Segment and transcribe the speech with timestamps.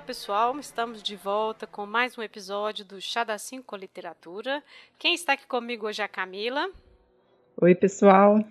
[0.00, 4.64] Olá pessoal, estamos de volta com mais um episódio do Chá da Cinco Literatura.
[4.98, 6.70] Quem está aqui comigo hoje é a Camila.
[7.60, 8.42] Oi pessoal.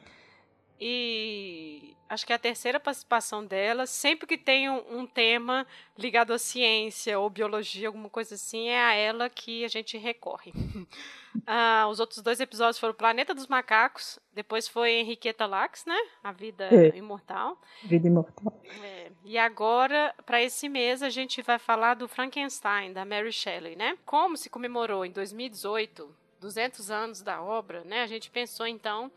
[0.80, 3.86] E acho que é a terceira participação dela.
[3.86, 5.66] Sempre que tem um, um, tema
[5.98, 10.52] ligado à ciência ou biologia, alguma coisa assim, é a ela que a gente recorre.
[11.46, 15.98] ah, os outros dois episódios foram Planeta dos Macacos, depois foi Henriqueta Lacks, né?
[16.24, 16.98] A Vida é.
[16.98, 17.62] Imortal.
[17.84, 18.60] Vida Imortal.
[18.82, 19.12] É.
[19.24, 23.98] E agora, para esse mês, a gente vai falar do Frankenstein, da Mary Shelley, né?
[24.06, 28.02] Como se comemorou em 2018 200 anos da obra, né?
[28.02, 29.12] A gente pensou então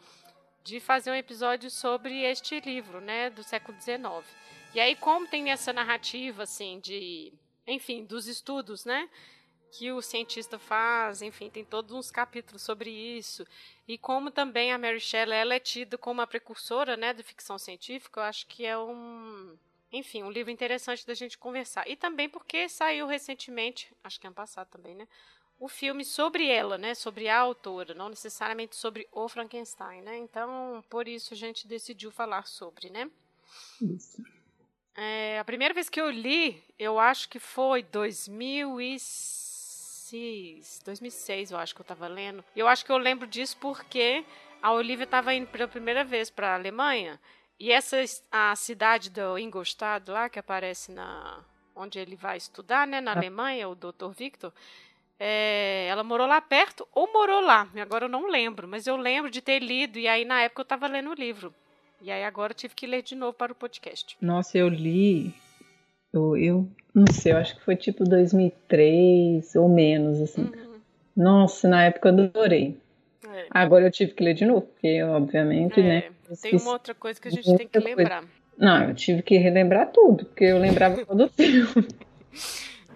[0.64, 4.24] de fazer um episódio sobre este livro, né, do século XIX.
[4.74, 7.32] E aí, como tem essa narrativa, assim, de,
[7.66, 9.08] enfim, dos estudos, né,
[9.72, 13.46] que o cientista faz, enfim, tem todos uns capítulos sobre isso.
[13.88, 17.58] E como também a Mary Shelley ela é tida como a precursora, né, de ficção
[17.58, 19.56] científica, eu acho que é um,
[19.90, 21.88] enfim, um livro interessante da gente conversar.
[21.88, 25.08] E também porque saiu recentemente, acho que ano passado também, né,
[25.62, 30.18] o filme sobre ela, né, sobre a autora, não necessariamente sobre o Frankenstein, né?
[30.18, 33.08] Então, por isso a gente decidiu falar sobre, né?
[33.80, 34.20] Isso.
[34.96, 41.76] É, a primeira vez que eu li, eu acho que foi 2006, 2006 eu acho
[41.76, 42.44] que eu estava lendo.
[42.56, 44.24] Eu acho que eu lembro disso porque
[44.60, 47.20] a Olivia estava indo pela primeira vez para a Alemanha
[47.60, 47.98] e essa
[48.32, 53.16] a cidade do Ingolstadt lá que aparece na onde ele vai estudar, né, na ah.
[53.16, 54.10] Alemanha, o Dr.
[54.10, 54.52] Victor
[55.18, 57.68] é, ela morou lá perto ou morou lá.
[57.76, 60.64] Agora eu não lembro, mas eu lembro de ter lido e aí na época eu
[60.64, 61.54] estava lendo o livro.
[62.00, 64.16] E aí agora eu tive que ler de novo para o podcast.
[64.20, 65.32] Nossa, eu li.
[66.12, 70.42] Eu, eu não sei, eu acho que foi tipo 2003 ou menos, assim.
[70.42, 70.80] Uhum.
[71.16, 72.76] Nossa, na época eu adorei.
[73.28, 73.46] É.
[73.50, 76.10] Agora eu tive que ler de novo, porque obviamente, é, né?
[76.40, 78.22] Tem uma outra coisa que a gente tem que lembrar.
[78.22, 78.42] Coisa.
[78.58, 81.88] Não, eu tive que relembrar tudo, porque eu lembrava todo o filme.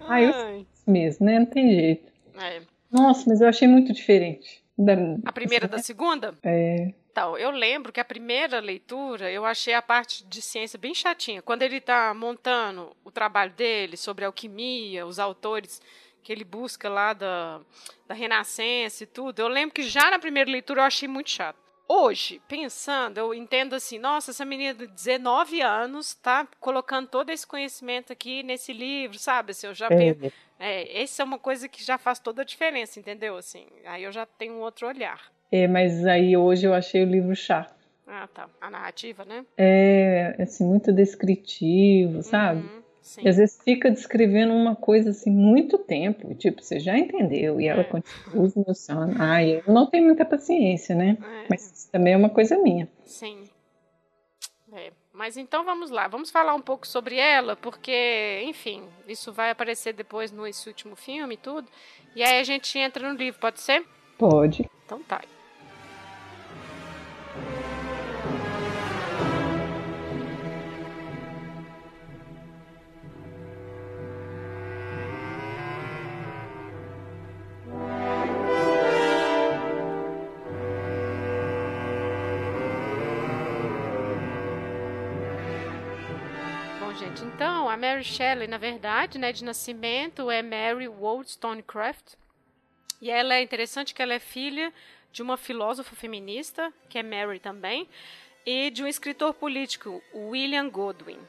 [0.07, 1.39] Aí eu mesmo, né?
[1.39, 2.11] Não tem jeito.
[2.39, 2.61] É.
[2.91, 4.63] Nossa, mas eu achei muito diferente.
[4.77, 4.93] Da...
[5.25, 6.33] A primeira da segunda?
[6.43, 6.93] É.
[7.11, 11.41] Então, eu lembro que a primeira leitura eu achei a parte de ciência bem chatinha.
[11.41, 15.81] Quando ele está montando o trabalho dele sobre alquimia, os autores
[16.21, 17.59] que ele busca lá da,
[18.07, 21.57] da Renascença e tudo, eu lembro que já na primeira leitura eu achei muito chato.
[21.89, 27.47] Hoje, pensando, eu entendo assim, nossa, essa menina de 19 anos está colocando todo esse
[27.47, 29.51] conhecimento aqui nesse livro, sabe?
[29.51, 30.13] Assim, eu já é.
[30.13, 33.37] penso, é, essa é uma coisa que já faz toda a diferença, entendeu?
[33.37, 35.31] Assim, aí eu já tenho um outro olhar.
[35.51, 37.75] É, mas aí hoje eu achei o livro chato.
[38.05, 38.49] Ah, tá.
[38.61, 39.45] A narrativa, né?
[39.57, 42.61] É, assim, muito descritivo, sabe?
[42.61, 42.83] Uhum.
[43.01, 43.21] Sim.
[43.23, 47.67] E às vezes fica descrevendo uma coisa assim muito tempo, tipo, você já entendeu, e
[47.67, 47.83] ela é.
[47.85, 49.15] continua esmiuçando.
[49.17, 51.17] Ai, eu não tenho muita paciência, né?
[51.21, 51.45] É.
[51.49, 52.89] Mas também é uma coisa minha.
[53.05, 53.45] Sim.
[54.73, 54.91] É.
[55.17, 59.91] Mas então vamos lá, vamos falar um pouco sobre ela, porque, enfim, isso vai aparecer
[59.91, 61.67] depois no esse último filme e tudo.
[62.15, 63.83] E aí a gente entra no livro, pode ser?
[64.15, 64.69] Pode.
[64.85, 65.23] Então tá.
[87.77, 92.15] A Mary Shelley, na verdade, né, de nascimento, é Mary Wollstonecraft.
[92.99, 94.73] E ela é interessante que ela é filha
[95.11, 97.87] de uma filósofa feminista, que é Mary também,
[98.43, 101.19] e de um escritor político, William Godwin.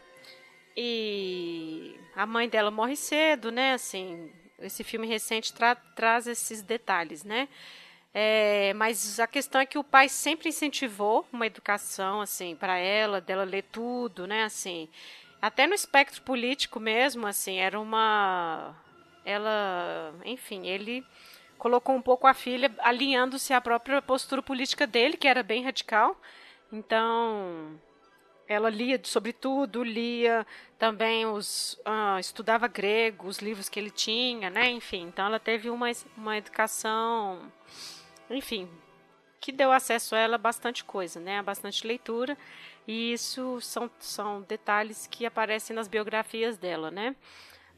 [0.74, 3.74] E a mãe dela morre cedo, né?
[3.74, 7.46] Assim, esse filme recente tra traz esses detalhes, né?
[8.14, 13.20] É, mas a questão é que o pai sempre incentivou uma educação assim para ela,
[13.20, 14.44] dela ler tudo, né?
[14.44, 14.88] Assim,
[15.40, 18.74] até no espectro político mesmo, assim, era uma.
[19.24, 20.14] Ela.
[20.24, 21.04] Enfim, ele
[21.56, 26.20] colocou um pouco a filha alinhando-se à própria postura política dele, que era bem radical.
[26.72, 27.80] Então,
[28.48, 30.46] ela lia sobre tudo, lia
[30.78, 31.74] também os.
[31.86, 34.70] Uh, estudava grego, os livros que ele tinha, né?
[34.70, 35.86] Enfim, então ela teve uma,
[36.16, 37.52] uma educação.
[38.30, 38.68] Enfim,
[39.40, 41.42] que deu acesso a ela bastante coisa, né?
[41.42, 42.36] Bastante leitura.
[42.88, 47.14] E isso são, são detalhes que aparecem nas biografias dela, né?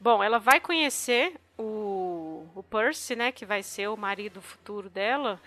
[0.01, 5.41] Bom, ela vai conhecer o, o Percy, né, que vai ser o marido futuro dela,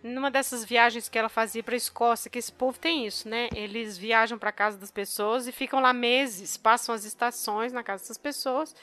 [0.00, 3.48] numa dessas viagens que ela fazia para a Escócia, que esse povo tem isso, né?
[3.52, 8.04] Eles viajam para casa das pessoas e ficam lá meses, passam as estações na casa
[8.04, 8.74] dessas pessoas.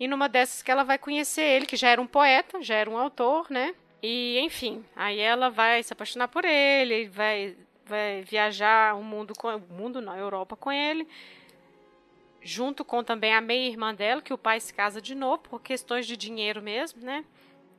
[0.00, 2.90] E numa dessas que ela vai conhecer ele, que já era um poeta, já era
[2.90, 3.72] um autor, né?
[4.02, 7.56] E enfim, aí ela vai se apaixonar por ele, vai
[7.90, 11.06] vai viajar o mundo com o mundo na Europa com ele.
[12.42, 15.60] junto com também a meia irmã dela, que o pai se casa de novo por
[15.60, 17.24] questões de dinheiro mesmo, né?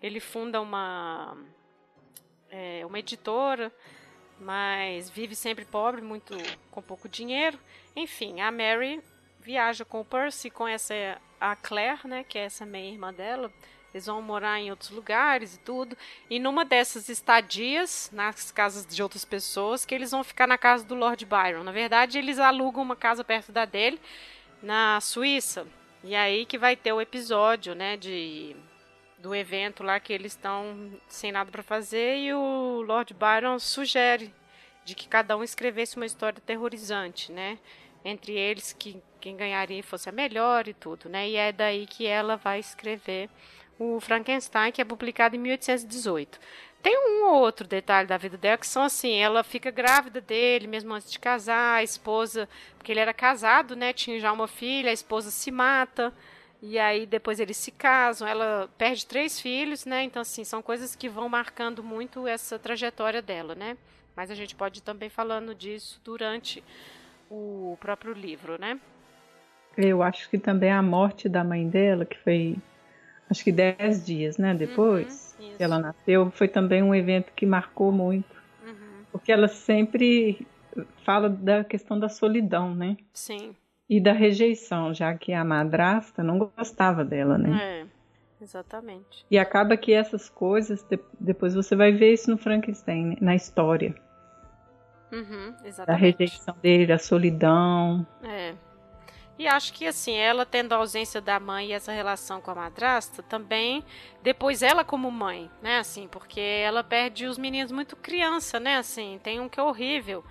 [0.01, 1.35] Ele funda uma
[2.49, 3.71] é, uma editora,
[4.39, 6.35] mas vive sempre pobre, muito
[6.69, 7.57] com pouco dinheiro.
[7.95, 9.01] Enfim, a Mary
[9.39, 10.93] viaja com o Percy, conhece
[11.39, 13.51] a Claire, né, que é essa meia irmã dela.
[13.93, 15.97] Eles vão morar em outros lugares e tudo.
[16.29, 20.85] E numa dessas estadias, nas casas de outras pessoas, que eles vão ficar na casa
[20.85, 21.63] do Lord Byron.
[21.63, 23.99] Na verdade, eles alugam uma casa perto da dele
[24.61, 25.67] na Suíça.
[26.03, 28.55] E aí que vai ter o episódio, né, de
[29.21, 34.33] do evento lá que eles estão sem nada para fazer e o Lord Byron sugere
[34.83, 37.59] de que cada um escrevesse uma história aterrorizante, né?
[38.03, 41.29] Entre eles que quem ganharia fosse a melhor e tudo, né?
[41.29, 43.29] E é daí que ela vai escrever
[43.81, 46.39] o Frankenstein, que é publicado em 1818.
[46.83, 50.67] Tem um ou outro detalhe da vida dela que são assim, ela fica grávida dele
[50.67, 52.47] mesmo antes de casar, a esposa,
[52.77, 56.13] porque ele era casado, né, tinha já uma filha, a esposa se mata,
[56.61, 60.03] e aí depois eles se casam, ela perde três filhos, né?
[60.03, 63.75] Então assim, são coisas que vão marcando muito essa trajetória dela, né?
[64.15, 66.63] Mas a gente pode ir também falando disso durante
[67.31, 68.79] o próprio livro, né?
[69.75, 72.57] Eu acho que também a morte da mãe dela, que foi
[73.31, 74.53] acho que dez dias, né?
[74.53, 78.35] Depois uhum, que ela nasceu, foi também um evento que marcou muito.
[78.65, 79.05] Uhum.
[79.11, 80.45] Porque ela sempre
[81.05, 82.97] fala da questão da solidão, né?
[83.13, 83.55] Sim.
[83.89, 87.81] E da rejeição, já que a madrasta não gostava dela, né?
[87.81, 89.25] É, exatamente.
[89.29, 90.85] E acaba que essas coisas,
[91.19, 93.95] depois você vai ver isso no Frankenstein, na história.
[95.11, 95.85] Uhum, exatamente.
[95.87, 98.05] Da rejeição dele, da solidão.
[98.23, 98.53] É.
[99.41, 102.55] E acho que assim, ela tendo a ausência da mãe e essa relação com a
[102.55, 103.83] madrasta, também
[104.21, 109.19] depois ela como mãe, né, assim, porque ela perde os meninos muito criança, né, assim,
[109.23, 110.23] tem um que é horrível,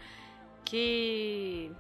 [0.64, 1.72] que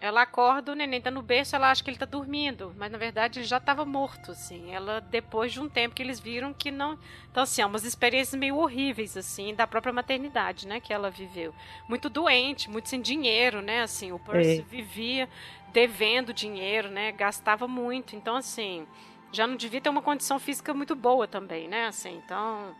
[0.00, 2.98] ela acorda, o neném tá no berço, ela acha que ele tá dormindo, mas na
[2.98, 4.72] verdade ele já estava morto, assim.
[4.72, 6.96] Ela, depois de um tempo que eles viram que não.
[7.30, 11.52] Então, assim, é umas experiências meio horríveis, assim, da própria maternidade, né, que ela viveu.
[11.88, 14.12] Muito doente, muito sem dinheiro, né, assim.
[14.12, 14.62] O Percy é.
[14.62, 15.28] vivia
[15.72, 18.14] devendo dinheiro, né, gastava muito.
[18.14, 18.86] Então, assim,
[19.32, 22.20] já não devia ter uma condição física muito boa também, né, assim.
[22.24, 22.72] Então.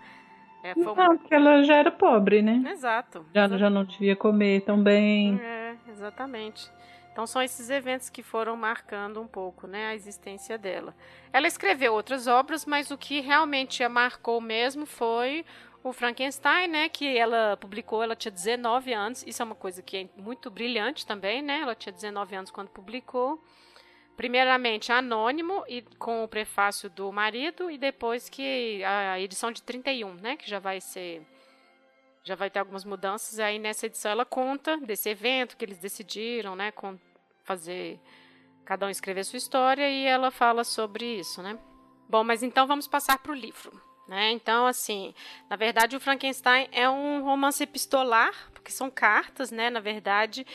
[0.62, 0.84] É, foi.
[0.84, 2.62] Não, porque ela já era pobre, né?
[2.70, 3.26] Exato.
[3.34, 5.40] Já, já não devia comer tão bem.
[5.40, 6.68] É, exatamente.
[7.18, 10.94] Então são esses eventos que foram marcando um pouco, né, a existência dela.
[11.32, 15.44] Ela escreveu outras obras, mas o que realmente a marcou mesmo foi
[15.82, 19.24] o Frankenstein, né, que ela publicou, ela tinha 19 anos.
[19.26, 21.58] Isso é uma coisa que é muito brilhante também, né?
[21.62, 23.42] Ela tinha 19 anos quando publicou.
[24.16, 30.14] Primeiramente anônimo e com o prefácio do marido e depois que a edição de 31,
[30.14, 31.26] né, que já vai ser
[32.22, 33.40] já vai ter algumas mudanças.
[33.40, 36.98] Aí nessa edição ela conta desse evento que eles decidiram, né, com,
[37.48, 37.98] fazer
[38.66, 41.58] cada um escrever sua história e ela fala sobre isso, né?
[42.06, 43.80] Bom, mas então vamos passar para o livro.
[44.06, 44.30] Né?
[44.32, 45.14] Então, assim,
[45.50, 49.68] na verdade, o Frankenstein é um romance epistolar, porque são cartas, né?
[49.68, 50.46] Na verdade,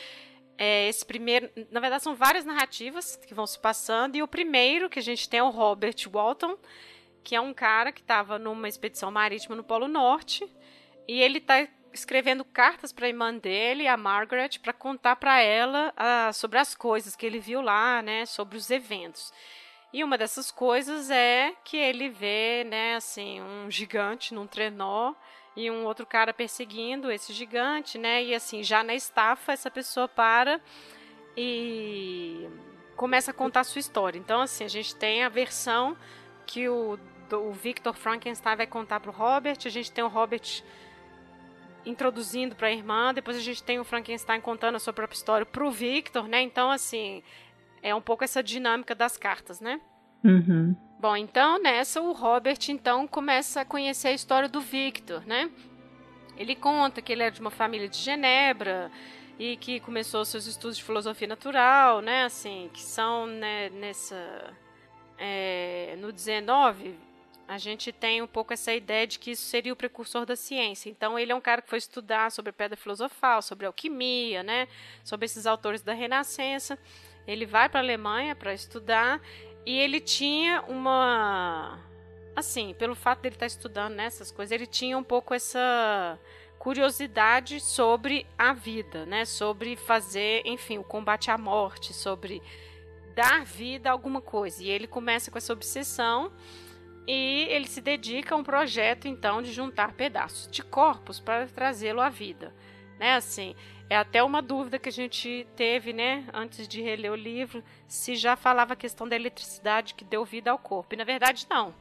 [0.58, 4.90] é esse primeiro, na verdade, são várias narrativas que vão se passando, e o primeiro
[4.90, 6.56] que a gente tem é o Robert Walton,
[7.22, 10.48] que é um cara que estava numa expedição marítima no Polo Norte,
[11.06, 15.94] e ele está escrevendo cartas para a irmã dele, a Margaret, para contar para ela
[15.96, 19.32] uh, sobre as coisas que ele viu lá, né, sobre os eventos.
[19.92, 25.14] E uma dessas coisas é que ele vê, né, assim, um gigante num trenó
[25.56, 28.24] e um outro cara perseguindo esse gigante, né?
[28.24, 30.60] E assim, já na estafa essa pessoa para
[31.36, 32.48] e
[32.96, 34.18] começa a contar a sua história.
[34.18, 35.96] Então, assim, a gente tem a versão
[36.44, 36.98] que o,
[37.30, 40.64] o Victor Frankenstein vai contar para o Robert, a gente tem o Robert
[41.86, 45.46] introduzindo para a irmã, depois a gente tem o Frankenstein contando a sua própria história
[45.46, 46.40] para o Victor, né?
[46.40, 47.22] Então, assim,
[47.82, 49.80] é um pouco essa dinâmica das cartas, né?
[50.24, 50.74] Uhum.
[50.98, 55.50] Bom, então nessa o Robert então começa a conhecer a história do Victor, né?
[56.36, 58.90] Ele conta que ele é de uma família de Genebra
[59.38, 62.24] e que começou seus estudos de filosofia natural, né?
[62.24, 64.54] Assim, que são né, nessa
[65.18, 66.98] é, no 19
[67.46, 70.88] a gente tem um pouco essa ideia de que isso seria o precursor da ciência.
[70.88, 74.66] Então, ele é um cara que foi estudar sobre pedra filosofal, sobre alquimia, né?
[75.02, 76.78] Sobre esses autores da Renascença.
[77.26, 79.20] Ele vai para a Alemanha para estudar
[79.66, 81.78] e ele tinha uma.
[82.34, 86.18] Assim, pelo fato dele estar tá estudando nessas coisas, ele tinha um pouco essa
[86.58, 89.24] curiosidade sobre a vida, né?
[89.24, 92.42] Sobre fazer, enfim, o combate à morte, sobre
[93.14, 94.62] dar vida a alguma coisa.
[94.62, 96.32] E ele começa com essa obsessão
[97.06, 102.00] e ele se dedica a um projeto então de juntar pedaços de corpos para trazê-lo
[102.00, 102.54] à vida.
[102.98, 103.14] né?
[103.14, 103.54] Assim,
[103.88, 108.16] é até uma dúvida que a gente teve, né, antes de reler o livro, se
[108.16, 110.94] já falava a questão da eletricidade que deu vida ao corpo.
[110.94, 111.74] E na verdade não,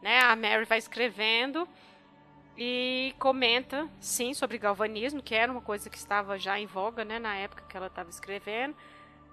[0.00, 0.20] né?
[0.20, 1.66] A Mary vai escrevendo
[2.56, 7.18] e comenta, sim, sobre galvanismo, que era uma coisa que estava já em voga, né,
[7.18, 8.76] na época que ela estava escrevendo.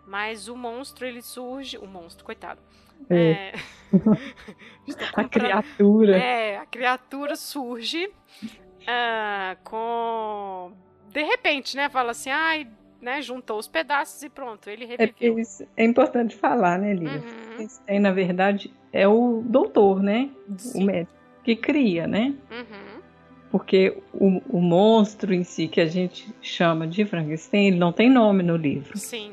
[0.07, 2.61] Mas o monstro ele surge, o monstro, coitado.
[3.09, 3.19] É.
[3.19, 3.53] É...
[5.15, 6.17] a criatura.
[6.17, 10.71] É, a criatura surge uh, com
[11.11, 11.89] de repente, né?
[11.89, 12.67] Fala assim, ai,
[13.01, 13.21] né?
[13.21, 15.39] Juntou os pedaços e pronto, ele é reviveu.
[15.39, 17.23] É, é importante falar, né, Lívia?
[17.57, 17.67] Uhum.
[17.85, 20.29] Tem, na verdade, é o doutor, né?
[20.57, 20.83] Sim.
[20.83, 22.33] O médico que cria, né?
[22.51, 23.01] Uhum.
[23.51, 28.09] Porque o, o monstro em si, que a gente chama de Frankenstein, ele não tem
[28.09, 28.97] nome no livro.
[28.97, 29.31] Sim.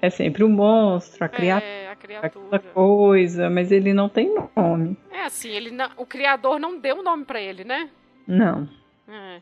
[0.00, 1.68] É sempre o monstro, a criatura.
[1.68, 2.58] É, criatura.
[2.58, 4.96] coisa, mas ele não tem nome.
[5.10, 7.90] É assim, ele não, o criador não deu nome para ele, né?
[8.26, 8.68] Não.
[9.08, 9.40] É.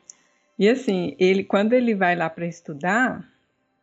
[0.59, 3.29] E assim, ele quando ele vai lá para estudar,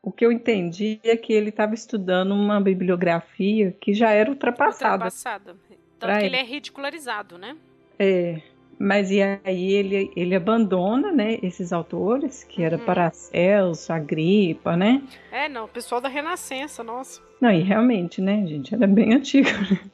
[0.02, 5.06] o que eu entendi é que ele estava estudando uma bibliografia que já era ultrapassada.
[5.06, 5.56] Ultrapassada.
[6.00, 6.26] Tanto que ele.
[6.28, 7.56] ele é ridicularizado, né?
[8.00, 8.42] É.
[8.82, 12.84] Mas e aí ele, ele abandona, né, esses autores, que era uhum.
[12.84, 15.04] Paracelso, Agripa, né?
[15.32, 17.22] É, não, o pessoal da Renascença, nossa.
[17.40, 19.50] Não, e realmente, né, gente, era bem antigo.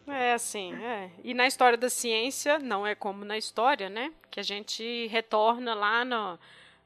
[0.07, 0.29] Né?
[0.29, 1.09] É, assim, é.
[1.21, 5.73] E na história da ciência, não é como na história, né, que a gente retorna
[5.73, 6.39] lá no,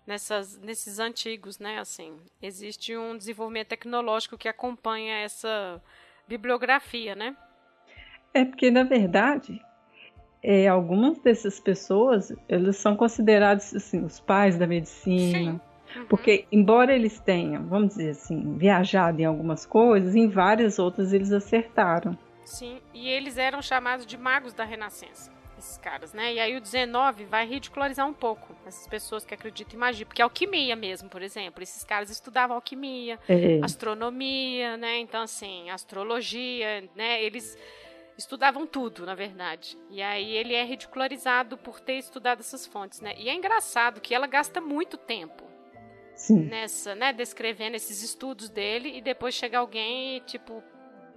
[0.08, 2.18] nessas, nesses antigos, né, assim.
[2.42, 5.80] Existe um desenvolvimento tecnológico que acompanha essa
[6.28, 7.38] bibliografia, né?
[8.34, 9.62] É porque, na verdade,
[10.44, 15.54] é, algumas dessas pessoas, eles são considerados assim, os pais da medicina.
[15.96, 16.06] Uhum.
[16.08, 21.32] Porque, embora eles tenham, vamos dizer assim, viajado em algumas coisas, em várias outras eles
[21.32, 22.18] acertaram.
[22.46, 26.34] Sim, e eles eram chamados de magos da Renascença, esses caras, né?
[26.34, 30.22] E aí o 19 vai ridicularizar um pouco essas pessoas que acreditam em magia, porque
[30.22, 33.60] alquimia mesmo, por exemplo, esses caras estudavam alquimia, é.
[33.62, 35.00] astronomia, né?
[35.00, 37.22] Então, assim, astrologia, né?
[37.22, 37.58] Eles
[38.22, 39.78] estudavam tudo, na verdade.
[39.90, 43.14] E aí ele é ridicularizado por ter estudado essas fontes, né?
[43.18, 45.44] E é engraçado que ela gasta muito tempo
[46.16, 46.46] Sim.
[46.46, 50.64] nessa, né, descrevendo esses estudos dele e depois chega alguém e tipo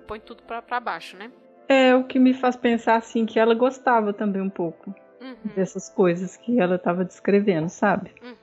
[0.06, 1.30] põe tudo para baixo, né?
[1.68, 5.54] É o que me faz pensar assim que ela gostava também um pouco uhum.
[5.54, 8.12] dessas coisas que ela estava descrevendo, sabe?
[8.22, 8.34] Uhum.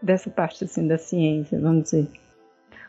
[0.00, 2.08] Dessa parte assim da ciência, vamos dizer.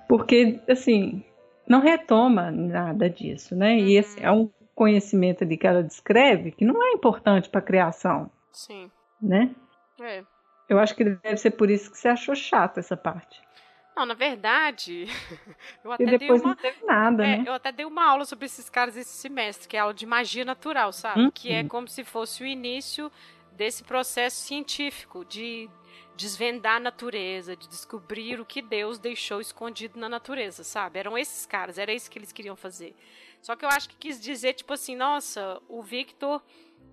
[0.07, 1.23] Porque assim,
[1.67, 3.73] não retoma nada disso, né?
[3.73, 3.87] Uhum.
[3.87, 7.63] E esse é um conhecimento ali que ela descreve que não é importante para a
[7.63, 8.31] criação.
[8.53, 8.89] Sim.
[9.21, 9.53] Né?
[9.99, 10.23] É.
[10.69, 13.41] Eu acho que deve ser por isso que você achou chata essa parte.
[13.93, 15.05] Não, na verdade,
[15.83, 17.43] eu até e depois dei uma, não teve nada, é, né?
[17.45, 20.45] Eu até dei uma aula sobre esses caras esse semestre, que é aula de magia
[20.45, 21.23] natural, sabe?
[21.23, 21.31] Uhum.
[21.31, 23.11] Que é como se fosse o início
[23.51, 25.69] desse processo científico de
[26.15, 30.99] desvendar a natureza, de descobrir o que Deus deixou escondido na natureza, sabe?
[30.99, 32.95] Eram esses caras, era isso que eles queriam fazer.
[33.41, 36.41] Só que eu acho que quis dizer, tipo assim, nossa, o Victor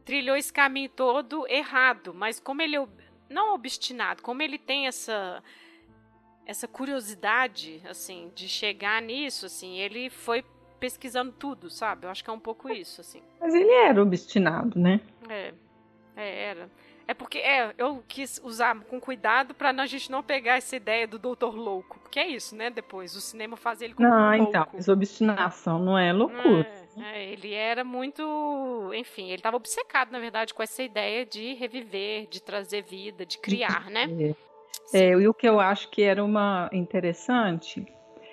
[0.04, 2.86] trilhou esse caminho todo errado, mas como ele é
[3.28, 5.42] não obstinado, como ele tem essa
[6.46, 10.44] essa curiosidade, assim, de chegar nisso, assim, ele foi
[10.78, 12.06] pesquisando tudo, sabe?
[12.06, 13.20] Eu acho que é um pouco isso, assim.
[13.40, 15.00] Mas ele era obstinado, né?
[15.28, 15.52] É,
[16.14, 16.70] é era.
[17.08, 21.06] É porque é, eu quis usar com cuidado para a gente não pegar essa ideia
[21.06, 22.00] do doutor louco.
[22.00, 22.68] Porque é isso, né?
[22.68, 24.48] Depois, o cinema faz ele como não, um louco.
[24.48, 26.66] então, mas obstinação não é loucura.
[26.98, 28.90] É, é, ele era muito.
[28.94, 33.38] Enfim, ele estava obcecado, na verdade, com essa ideia de reviver, de trazer vida, de
[33.38, 34.34] criar, né?
[34.92, 37.86] É, e o que eu acho que era uma interessante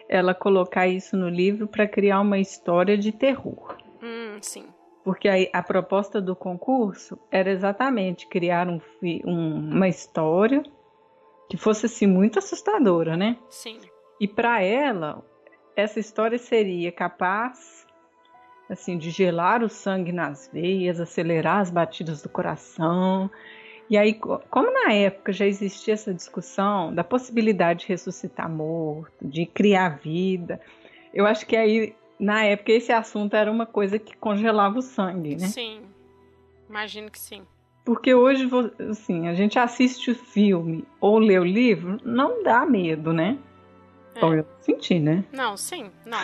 [0.09, 3.77] ela colocar isso no livro para criar uma história de terror.
[4.01, 4.65] Hum, sim.
[5.03, 8.79] Porque a, a proposta do concurso era exatamente criar um,
[9.25, 10.63] um, uma história
[11.49, 13.37] que fosse assim muito assustadora, né?
[13.49, 13.79] Sim.
[14.19, 15.23] E para ela,
[15.75, 17.85] essa história seria capaz
[18.69, 23.29] assim de gelar o sangue nas veias, acelerar as batidas do coração.
[23.89, 29.45] E aí, como na época já existia essa discussão da possibilidade de ressuscitar morto, de
[29.45, 30.59] criar vida,
[31.13, 35.35] eu acho que aí na época esse assunto era uma coisa que congelava o sangue,
[35.35, 35.47] né?
[35.47, 35.81] Sim,
[36.69, 37.43] imagino que sim.
[37.83, 38.49] Porque hoje,
[38.89, 43.37] assim, a gente assiste o filme ou lê o livro, não dá medo, né?
[44.15, 44.17] É.
[44.17, 45.25] Então eu senti, né?
[45.33, 46.19] Não, sim, não.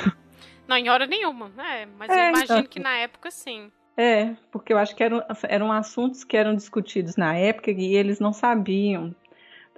[0.66, 1.86] não, em hora nenhuma, né?
[1.98, 2.64] Mas é, eu imagino então...
[2.64, 3.70] que na época sim.
[3.98, 8.22] É, porque eu acho que eram, eram assuntos que eram discutidos na época e eles
[8.22, 9.14] não sabiam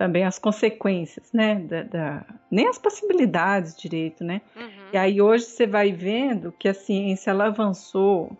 [0.01, 1.59] também as consequências, né?
[1.59, 4.41] Da, da, nem as possibilidades direito, né?
[4.55, 4.69] Uhum.
[4.91, 8.35] E aí hoje você vai vendo que a ciência ela avançou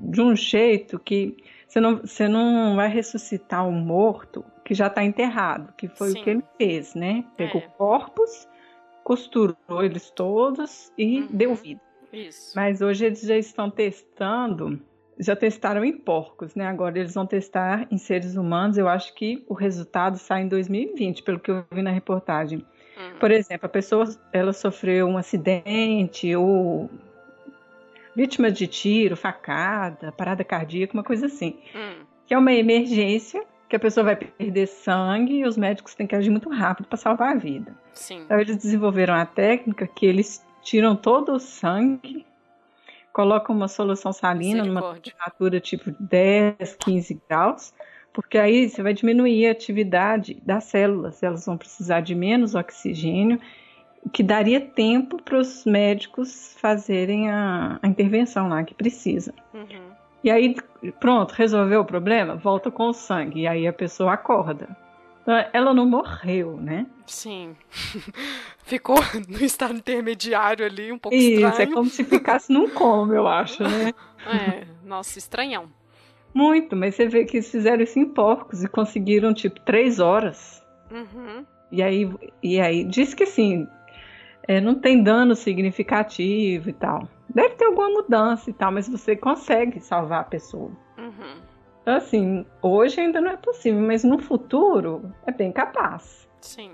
[0.00, 1.36] de um jeito que
[1.68, 6.18] você não, você não vai ressuscitar um morto que já está enterrado, que foi Sim.
[6.18, 7.24] o que ele fez, né?
[7.36, 7.68] Pegou é.
[7.78, 8.48] corpos,
[9.04, 11.28] costurou eles todos e uhum.
[11.30, 11.80] deu vida.
[12.12, 12.52] Isso.
[12.56, 14.82] Mas hoje eles já estão testando,
[15.18, 16.66] já testaram em porcos, né?
[16.66, 18.78] Agora eles vão testar em seres humanos.
[18.78, 22.58] Eu acho que o resultado sai em 2020, pelo que eu vi na reportagem.
[22.96, 23.18] Uhum.
[23.18, 26.88] Por exemplo, a pessoa ela sofreu um acidente ou
[28.14, 31.56] vítima de tiro, facada, parada cardíaca, uma coisa assim.
[31.74, 32.06] Uhum.
[32.26, 36.14] Que é uma emergência que a pessoa vai perder sangue e os médicos têm que
[36.14, 37.76] agir muito rápido para salvar a vida.
[37.92, 38.22] Sim.
[38.24, 42.24] Então eles desenvolveram a técnica que eles tiram todo o sangue,
[43.18, 47.74] colocam uma solução salina numa temperatura tipo 10, 15 graus,
[48.12, 53.40] porque aí você vai diminuir a atividade das células, elas vão precisar de menos oxigênio,
[54.12, 59.34] que daria tempo para os médicos fazerem a, a, intervenção lá que precisa.
[59.52, 59.90] Uhum.
[60.22, 60.54] E aí,
[61.00, 64.68] pronto, resolveu o problema, volta com o sangue, e aí a pessoa acorda.
[65.28, 66.86] Então, ela não morreu, né?
[67.06, 67.54] Sim.
[68.64, 68.96] Ficou
[69.28, 71.52] no estado intermediário ali, um pouco Isso, estranho.
[71.52, 73.92] Isso, é como se ficasse num coma, eu acho, né?
[74.26, 75.70] É, nossa, estranhão.
[76.34, 80.62] Muito, mas você vê que eles fizeram isso em porcos e conseguiram, tipo, três horas.
[80.90, 81.46] Uhum.
[81.70, 82.10] E aí,
[82.42, 83.66] e aí, diz que assim,
[84.46, 87.08] é, não tem dano significativo e tal.
[87.32, 90.72] Deve ter alguma mudança e tal, mas você consegue salvar a pessoa.
[90.98, 91.47] Uhum.
[91.88, 96.28] Então, assim, hoje ainda não é possível, mas no futuro é bem capaz.
[96.38, 96.72] Sim.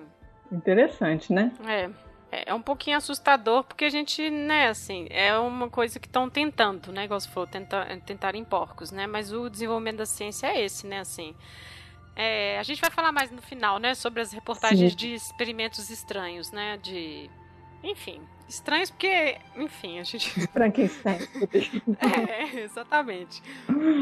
[0.51, 1.53] Interessante, né?
[1.65, 1.89] É.
[2.33, 6.29] É, é um pouquinho assustador, porque a gente, né, assim, é uma coisa que estão
[6.29, 10.49] tentando, né, igual você falou, tentar, tentar em porcos, né, mas o desenvolvimento da ciência
[10.49, 11.33] é esse, né, assim.
[12.17, 14.99] É, a gente vai falar mais no final, né, sobre as reportagens Sim.
[14.99, 17.31] de experimentos estranhos, né, de...
[17.85, 20.29] Enfim, estranhos porque, enfim, a gente...
[20.51, 21.19] Frankenstein.
[22.03, 23.41] é, exatamente.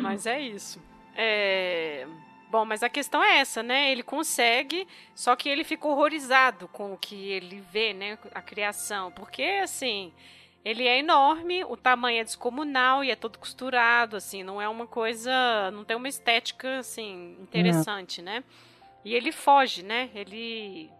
[0.00, 0.80] Mas é isso.
[1.14, 2.06] É...
[2.50, 3.90] Bom, mas a questão é essa, né?
[3.90, 8.18] Ele consegue, só que ele fica horrorizado com o que ele vê, né?
[8.34, 9.10] A criação.
[9.10, 10.12] Porque, assim,
[10.62, 14.86] ele é enorme, o tamanho é descomunal e é todo costurado, assim, não é uma
[14.86, 15.70] coisa.
[15.70, 18.44] Não tem uma estética, assim, interessante, né?
[19.02, 20.10] E ele foge, né?
[20.14, 20.90] Ele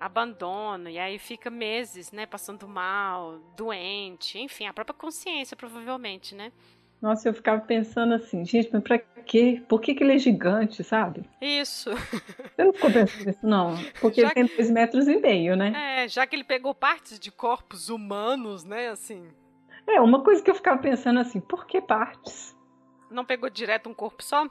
[0.00, 2.26] abandona e aí fica meses, né?
[2.26, 6.52] Passando mal, doente, enfim, a própria consciência, provavelmente, né?
[7.02, 9.60] Nossa, eu ficava pensando assim, gente, mas pra quê?
[9.68, 11.28] Por que, que ele é gigante, sabe?
[11.40, 11.90] Isso.
[12.54, 13.76] Você não ficou pensando nisso, não?
[14.00, 16.04] Porque já ele tem dois metros e meio, né?
[16.04, 19.28] É, já que ele pegou partes de corpos humanos, né, assim.
[19.84, 22.56] É, uma coisa que eu ficava pensando assim, por que partes?
[23.10, 24.44] Não pegou direto um corpo só?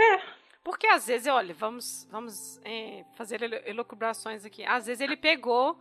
[0.00, 0.20] É.
[0.64, 4.64] Porque às vezes, olha, vamos, vamos é, fazer elucubrações aqui.
[4.64, 5.78] Às vezes ele pegou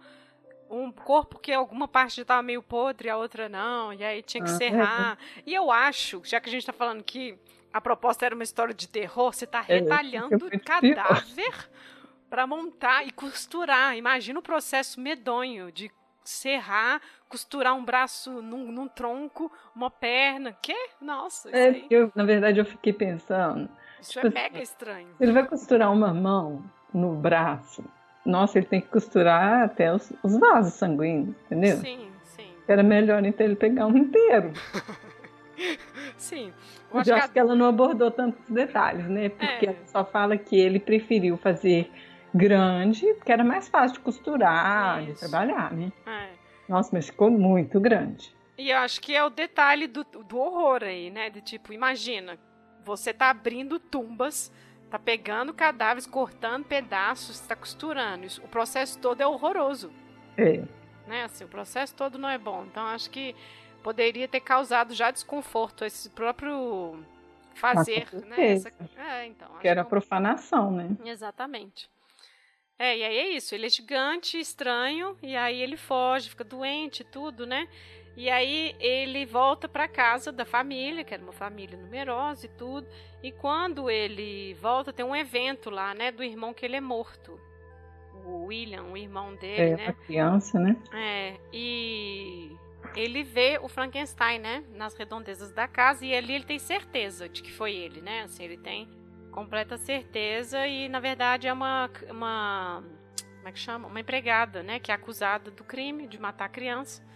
[0.70, 4.50] um corpo que alguma parte estava meio podre, a outra não, e aí tinha que
[4.50, 5.18] ah, serrar.
[5.38, 5.44] É.
[5.46, 7.38] E eu acho, já que a gente está falando que
[7.74, 11.70] a proposta era uma história de terror, você está é, retalhando é, cadáver
[12.30, 13.96] para montar e costurar.
[13.96, 15.92] Imagina o processo medonho de
[16.24, 20.54] serrar, costurar um braço num, num tronco, uma perna.
[20.62, 20.76] Que?
[21.00, 21.50] Nossa.
[21.56, 23.70] É, eu, na verdade, eu fiquei pensando.
[24.02, 25.16] Isso tipo, é mega estranho.
[25.20, 27.84] Ele vai costurar uma mão no braço
[28.28, 31.78] nossa, ele tem que costurar até os, os vasos sanguíneos, entendeu?
[31.78, 32.50] Sim, sim.
[32.68, 34.52] Era melhor então ele pegar um inteiro.
[36.18, 36.54] sim.
[36.94, 39.30] Eu, acho, acho que, ela não abordou tantos detalhes, né?
[39.30, 39.70] Porque é.
[39.70, 41.90] ela só fala que ele preferiu fazer
[42.36, 45.14] grande, porque era mais fácil de costurar, Isso.
[45.14, 45.92] de trabalhar, né?
[46.06, 46.28] É.
[46.68, 48.36] Nossa, mas ficou muito grande.
[48.58, 51.30] E eu acho que é o detalhe do, do horror aí, né?
[51.30, 52.38] De tipo, imagina,
[52.84, 54.52] você tá abrindo tumbas
[54.90, 58.26] Tá pegando cadáveres, cortando pedaços, está costurando.
[58.26, 59.92] Isso, o processo todo é horroroso.
[60.38, 60.64] É.
[61.06, 61.24] Né?
[61.24, 62.66] Assim, o processo todo não é bom.
[62.66, 63.36] Então acho que
[63.84, 67.04] poderia ter causado já desconforto esse próprio
[67.54, 68.54] fazer, né?
[68.54, 68.72] Essa...
[68.96, 69.50] É, então.
[69.60, 69.90] Que era que...
[69.90, 70.90] profanação, né?
[71.06, 71.90] Exatamente.
[72.80, 77.00] É, e aí é isso, ele é gigante, estranho, e aí ele foge, fica doente
[77.00, 77.68] e tudo, né?
[78.18, 82.88] E aí ele volta para casa da família, que era uma família numerosa e tudo.
[83.22, 87.40] E quando ele volta, tem um evento lá, né, do irmão que ele é morto.
[88.26, 89.96] O William, o irmão dele, é, né?
[90.08, 90.76] Criança, né?
[90.92, 92.58] É, e
[92.96, 97.44] ele vê o Frankenstein, né, nas redondezas da casa e ali ele tem certeza de
[97.44, 98.24] que foi ele, né?
[98.24, 98.90] Assim, ele tem
[99.32, 102.84] completa certeza e na verdade é uma uma
[103.38, 103.88] como é que chama?
[103.88, 107.07] Uma empregada, né, que é acusada do crime de matar a criança.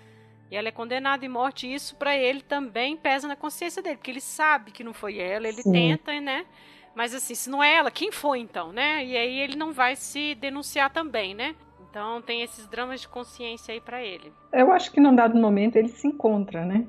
[0.52, 3.96] E ela é condenada em morte, e isso para ele também pesa na consciência dele,
[3.96, 5.72] porque ele sabe que não foi ela, ele Sim.
[5.72, 6.46] tenta, né?
[6.94, 9.06] Mas assim, se não é ela, quem foi então, né?
[9.06, 11.56] E aí ele não vai se denunciar também, né?
[11.90, 14.34] Então tem esses dramas de consciência aí para ele.
[14.52, 16.86] Eu acho que num dado momento ele se encontra, né?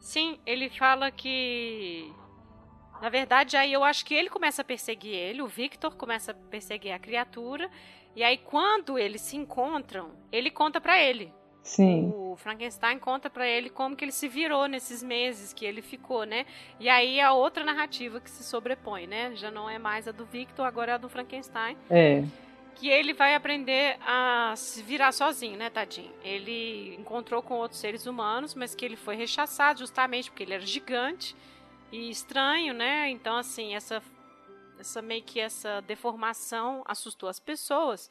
[0.00, 2.10] Sim, ele fala que
[3.00, 6.34] Na verdade, aí eu acho que ele começa a perseguir ele, o Victor começa a
[6.34, 7.70] perseguir a criatura,
[8.16, 11.32] e aí quando eles se encontram, ele conta para ele.
[11.62, 12.12] Sim.
[12.16, 16.24] O Frankenstein conta para ele como que ele se virou nesses meses que ele ficou,
[16.24, 16.46] né?
[16.80, 19.34] E aí a outra narrativa que se sobrepõe, né?
[19.34, 21.76] Já não é mais a do Victor, agora é a do Frankenstein.
[21.90, 22.24] É.
[22.74, 26.12] Que ele vai aprender a se virar sozinho, né, tadinho?
[26.22, 30.64] Ele encontrou com outros seres humanos, mas que ele foi rechaçado justamente porque ele era
[30.64, 31.34] gigante
[31.90, 33.10] e estranho, né?
[33.10, 34.02] Então, assim, essa,
[34.78, 38.10] essa meio que essa deformação assustou as pessoas.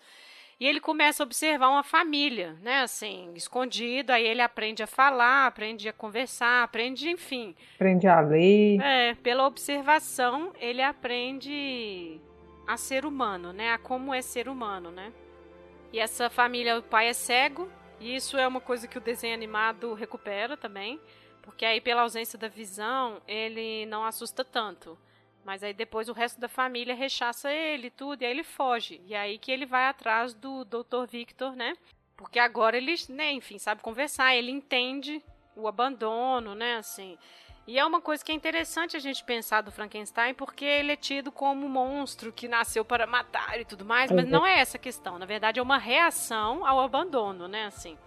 [0.59, 5.45] E ele começa a observar uma família, né, assim, escondido, aí ele aprende a falar,
[5.45, 7.55] aprende a conversar, aprende, enfim.
[7.75, 8.81] Aprende a ler.
[8.81, 12.19] É, pela observação, ele aprende
[12.65, 15.13] a ser humano, né, a como é ser humano, né.
[15.93, 19.33] E essa família, o pai é cego, e isso é uma coisa que o desenho
[19.33, 20.99] animado recupera também.
[21.41, 24.97] Porque aí, pela ausência da visão, ele não assusta tanto.
[25.45, 29.01] Mas aí depois o resto da família rechaça ele tudo, e aí ele foge.
[29.05, 31.05] E aí que ele vai atrás do Dr.
[31.09, 31.73] Victor, né?
[32.15, 35.23] Porque agora ele, né, enfim, sabe conversar, ele entende
[35.55, 37.17] o abandono, né, assim.
[37.67, 40.95] E é uma coisa que é interessante a gente pensar do Frankenstein, porque ele é
[40.95, 44.31] tido como um monstro que nasceu para matar e tudo mais, mas uhum.
[44.31, 45.19] não é essa a questão.
[45.19, 47.97] Na verdade, é uma reação ao abandono, né, assim.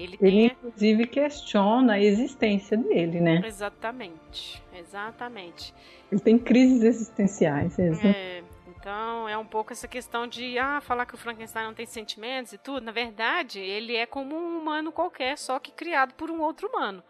[0.00, 0.28] Ele, tem...
[0.28, 3.42] ele, inclusive, questiona a existência dele, né?
[3.44, 5.74] Exatamente, exatamente.
[6.10, 7.78] Ele tem crises existenciais.
[7.78, 11.84] É, então, é um pouco essa questão de ah, falar que o Frankenstein não tem
[11.84, 12.82] sentimentos e tudo.
[12.82, 17.02] Na verdade, ele é como um humano qualquer, só que criado por um outro humano.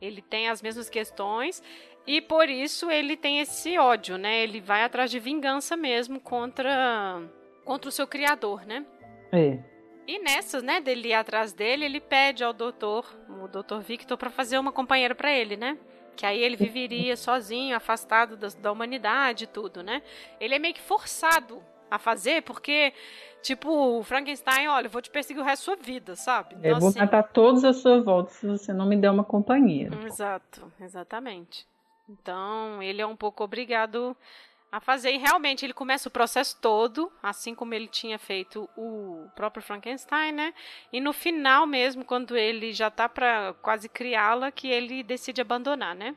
[0.00, 1.62] Ele tem as mesmas questões
[2.06, 4.42] e por isso ele tem esse ódio, né?
[4.42, 7.22] Ele vai atrás de vingança mesmo contra
[7.62, 8.84] contra o seu criador, né?
[9.30, 9.71] É.
[10.06, 14.30] E nessas, né, dele ir atrás dele, ele pede ao doutor, o doutor Victor, para
[14.30, 15.78] fazer uma companheira para ele, né?
[16.16, 20.02] Que aí ele viveria sozinho, afastado da, da humanidade e tudo, né?
[20.40, 22.92] Ele é meio que forçado a fazer, porque,
[23.42, 26.54] tipo, o Frankenstein, olha, eu vou te perseguir o resto da sua vida, sabe?
[26.56, 26.98] Então, eu vou assim...
[26.98, 29.96] matar todos a sua volta se você não me der uma companheira.
[30.06, 31.66] Exato, exatamente.
[32.08, 34.16] Então, ele é um pouco obrigado
[34.72, 35.12] a fazer.
[35.12, 40.32] E realmente ele começa o processo todo, assim como ele tinha feito o próprio Frankenstein,
[40.32, 40.54] né?
[40.90, 45.94] E no final mesmo, quando ele já tá para quase criá-la, que ele decide abandonar,
[45.94, 46.16] né?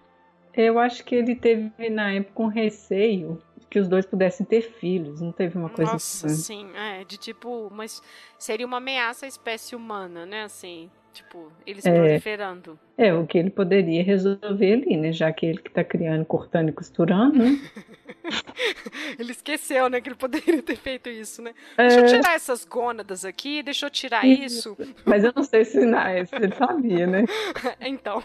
[0.54, 5.20] Eu acho que ele teve na época um receio que os dois pudessem ter filhos,
[5.20, 6.36] não teve uma coisa Nossa, assim.
[6.36, 8.02] sim, é, de tipo, mas
[8.40, 11.92] seria uma ameaça à espécie humana, né, assim, tipo, eles é.
[11.92, 12.80] proliferando.
[12.98, 15.12] É, o que ele poderia resolver ali, né?
[15.12, 17.60] Já que ele que tá criando, cortando e costurando, né?
[19.20, 20.00] ele esqueceu, né?
[20.00, 21.54] Que ele poderia ter feito isso, né?
[21.78, 21.88] É...
[21.88, 24.78] Deixa eu tirar essas gônadas aqui, deixa eu tirar isso.
[25.04, 27.26] Mas eu não sei se, não, se ele sabia, né?
[27.82, 28.24] então.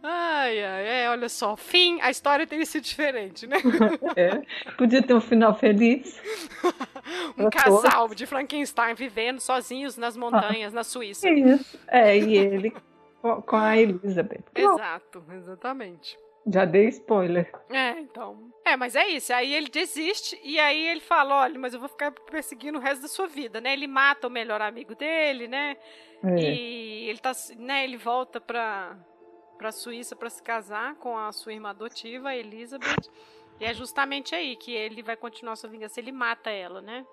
[0.00, 1.56] ai, ai, é, olha só.
[1.56, 3.56] Fim, a história teria sido diferente, né?
[4.14, 4.42] é.
[4.78, 6.20] Podia ter um final feliz.
[7.36, 11.28] um casal de Frankenstein vivendo sozinhos nas montanhas, ah, na Suíça.
[11.28, 11.76] Isso.
[11.88, 12.72] É, e ele
[13.42, 14.44] com a Elizabeth.
[14.54, 16.18] Exato, exatamente.
[16.46, 17.50] Já dei spoiler.
[17.70, 18.50] É, então.
[18.64, 19.32] É, mas é isso.
[19.32, 23.02] Aí ele desiste e aí ele fala: olha, mas eu vou ficar perseguindo o resto
[23.02, 23.72] da sua vida, né?
[23.72, 25.76] Ele mata o melhor amigo dele, né?
[26.22, 26.38] É.
[26.38, 27.84] E ele tá, né?
[27.84, 28.94] Ele volta pra,
[29.56, 33.10] pra Suíça para se casar com a sua irmã adotiva, a Elizabeth.
[33.58, 35.98] E é justamente aí que ele vai continuar sua vingança.
[35.98, 37.06] Ele mata ela, né?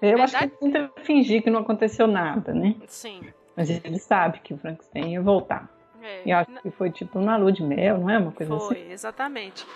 [0.00, 2.76] Eu acho que ele tenta fingir que não aconteceu nada, né?
[2.86, 3.20] Sim.
[3.56, 5.68] Mas ele sabe que o Frankenstein ia voltar.
[6.02, 6.22] É.
[6.24, 8.18] E acho que foi tipo uma lua de mel, não é?
[8.18, 8.84] Uma coisa foi, assim.
[8.84, 9.66] Foi, exatamente.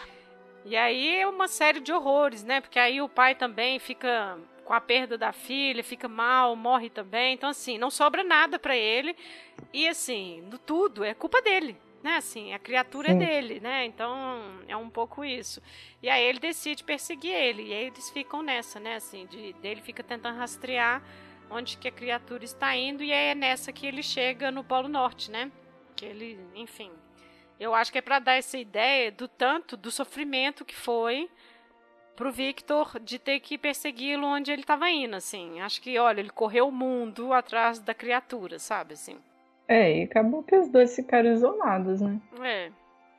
[0.65, 2.61] E aí é uma série de horrores, né?
[2.61, 7.35] Porque aí o pai também fica com a perda da filha, fica mal, morre também.
[7.35, 9.15] Então, assim, não sobra nada para ele.
[9.73, 12.17] E, assim, no tudo é culpa dele, né?
[12.17, 13.23] Assim, a criatura é Sim.
[13.23, 13.85] é dele, né?
[13.85, 15.61] Então, é um pouco isso.
[16.03, 17.65] E aí ele decide perseguir ele.
[17.65, 18.97] E aí eles ficam nessa, né?
[18.97, 21.03] Assim, de, dele fica tentando rastrear
[21.55, 25.31] onde que a criatura está indo e é nessa que ele chega no Polo Norte,
[25.31, 25.51] né?
[25.95, 26.91] Que ele, enfim,
[27.59, 31.31] eu acho que é para dar essa ideia do tanto do sofrimento que foi
[32.17, 35.61] pro Victor de ter que persegui-lo onde ele estava indo, assim.
[35.61, 39.17] Acho que, olha, ele correu o mundo atrás da criatura, sabe, assim.
[39.67, 42.21] É, e acabou que os dois ficaram isolados, né?
[42.43, 42.71] É.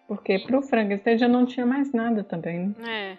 [0.07, 2.75] Porque pro Frankenstein já não tinha mais nada também.
[2.77, 3.13] Né?
[3.13, 3.17] É.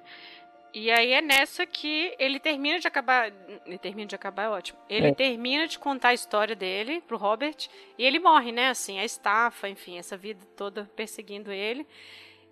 [0.78, 3.32] E aí é nessa que ele termina de acabar.
[3.64, 4.78] Ele termina de acabar, é ótimo.
[4.90, 5.14] Ele é.
[5.14, 7.56] termina de contar a história dele pro Robert.
[7.96, 8.68] E ele morre, né?
[8.68, 11.86] Assim, a estafa, enfim, essa vida toda perseguindo ele.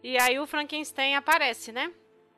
[0.02, 1.92] E aí o Frankenstein aparece, né?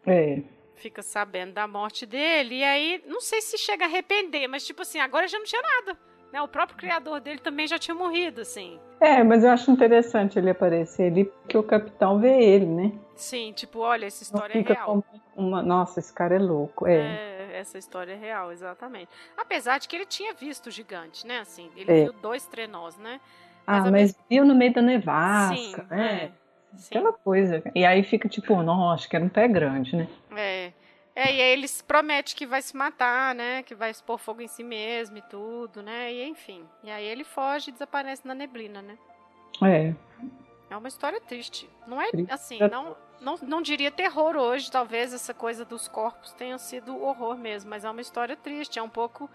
[0.04, 0.40] É.
[0.74, 2.56] Fica sabendo da morte dele.
[2.56, 5.62] E aí, não sei se chega a arrepender, mas tipo assim, agora já não tinha
[5.62, 5.96] nada.
[6.32, 6.42] Né?
[6.42, 8.80] O próprio criador dele também já tinha morrido, assim.
[9.00, 12.92] É, mas eu acho interessante ele aparecer ali, porque o capitão vê ele, né?
[13.16, 15.04] Sim, tipo, olha, essa história é real.
[15.34, 15.62] Uma...
[15.62, 16.94] Nossa, esse cara é louco, é.
[16.94, 17.58] é.
[17.58, 19.08] essa história é real, exatamente.
[19.36, 21.40] Apesar de que ele tinha visto o gigante, né?
[21.40, 22.04] Assim, ele é.
[22.04, 23.20] viu dois trenós, né?
[23.66, 26.24] Mas ah, mas viu no meio da nevasca, Sim, né?
[26.24, 26.46] É.
[26.88, 27.62] Aquela coisa.
[27.74, 30.08] E aí fica tipo, nossa, que era um pé grande, né?
[30.36, 30.72] É.
[31.18, 33.62] É, e aí eles promete que vai se matar, né?
[33.62, 36.12] Que vai expor fogo em si mesmo e tudo, né?
[36.12, 36.62] E enfim.
[36.84, 38.98] E aí ele foge e desaparece na neblina, né?
[39.64, 39.94] É.
[40.68, 41.70] É uma história triste.
[41.86, 46.58] Não é assim, não, não, não diria terror hoje, talvez essa coisa dos corpos tenha
[46.58, 49.30] sido horror mesmo, mas é uma história triste, é um pouco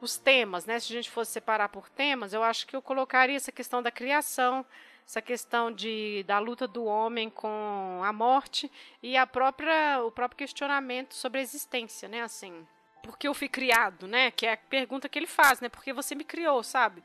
[0.00, 0.78] os temas, né?
[0.78, 3.90] Se a gente fosse separar por temas, eu acho que eu colocaria essa questão da
[3.90, 4.64] criação,
[5.06, 8.70] essa questão de, da luta do homem com a morte
[9.02, 12.22] e a própria, o próprio questionamento sobre a existência, né?
[12.22, 12.66] Assim,
[13.02, 14.30] por que eu fui criado, né?
[14.30, 15.68] Que é a pergunta que ele faz, né?
[15.68, 17.02] Por que você me criou, sabe?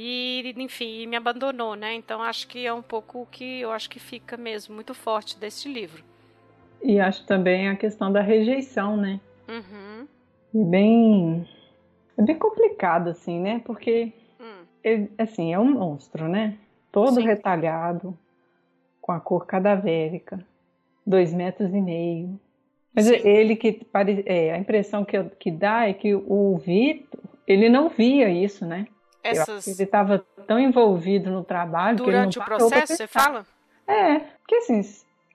[0.00, 1.94] E, enfim, me abandonou, né?
[1.94, 5.36] Então acho que é um pouco o que eu acho que fica mesmo muito forte
[5.36, 6.04] desse livro.
[6.80, 9.20] E acho também a questão da rejeição, né?
[9.48, 10.06] Uhum.
[10.70, 11.48] bem,
[12.16, 13.60] é bem complicado, assim, né?
[13.64, 14.62] Porque, hum.
[14.84, 16.56] ele, assim, é um monstro, né?
[16.92, 17.26] todo Sim.
[17.26, 18.18] retalhado,
[19.00, 20.44] com a cor cadavérica,
[21.06, 22.38] dois metros e meio.
[22.94, 23.20] Mas Sim.
[23.24, 23.80] ele que
[24.26, 28.86] é, a impressão que, que dá é que o Vitor ele não via isso, né?
[29.30, 29.66] Essas...
[29.66, 33.46] ele estava tão envolvido no trabalho durante o processo, você fala?
[33.86, 34.80] É, porque assim,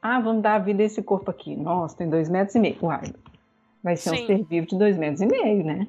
[0.01, 1.55] ah, vamos dar a vida a esse corpo aqui.
[1.55, 2.77] Nossa, tem dois metros e meio.
[2.81, 3.13] Uai,
[3.83, 4.23] vai ser Sim.
[4.23, 5.87] um ser vivo de dois metros e meio, né?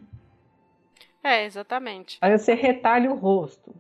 [1.22, 2.18] É, exatamente.
[2.20, 3.74] Aí você retalha o rosto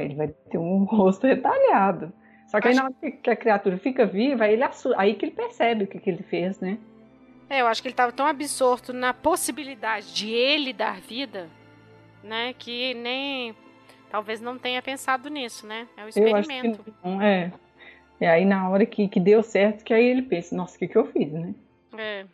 [0.00, 2.12] ele vai ter um rosto retalhado.
[2.48, 2.78] Só que acho...
[2.78, 4.64] aí na hora que a criatura fica viva, aí, ele
[4.96, 6.78] aí que ele percebe o que, que ele fez, né?
[7.48, 11.48] É, eu acho que ele estava tão absorto na possibilidade de ele dar vida,
[12.26, 13.54] né, que nem
[14.10, 15.88] talvez não tenha pensado nisso, né?
[15.96, 16.94] É o experimento.
[17.02, 17.52] Não, é.
[18.20, 20.88] E aí na hora que, que deu certo, que aí ele pensa, nossa, o que,
[20.88, 21.54] que eu fiz, né?
[21.96, 22.26] É.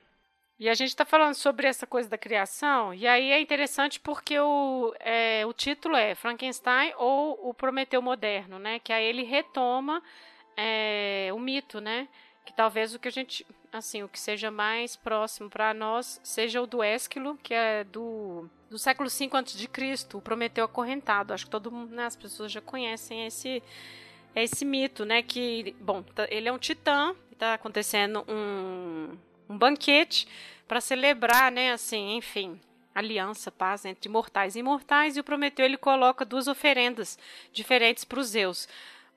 [0.58, 4.38] E a gente está falando sobre essa coisa da criação, e aí é interessante porque
[4.38, 8.78] o, é, o título é Frankenstein ou o Prometeu Moderno, né?
[8.78, 10.00] Que aí ele retoma
[10.56, 12.06] é, o mito, né?
[12.44, 16.60] Que talvez o que a gente, assim, o que seja mais próximo para nós seja
[16.60, 21.32] o do Ésquilo, que é do, do século V a.C., o Prometeu acorrentado.
[21.32, 23.62] Acho que todo mundo, né, as pessoas já conhecem esse,
[24.36, 25.22] esse mito, né?
[25.22, 29.16] Que, bom, tá, ele é um titã, está acontecendo um
[29.52, 30.26] um banquete
[30.66, 32.58] para celebrar, né, assim, enfim,
[32.94, 37.18] aliança, paz entre mortais e imortais, e o Prometeu ele coloca duas oferendas
[37.52, 38.68] diferentes para os Zeus.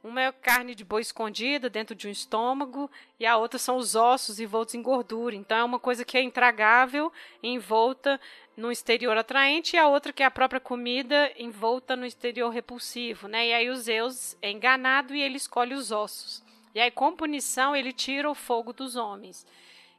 [0.05, 3.95] Uma é carne de boi escondida dentro de um estômago e a outra são os
[3.95, 5.35] ossos envoltos em gordura.
[5.35, 8.21] Então é uma coisa que é intragável, envolta
[8.55, 13.27] no exterior atraente, e a outra que é a própria comida envolta no exterior repulsivo,
[13.27, 13.47] né?
[13.47, 16.43] E aí o Zeus é enganado e ele escolhe os ossos.
[16.75, 19.43] E aí com punição ele tira o fogo dos homens.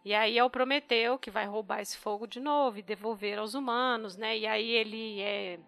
[0.04, 3.54] E aí é o Prometeu que vai roubar esse fogo de novo e devolver aos
[3.54, 4.38] humanos, né?
[4.38, 5.58] E aí ele é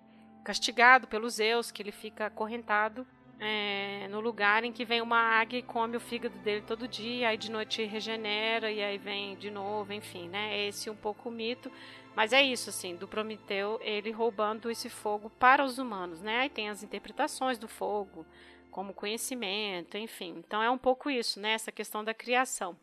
[0.44, 3.04] castigado pelos Zeus, que ele fica acorrentado
[3.40, 7.28] é, no lugar em que vem uma águia e come o fígado dele todo dia,
[7.28, 10.56] aí de noite regenera e aí vem de novo, enfim, né?
[10.56, 11.70] É esse um pouco o mito.
[12.16, 16.40] Mas é isso, assim, do Prometeu, ele roubando esse fogo para os humanos, né?
[16.40, 18.26] Aí tem as interpretações do fogo,
[18.72, 20.34] como conhecimento, enfim.
[20.44, 21.52] Então é um pouco isso, né?
[21.52, 22.76] Essa questão da criação.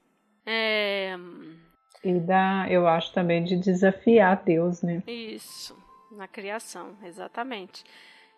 [0.45, 1.15] É...
[2.01, 5.03] E dá, eu acho também de desafiar Deus, né?
[5.05, 5.77] Isso,
[6.11, 7.83] na criação, exatamente.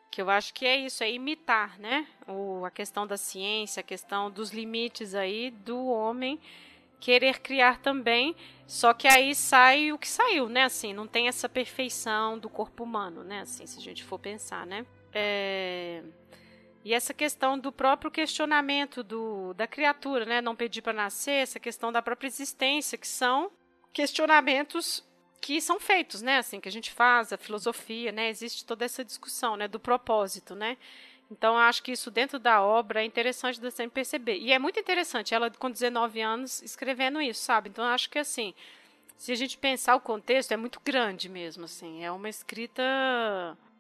[0.09, 2.07] Que eu acho que é isso, é imitar, né?
[2.27, 6.39] O, a questão da ciência, a questão dos limites aí do homem
[6.99, 10.63] querer criar também, só que aí sai o que saiu, né?
[10.63, 13.41] Assim, não tem essa perfeição do corpo humano, né?
[13.41, 14.85] Assim, se a gente for pensar, né?
[15.13, 16.03] É...
[16.83, 20.41] E essa questão do próprio questionamento do, da criatura, né?
[20.41, 23.51] Não pedir para nascer, essa questão da própria existência, que são
[23.93, 25.05] questionamentos
[25.41, 26.37] que são feitos, né?
[26.37, 28.29] Assim, que a gente faz, a filosofia, né?
[28.29, 29.67] Existe toda essa discussão, né?
[29.67, 30.77] Do propósito, né?
[31.29, 34.37] Então, eu acho que isso dentro da obra é interessante de sempre perceber.
[34.37, 37.69] E é muito interessante ela, com 19 anos, escrevendo isso, sabe?
[37.69, 38.53] Então, eu acho que, assim,
[39.17, 42.03] se a gente pensar o contexto, é muito grande mesmo, assim.
[42.03, 42.83] É uma escrita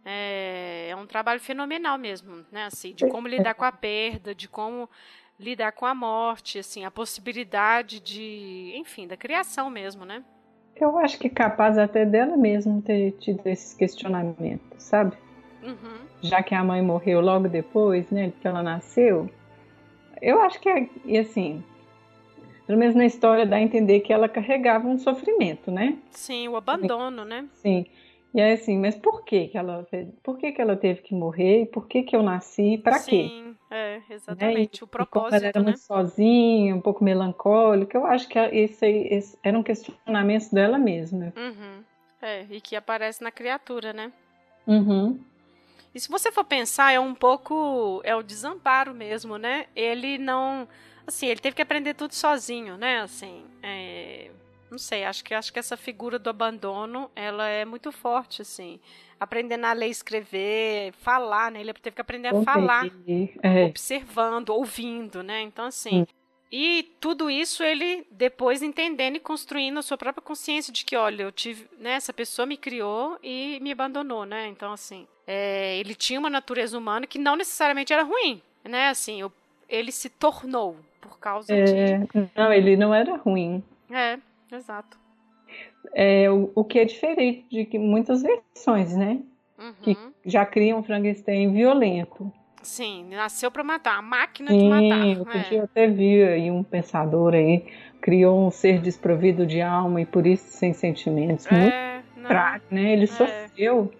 [0.09, 2.65] é, é um trabalho fenomenal mesmo, né?
[2.65, 4.89] Assim, de como lidar com a perda, de como
[5.37, 10.23] lidar com a morte, assim, a possibilidade de, enfim, da criação mesmo, né?
[10.79, 15.15] Eu acho que capaz até dela mesma ter tido esses questionamentos, sabe?
[15.63, 15.97] Uhum.
[16.21, 19.29] Já que a mãe morreu logo depois, né, que ela nasceu,
[20.21, 21.63] eu acho que, é, e assim,
[22.65, 25.97] pelo menos na história dá a entender que ela carregava um sofrimento, né?
[26.11, 27.45] Sim, o abandono, né?
[27.53, 27.85] Sim.
[28.37, 30.07] E aí assim, mas por que que ela fez?
[30.21, 31.65] Por que que ela teve que morrer?
[31.71, 32.77] Por que que eu nasci?
[32.77, 33.29] Para quê?
[33.29, 34.85] Sim, é, exatamente, né?
[34.85, 35.65] o propósito, e ela era né?
[35.65, 41.33] muito sozinha, um pouco melancólica, eu acho que esse, esse era um questionamento dela mesma.
[41.35, 41.83] Uhum.
[42.21, 44.13] É, e que aparece na criatura, né?
[44.67, 45.19] Uhum.
[45.95, 48.01] E se você for pensar, é um pouco.
[48.03, 49.65] É o desamparo mesmo, né?
[49.75, 50.67] Ele não.
[51.07, 53.01] Assim, ele teve que aprender tudo sozinho, né?
[53.01, 53.45] Assim.
[53.63, 54.29] É,
[54.69, 58.79] não sei, acho que acho que essa figura do abandono, ela é muito forte, assim.
[59.19, 61.61] Aprendendo a ler, escrever, falar, né?
[61.61, 62.85] Ele teve que aprender a falar,
[63.41, 63.65] é.
[63.65, 65.41] observando, ouvindo, né?
[65.41, 66.01] Então, assim.
[66.01, 66.05] Hum.
[66.51, 71.23] E tudo isso ele depois entendendo e construindo a sua própria consciência de que, olha,
[71.23, 74.47] eu tive, né, essa pessoa me criou e me abandonou, né?
[74.47, 78.87] Então, assim, é, ele tinha uma natureza humana que não necessariamente era ruim, né?
[78.87, 79.31] Assim, eu,
[79.67, 81.63] ele se tornou por causa é,
[81.97, 82.29] de.
[82.33, 83.61] Não, ele não era ruim.
[83.91, 84.17] É,
[84.51, 84.99] exato.
[85.93, 89.19] É, o, o que é diferente de que muitas versões, né?
[89.57, 89.73] Uhum.
[89.81, 92.31] Que já criam um Frankenstein violento.
[92.61, 95.19] Sim, nasceu para matar, a máquina Sim, de matar.
[95.19, 95.43] Outro é.
[95.43, 97.65] dia eu até vi aí um pensador aí,
[98.01, 101.45] criou um ser desprovido de alma e por isso sem sentimentos.
[101.47, 102.93] É, Muito prático, né?
[102.93, 103.07] Ele é.
[103.07, 103.93] sofreu.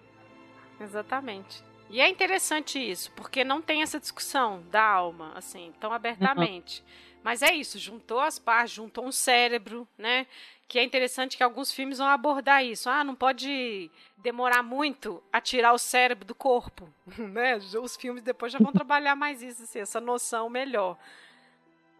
[0.80, 1.64] Exatamente.
[1.90, 6.82] E é interessante isso, porque não tem essa discussão da alma, assim, tão abertamente.
[6.82, 7.07] Uhum.
[7.22, 10.26] Mas é isso, juntou as partes, juntou um cérebro, né?
[10.66, 12.88] Que é interessante que alguns filmes vão abordar isso.
[12.90, 17.56] Ah, não pode demorar muito a tirar o cérebro do corpo, né?
[17.56, 20.96] Os filmes depois já vão trabalhar mais isso, assim, essa noção melhor.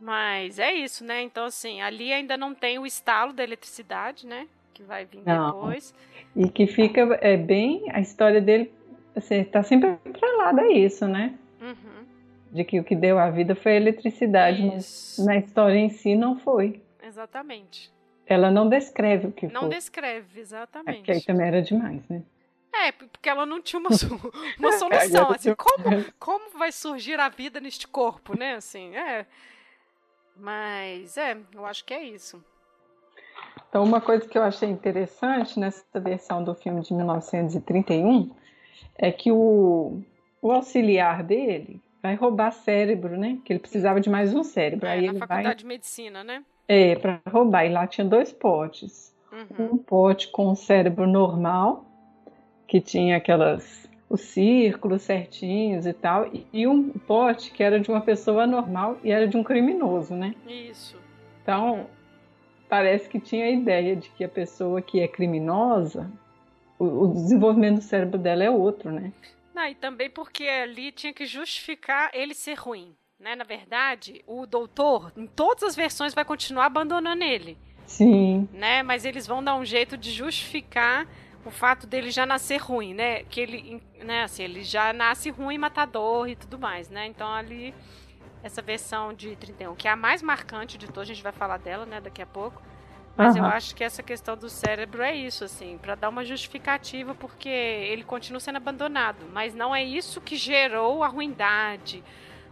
[0.00, 1.22] Mas é isso, né?
[1.22, 4.46] Então, assim, ali ainda não tem o estalo da eletricidade, né?
[4.72, 5.46] Que vai vir não.
[5.46, 5.92] depois.
[6.36, 8.72] E que fica é bem a história dele,
[9.16, 11.34] assim, tá sempre atrelada a isso, né?
[12.50, 15.20] De que o que deu a vida foi a eletricidade, isso.
[15.20, 16.82] mas na história em si não foi.
[17.02, 17.92] Exatamente.
[18.26, 19.62] Ela não descreve o que não foi.
[19.62, 20.90] Não descreve, exatamente.
[20.90, 22.22] É porque aí também era demais, né?
[22.72, 23.90] É, porque ela não tinha uma,
[24.58, 29.26] uma solução, assim, como, como vai surgir a vida neste corpo, né, assim, é.
[30.36, 32.42] Mas, é, eu acho que é isso.
[33.68, 38.30] Então, uma coisa que eu achei interessante nessa versão do filme de 1931
[38.96, 40.00] é que o,
[40.40, 43.38] o auxiliar dele vai roubar cérebro, né?
[43.44, 44.86] Que ele precisava de mais um cérebro.
[44.86, 45.54] É, Aí na ele faculdade vai...
[45.54, 46.44] de medicina, né?
[46.66, 47.64] É, para roubar.
[47.64, 49.14] E lá tinha dois potes.
[49.32, 49.72] Uhum.
[49.72, 51.84] Um pote com o cérebro normal,
[52.66, 58.00] que tinha aquelas os círculos certinhos e tal, e um pote que era de uma
[58.00, 60.34] pessoa normal e era de um criminoso, né?
[60.46, 60.96] Isso.
[61.42, 61.86] Então,
[62.68, 66.10] parece que tinha a ideia de que a pessoa que é criminosa,
[66.78, 69.12] o, o desenvolvimento do cérebro dela é outro, né?
[69.58, 72.94] Não, e também porque ali tinha que justificar ele ser ruim.
[73.18, 73.34] Né?
[73.34, 77.58] Na verdade, o doutor, em todas as versões, vai continuar abandonando ele.
[77.84, 78.48] Sim.
[78.52, 78.84] Né?
[78.84, 81.08] Mas eles vão dar um jeito de justificar
[81.44, 83.24] o fato dele já nascer ruim, né?
[83.24, 87.06] Que ele, né, assim, ele já nasce ruim, matador e tudo mais, né?
[87.06, 87.74] Então ali
[88.44, 91.56] essa versão de 31, que é a mais marcante de todas, a gente vai falar
[91.56, 92.62] dela, né, daqui a pouco.
[93.18, 93.42] Mas uhum.
[93.42, 97.48] eu acho que essa questão do cérebro é isso, assim, para dar uma justificativa, porque
[97.48, 99.26] ele continua sendo abandonado.
[99.32, 102.04] Mas não é isso que gerou a ruindade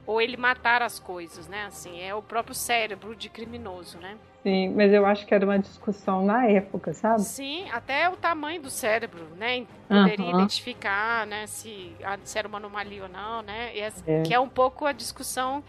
[0.05, 1.67] ou ele matar as coisas, né?
[1.67, 4.17] Assim, é o próprio cérebro de criminoso, né?
[4.43, 7.23] Sim, mas eu acho que era uma discussão na época, sabe?
[7.23, 9.67] Sim, até o tamanho do cérebro, né?
[9.89, 10.35] Poderia uhum.
[10.35, 11.93] identificar, né, se,
[12.25, 13.77] se era uma anomalia ou não, né?
[13.77, 14.23] É, é.
[14.23, 15.63] Que é um pouco a discussão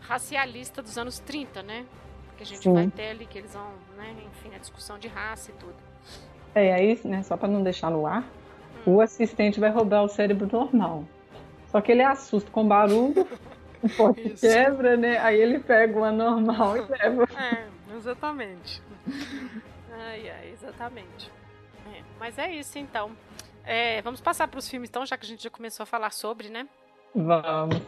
[0.00, 1.84] racialista dos anos 30, né?
[2.36, 2.72] Que a gente Sim.
[2.72, 4.14] vai ter ali, que eles vão, né?
[4.26, 5.76] Enfim, a discussão de raça e tudo.
[6.54, 8.22] É, aí, né, só para não deixar no ar,
[8.86, 8.94] hum.
[8.94, 11.04] o assistente vai roubar o cérebro normal.
[11.68, 13.26] Só que ele assusta com barulho,
[13.82, 15.18] o pote quebra, né?
[15.18, 17.28] Aí ele pega o anormal e leva.
[17.36, 17.74] É.
[17.96, 18.82] Exatamente.
[19.92, 21.30] ai, ai, exatamente.
[21.92, 23.12] É, mas é isso então.
[23.64, 26.10] É, vamos passar para os filmes então, já que a gente já começou a falar
[26.10, 26.68] sobre, né?
[27.14, 27.80] Vamos.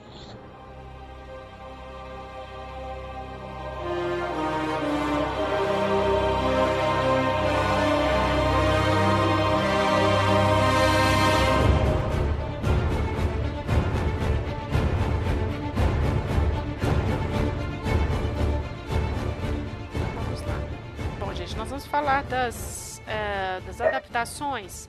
[22.29, 24.89] Das, é, das adaptações.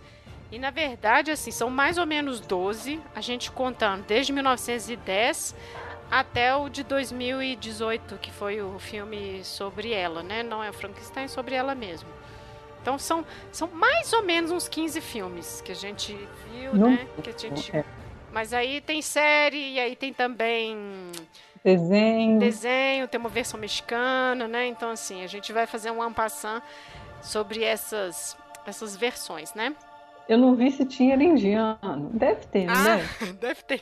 [0.51, 5.55] E na verdade, assim, são mais ou menos 12, a gente contando desde 1910
[6.09, 10.41] até o de 2018, que foi o filme sobre ela, né?
[10.41, 12.07] Não é o Frankenstein, é sobre ela mesmo.
[12.81, 16.13] Então são, são mais ou menos uns 15 filmes que a gente
[16.49, 16.91] viu, Não.
[16.91, 17.07] né?
[17.21, 17.75] Que a gente...
[17.75, 17.83] É.
[18.31, 20.77] Mas aí tem série, e aí tem também
[21.63, 22.39] desenho.
[22.39, 24.67] Desenho, tem uma versão mexicana, né?
[24.67, 26.63] Então, assim, a gente vai fazer um ampassant
[27.27, 29.75] sobre essas, essas versões, né?
[30.27, 32.09] Eu não vi se tinha indiano.
[32.13, 33.33] Deve ter, ah, deve?
[33.39, 33.81] deve ter.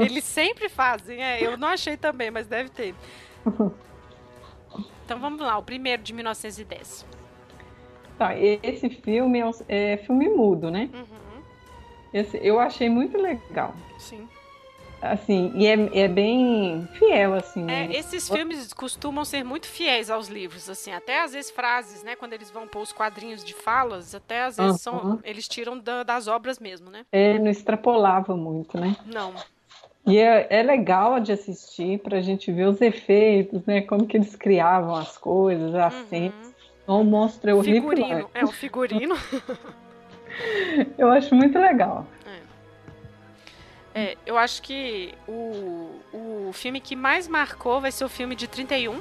[0.00, 1.44] Eles sempre fazem, é.
[1.44, 2.94] Eu não achei também, mas deve ter.
[5.04, 7.06] Então vamos lá, o primeiro de 1910.
[8.18, 10.88] Tá, esse filme é, é filme mudo, né?
[10.92, 11.42] Uhum.
[12.12, 13.74] Esse, eu achei muito legal.
[13.98, 14.26] Sim.
[15.12, 17.62] Assim, e é, é bem fiel, assim.
[17.62, 17.88] É, né?
[17.92, 22.16] esses filmes costumam ser muito fiéis aos livros, assim, até às vezes frases, né?
[22.16, 24.78] Quando eles vão pôr os quadrinhos de falas, até às vezes uhum.
[25.00, 27.04] são, eles tiram da, das obras mesmo, né?
[27.12, 28.96] É, não extrapolava muito, né?
[29.06, 29.34] Não.
[30.06, 33.80] E é, é legal de assistir para a gente ver os efeitos, né?
[33.80, 36.06] Como que eles criavam as coisas, as uhum.
[36.06, 36.56] cenas.
[36.86, 37.90] O monstro é horrível.
[37.90, 39.16] Figurino, é o figurino.
[40.96, 42.06] eu acho muito legal.
[43.96, 48.46] É, eu acho que o, o filme que mais marcou vai ser o filme de
[48.46, 49.00] 31,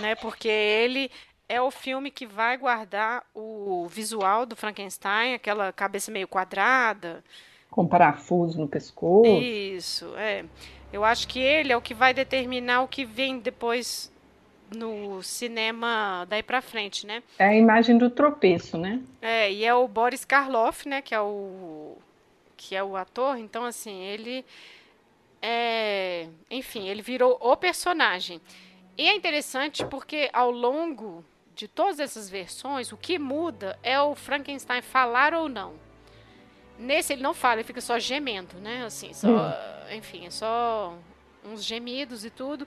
[0.00, 0.14] né?
[0.14, 1.10] Porque ele
[1.46, 7.22] é o filme que vai guardar o visual do Frankenstein, aquela cabeça meio quadrada.
[7.70, 9.28] Com parafuso no pescoço.
[9.28, 10.46] Isso, é.
[10.90, 14.10] Eu acho que ele é o que vai determinar o que vem depois
[14.74, 17.22] no cinema daí pra frente, né?
[17.38, 19.02] É a imagem do tropeço, né?
[19.20, 21.02] É, e é o Boris Karloff, né?
[21.02, 21.98] Que é o
[22.56, 24.44] que é o ator, então assim, ele
[25.42, 28.40] é, enfim, ele virou o personagem.
[28.96, 31.24] E é interessante porque ao longo
[31.54, 35.74] de todas essas versões, o que muda é o Frankenstein falar ou não.
[36.78, 38.84] Nesse ele não fala, ele fica só gemendo, né?
[38.84, 39.94] Assim, só, hum.
[39.94, 40.96] enfim, é só
[41.44, 42.66] uns gemidos e tudo.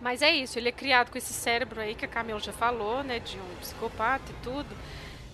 [0.00, 3.02] Mas é isso, ele é criado com esse cérebro aí que a Camila já falou,
[3.02, 4.68] né, de um psicopata e tudo.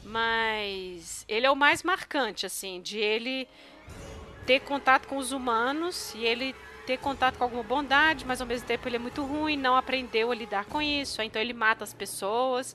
[0.04, 3.48] Mas ele é o mais marcante, assim, de ele
[4.46, 6.54] ter contato com os humanos e ele
[6.86, 10.32] ter contato com alguma bondade, mas ao mesmo tempo ele é muito ruim, não aprendeu
[10.32, 12.74] a lidar com isso, então ele mata as pessoas,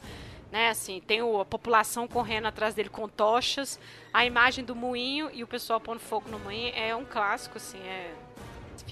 [0.50, 0.70] né?
[0.70, 3.78] Assim, tem a população correndo atrás dele com tochas,
[4.14, 7.80] a imagem do moinho e o pessoal pondo fogo no moinho é um clássico, assim,
[7.80, 8.14] é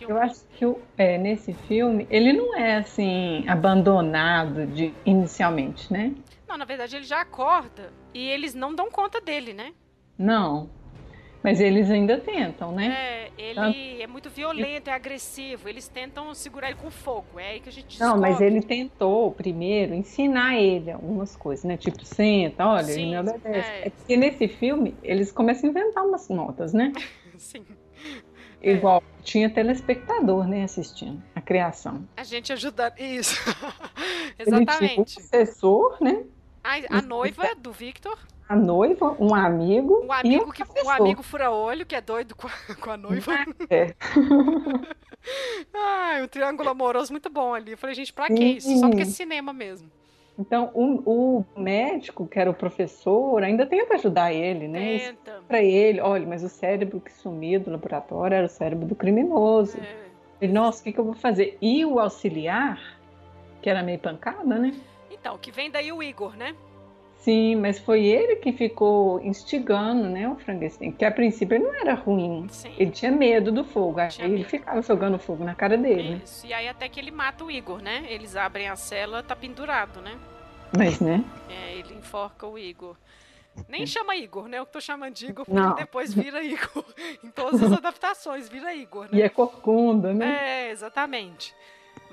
[0.02, 0.66] eu acho que
[0.98, 6.14] é, nesse filme ele não é assim abandonado de inicialmente, né?
[6.48, 9.74] Não, na verdade ele já acorda e eles não dão conta dele, né?
[10.18, 10.70] Não.
[11.46, 12.88] Mas eles ainda tentam, né?
[12.88, 13.78] É, ele Tanto...
[13.78, 15.70] é muito violento, é agressivo.
[15.70, 17.40] Eles tentam segurar ele com fogo.
[17.40, 18.14] É aí que a gente descobre.
[18.14, 21.78] Não, mas ele tentou primeiro ensinar ele algumas coisas, né?
[21.78, 23.70] Tipo, senta, olha, Sim, ele me obedece.
[23.70, 23.88] É.
[23.88, 26.92] é porque nesse filme eles começam a inventar umas notas, né?
[27.38, 27.64] Sim.
[28.60, 29.22] Igual é.
[29.22, 32.08] tinha telespectador, né, assistindo a criação.
[32.18, 33.40] A gente ajuda isso.
[34.40, 34.72] Exatamente.
[34.84, 36.24] Ele tinha um sucessor, né?
[36.66, 38.18] A, a noiva do Victor.
[38.50, 40.04] A noiva, um amigo.
[40.04, 43.34] Um amigo, um que, um amigo fura-olho, que é doido com a, com a noiva.
[43.70, 43.94] É.
[45.74, 47.72] Ai, um triângulo amoroso muito bom ali.
[47.72, 48.80] Eu falei, gente, pra que isso?
[48.80, 49.90] Só porque é cinema mesmo.
[50.38, 55.00] Então, o, o, médico, que era o professor, ainda tenta ajudar ele, né?
[55.00, 55.44] Tenta.
[55.48, 59.78] Para ele, olha, mas o cérebro que sumiu do laboratório era o cérebro do criminoso.
[59.80, 60.06] É.
[60.42, 61.58] Ele, nossa, o que, que eu vou fazer?
[61.62, 62.82] E o auxiliar,
[63.62, 64.74] que era meio pancada, né?
[65.26, 66.56] Então, que vem daí o Igor, né?
[67.18, 71.74] Sim, mas foi ele que ficou instigando, né, o Frankenstein, que a princípio ele não
[71.74, 72.48] era ruim.
[72.48, 72.72] Sim.
[72.78, 76.22] Ele tinha medo do fogo, aí ele ficava jogando fogo na cara dele.
[76.24, 78.06] Isso, e aí até que ele mata o Igor, né?
[78.08, 80.16] Eles abrem a cela, tá pendurado, né?
[80.78, 81.26] Mas, né?
[81.50, 82.96] É, ele enforca o Igor.
[83.68, 84.60] Nem chama Igor, né?
[84.60, 85.74] Eu tô chamando de Igor porque não.
[85.74, 86.86] depois vira Igor.
[87.24, 89.18] em todas as adaptações, vira Igor, né?
[89.18, 90.68] E é corcunda, né?
[90.68, 91.56] É, exatamente.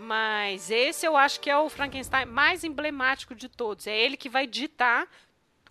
[0.02, 3.86] Mas esse eu acho que é o Frankenstein mais emblemático de todos.
[3.86, 5.06] É ele que vai ditar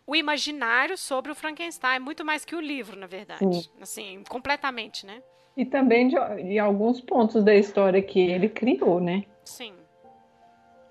[0.08, 3.64] o imaginário sobre o Frankenstein, muito mais que o livro, na verdade.
[3.64, 3.70] Sim.
[3.82, 5.22] Assim, completamente, né?
[5.56, 9.26] E também de, de, alguns pontos da história que ele criou, né?
[9.44, 9.74] Sim.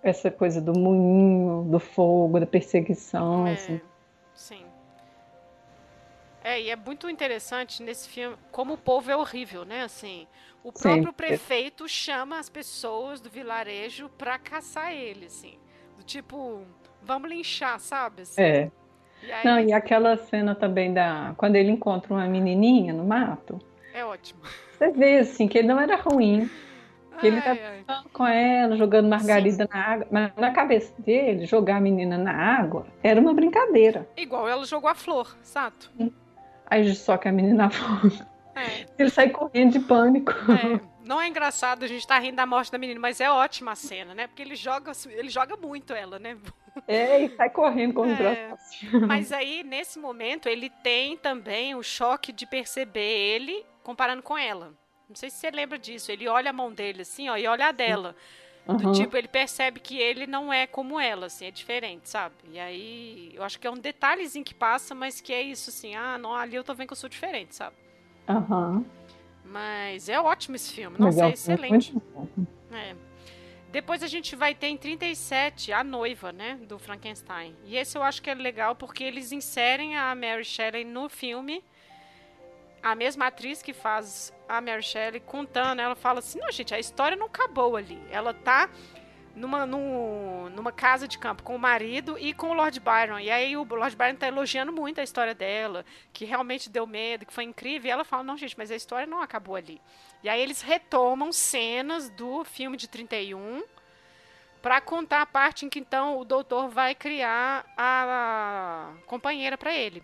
[0.02, 3.46] Essa coisa do moinho, do fogo, da perseguição.
[3.46, 3.80] É, assim.
[4.34, 4.64] Sim.
[6.42, 9.82] É, e é muito interessante nesse filme como o povo é horrível, né?
[9.82, 10.26] Assim,
[10.62, 11.12] o próprio Sim.
[11.12, 15.58] prefeito chama as pessoas do vilarejo para caçar ele, assim.
[15.96, 16.64] Do tipo,
[17.02, 18.22] vamos linchar, sabe?
[18.22, 18.40] Assim.
[18.40, 18.70] É.
[19.22, 19.44] E aí...
[19.44, 21.34] Não, e aquela cena também da.
[21.36, 23.58] Quando ele encontra uma menininha no mato.
[23.92, 24.40] É ótimo.
[24.72, 26.48] Você vê, assim, que ele não era ruim.
[27.20, 29.70] Que ele tá com ela, jogando margarida Sim.
[29.70, 30.06] na água.
[30.10, 34.08] Mas na cabeça dele, jogar a menina na água era uma brincadeira.
[34.16, 35.92] Igual ela jogou a flor, exato.
[36.70, 37.68] Aí só que a menina
[38.00, 38.30] volta.
[38.54, 38.86] É.
[38.98, 40.32] Ele sai correndo de pânico.
[40.32, 40.80] É.
[41.04, 43.72] Não é engraçado a gente estar tá rindo da morte da menina, mas é ótima
[43.72, 44.28] a cena, né?
[44.28, 46.36] Porque ele joga, ele joga muito ela, né?
[46.86, 48.54] É, e sai correndo com é.
[49.08, 54.72] Mas aí, nesse momento, ele tem também o choque de perceber ele comparando com ela.
[55.08, 56.12] Não sei se você lembra disso.
[56.12, 58.14] Ele olha a mão dele assim, ó, e olha a dela.
[58.74, 62.34] Do tipo, ele percebe que ele não é como ela, assim, é diferente, sabe?
[62.52, 65.94] E aí, eu acho que é um detalhezinho que passa, mas que é isso, assim,
[65.94, 67.76] ah, não, ali eu tô vendo que eu sou diferente, sabe?
[68.28, 68.76] Aham.
[68.76, 68.84] Uhum.
[69.44, 71.92] Mas é ótimo esse filme, nossa, é, é excelente.
[72.72, 72.94] É.
[73.72, 77.56] Depois a gente vai ter em 37 a noiva, né, do Frankenstein.
[77.64, 81.62] E esse eu acho que é legal porque eles inserem a Mary Shelley no filme.
[82.82, 86.78] A mesma atriz que faz a Mary Shelley contando, ela fala assim: "Não, gente, a
[86.78, 88.00] história não acabou ali.
[88.10, 88.68] Ela tá
[89.34, 93.18] numa, num, numa casa de campo com o marido e com o Lord Byron.
[93.18, 97.26] E aí o Lord Byron tá elogiando muito a história dela, que realmente deu medo,
[97.26, 97.88] que foi incrível.
[97.88, 99.80] E ela fala: não, gente, mas a história não acabou ali.
[100.22, 103.62] E aí eles retomam cenas do filme de 31
[104.60, 110.02] para contar a parte em que então o doutor vai criar a companheira para ele.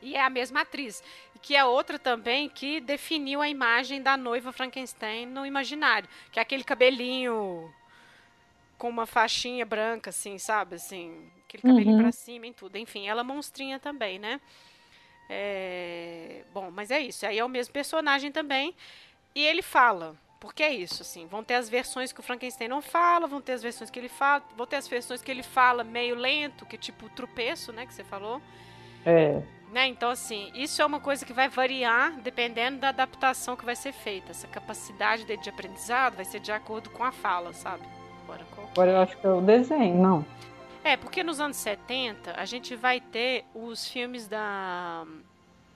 [0.00, 1.02] E é a mesma atriz,
[1.46, 6.42] que é outra também que definiu a imagem da noiva Frankenstein no imaginário, que é
[6.42, 7.72] aquele cabelinho
[8.76, 10.74] com uma faixinha branca, assim, sabe?
[10.74, 12.02] Assim, aquele cabelinho uhum.
[12.02, 12.74] pra cima e tudo.
[12.74, 14.40] Enfim, ela é monstrinha também, né?
[15.30, 16.42] É...
[16.52, 17.24] Bom, mas é isso.
[17.24, 18.74] Aí é o mesmo personagem também.
[19.32, 20.16] E ele fala.
[20.40, 21.28] Porque é isso, assim.
[21.28, 24.08] Vão ter as versões que o Frankenstein não fala, vão ter as versões que ele
[24.08, 27.86] fala, vão ter as versões que ele fala meio lento, que é tipo tropeço, né?
[27.86, 28.42] Que você falou.
[29.04, 29.40] É.
[29.72, 29.88] Né?
[29.88, 33.92] Então, assim, isso é uma coisa que vai variar dependendo da adaptação que vai ser
[33.92, 34.30] feita.
[34.30, 37.82] Essa capacidade dele de aprendizado vai ser de acordo com a fala, sabe?
[38.24, 40.24] Agora, Agora eu acho que é o desenho, não.
[40.86, 45.04] É, porque nos anos 70 a gente vai ter os filmes da.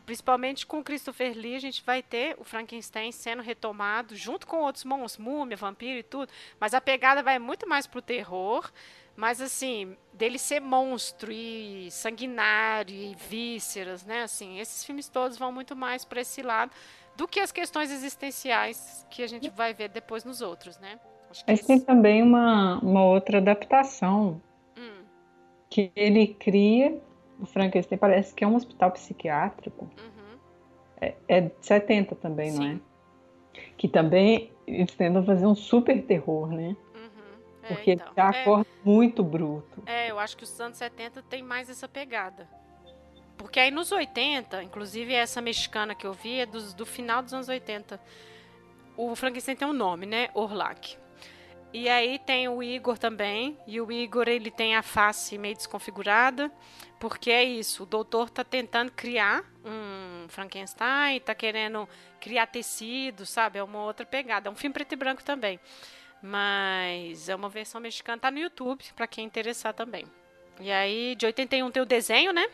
[0.07, 4.85] Principalmente com Christopher Lee, a gente vai ter o Frankenstein sendo retomado junto com outros
[4.85, 6.31] monstros, múmia, vampiro e tudo.
[6.61, 8.71] Mas a pegada vai muito mais pro terror.
[9.21, 14.23] Mas assim, dele ser monstro e sanguinário e vísceras, né?
[14.23, 16.73] Assim, esses filmes todos vão muito mais para esse lado
[17.19, 20.99] do que as questões existenciais que a gente vai ver depois nos outros, né?
[21.47, 24.41] Mas tem também uma, uma outra adaptação
[24.75, 25.05] hum.
[25.69, 26.99] que ele cria.
[27.39, 29.85] O Frankenstein parece que é um hospital psiquiátrico.
[29.85, 30.39] Uhum.
[30.99, 32.59] É, é de 70 também, Sim.
[32.59, 32.81] não é?
[33.77, 36.75] Que também eles tentam fazer um super terror, né?
[37.73, 39.83] É, Porque então, ele já é, acorda muito bruto.
[39.87, 42.49] É, eu acho que os anos 70 tem mais essa pegada.
[43.37, 47.33] Porque aí nos 80, inclusive essa mexicana que eu vi é do, do final dos
[47.33, 48.01] anos 80.
[48.97, 50.29] O Frankenstein tem um nome, né?
[50.35, 50.99] Orlac.
[51.73, 56.51] E aí tem o Igor também, e o Igor ele tem a face meio desconfigurada,
[56.99, 61.89] porque é isso, o doutor tá tentando criar um Frankenstein, tá querendo
[62.21, 63.61] criar tecido, sabe?
[63.61, 65.61] É uma outra pegada, é um filme preto e branco também.
[66.23, 70.05] Mas é uma versão mexicana, tá no YouTube, para quem interessar também.
[70.61, 72.47] E aí, de 81 tem o desenho, né?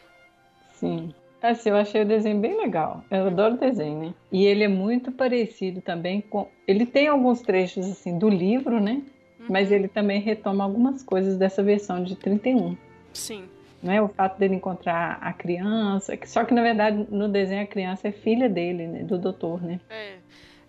[0.75, 1.13] Sim.
[1.43, 3.05] Assim, eu achei o desenho bem legal.
[3.11, 4.15] Eu adoro o desenho, né?
[4.33, 6.49] E ele é muito parecido também com.
[6.67, 9.03] Ele tem alguns trechos, assim, do livro, né?
[9.41, 9.47] Uhum.
[9.49, 12.77] Mas ele também retoma algumas coisas dessa versão de 31.
[13.13, 13.45] Sim.
[13.83, 14.01] Né?
[14.01, 16.19] O fato dele encontrar a criança.
[16.25, 19.03] Só que, na verdade, no desenho a criança é filha dele, né?
[19.03, 19.81] Do doutor, né?
[19.91, 20.17] É.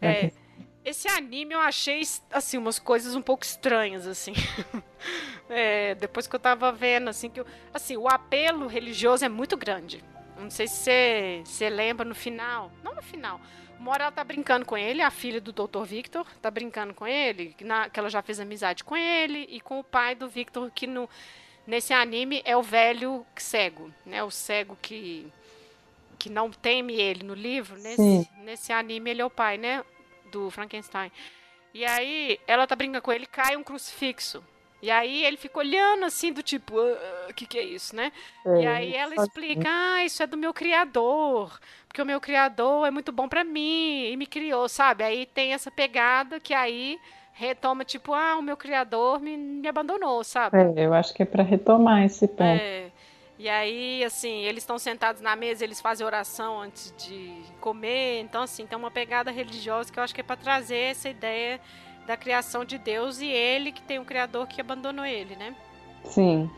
[0.02, 0.32] é.
[0.88, 4.32] Esse anime eu achei, assim, umas coisas um pouco estranhas, assim.
[5.50, 9.58] é, depois que eu tava vendo, assim, que eu, assim, o apelo religioso é muito
[9.58, 10.02] grande.
[10.40, 12.72] Não sei se você lembra no final.
[12.82, 13.42] Não no final.
[13.78, 15.84] Uma hora ela tá brincando com ele, a filha do Dr.
[15.84, 19.80] Victor tá brincando com ele, na, que ela já fez amizade com ele, e com
[19.80, 21.10] o pai do Victor, que no,
[21.68, 24.24] nesse anime é o velho cego, né?
[24.24, 25.28] O cego que,
[26.18, 27.78] que não teme ele no livro.
[27.78, 29.84] Nesse, nesse anime ele é o pai, né?
[30.32, 31.12] Do Frankenstein.
[31.74, 34.44] E aí ela tá brincando com ele, cai um crucifixo.
[34.82, 36.98] E aí ele fica olhando assim, do tipo, o
[37.28, 38.12] ah, que, que é isso, né?
[38.46, 42.88] É, e aí ela explica, ah, isso é do meu criador, porque o meu criador
[42.88, 45.04] é muito bom para mim e me criou, sabe?
[45.04, 47.00] Aí tem essa pegada que aí
[47.34, 50.58] retoma, tipo, ah, o meu criador me, me abandonou, sabe?
[50.58, 52.42] É, eu acho que é para retomar esse ponto.
[52.44, 52.92] É.
[53.40, 58.22] E aí, assim, eles estão sentados na mesa, eles fazem oração antes de comer.
[58.22, 61.62] Então, assim, tem uma pegada religiosa que eu acho que é para trazer essa ideia
[62.08, 65.56] da criação de Deus e ele que tem um criador que abandonou ele, né?
[66.04, 66.50] Sim.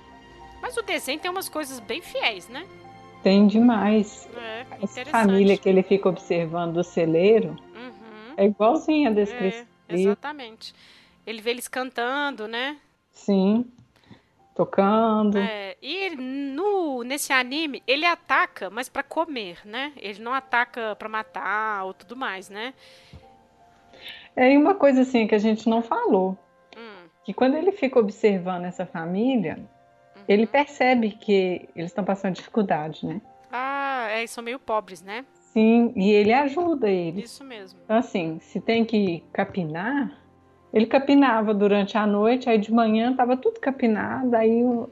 [0.61, 2.65] Mas o desenho tem umas coisas bem fiéis, né?
[3.23, 4.29] Tem demais.
[4.37, 8.33] É, Essa família que ele fica observando do celeiro uhum.
[8.37, 9.67] é igualzinha a descrição.
[9.89, 10.73] É, exatamente.
[11.25, 12.77] Ele vê eles cantando, né?
[13.11, 13.65] Sim.
[14.59, 15.37] Tocando.
[15.37, 19.93] É, e no, nesse anime, ele ataca, mas para comer, né?
[19.95, 22.73] Ele não ataca para matar ou tudo mais, né?
[24.35, 26.37] É uma coisa assim que a gente não falou.
[26.77, 27.07] Hum.
[27.23, 29.59] Que quando ele fica observando essa família,
[30.17, 30.23] uhum.
[30.27, 33.21] ele percebe que eles estão passando dificuldade, né?
[33.49, 35.23] Ah, é, são meio pobres, né?
[35.53, 37.31] Sim, e ele ajuda eles.
[37.31, 37.79] Isso mesmo.
[37.85, 40.18] Então, assim, se tem que capinar,
[40.73, 44.89] Ele capinava durante a noite, aí de manhã tava tudo capinado, aí o,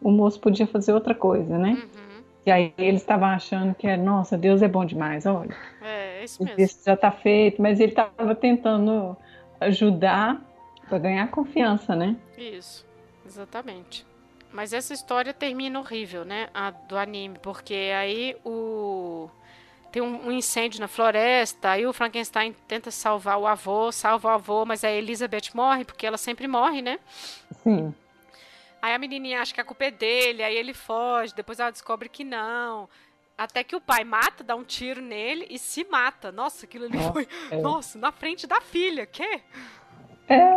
[0.00, 1.70] o moço podia fazer outra coisa, né?
[1.70, 2.22] Uhum.
[2.46, 5.54] E aí eles estavam achando que, nossa, Deus é bom demais, olha.
[5.82, 6.60] É, é isso mesmo.
[6.60, 9.16] Isso já tá feito, mas ele estava tentando
[9.60, 10.40] ajudar
[10.88, 12.16] para ganhar confiança, né?
[12.36, 12.86] Isso,
[13.26, 14.06] exatamente.
[14.52, 16.48] Mas essa história termina horrível, né?
[16.54, 19.28] A do anime, porque aí o
[19.90, 24.64] tem um, incêndio na floresta, aí o Frankenstein tenta salvar o avô, salva o avô,
[24.64, 26.98] mas a Elizabeth morre, porque ela sempre morre, né?
[27.62, 27.94] Sim.
[28.80, 32.08] Aí a menininha acha que a culpa é dele, aí ele foge, depois ela descobre
[32.08, 32.88] que não.
[33.36, 36.32] Até que o pai mata, dá um tiro nele e se mata.
[36.32, 37.28] Nossa, aquilo ali Nossa, foi.
[37.50, 37.56] É.
[37.56, 39.40] Nossa, na frente da filha, que?
[40.28, 40.50] É,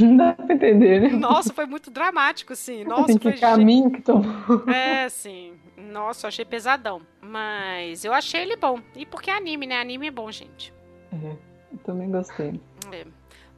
[0.00, 1.08] não dá pra entender, né?
[1.08, 2.84] Nossa, foi muito dramático, assim.
[2.84, 3.38] Nossa, Tem que foi.
[3.40, 4.68] caminho que tomou.
[4.72, 5.54] É, sim.
[5.76, 7.02] Nossa, eu achei pesadão.
[7.20, 8.80] Mas eu achei ele bom.
[8.94, 9.80] E porque é anime, né?
[9.80, 10.72] Anime é bom, gente.
[11.12, 11.36] É,
[11.72, 12.60] eu também gostei.
[12.92, 13.04] É.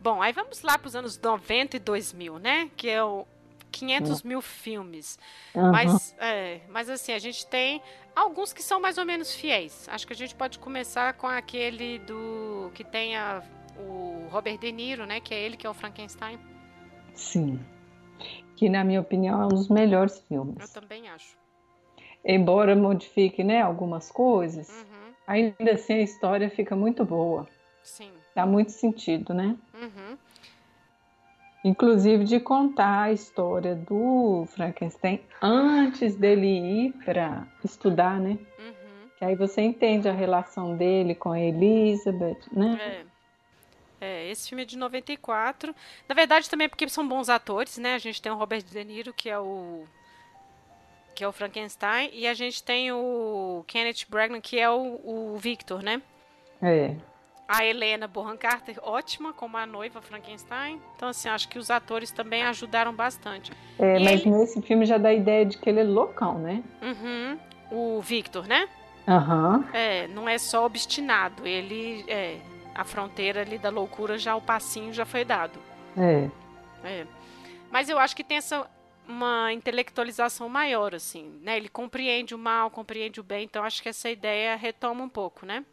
[0.03, 2.71] Bom, aí vamos lá para os anos 90 e 2000, né?
[2.75, 3.27] Que é o
[3.71, 5.19] 500 mil filmes.
[5.55, 5.71] Uhum.
[5.71, 7.83] Mas, é, mas assim, a gente tem
[8.17, 9.87] alguns que são mais ou menos fiéis.
[9.91, 13.43] Acho que a gente pode começar com aquele do que tem a,
[13.81, 15.21] o Robert De Niro, né?
[15.21, 16.39] Que é ele que é o Frankenstein.
[17.15, 17.61] Sim.
[18.57, 20.57] Que na minha opinião é um dos melhores filmes.
[20.61, 21.39] Eu também acho.
[22.25, 25.13] Embora modifique, né, algumas coisas, uhum.
[25.27, 27.49] ainda assim a história fica muito boa.
[27.83, 28.13] Sim.
[28.35, 29.57] Dá muito sentido, né?
[29.75, 30.19] Uhum
[31.65, 38.39] inclusive de contar a história do Frankenstein antes dele ir para estudar, né?
[38.59, 39.09] Uhum.
[39.19, 42.79] Que aí você entende a relação dele com a Elizabeth, né?
[42.81, 43.10] É.
[44.01, 45.75] É, esse filme é de 94.
[46.09, 47.95] Na verdade, também é porque são bons atores, né?
[47.95, 49.85] A gente tem o Robert De Niro, que é o
[51.15, 55.37] que é o Frankenstein, e a gente tem o Kenneth Branagh, que é o, o
[55.37, 56.01] Victor, né?
[56.63, 56.95] É.
[57.47, 60.81] A Helena Bonham Carter, ótima como a noiva Frankenstein.
[60.97, 63.53] Então, assim, acho que os atores também ajudaram bastante.
[63.79, 64.31] É, e mas ele...
[64.31, 66.63] nesse filme já dá a ideia de que ele é loucão, né?
[66.81, 67.39] Uhum.
[67.71, 68.67] O Victor, né?
[69.07, 69.57] Aham.
[69.57, 69.65] Uhum.
[69.75, 71.47] É, não é só obstinado.
[71.47, 72.39] Ele, é,
[72.75, 75.59] a fronteira ali da loucura, já o passinho já foi dado.
[75.97, 76.31] É.
[76.85, 77.07] É.
[77.71, 78.69] Mas eu acho que tem essa
[79.09, 81.57] uma intelectualização maior, assim, né?
[81.57, 85.45] Ele compreende o mal, compreende o bem, então acho que essa ideia retoma um pouco,
[85.45, 85.65] né?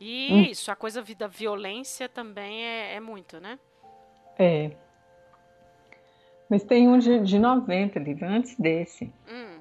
[0.00, 0.42] E hum.
[0.42, 3.58] isso, a coisa da violência também é, é muito, né?
[4.38, 4.72] É.
[6.50, 9.12] Mas tem um de, de 90 ali, antes desse.
[9.28, 9.60] Hum.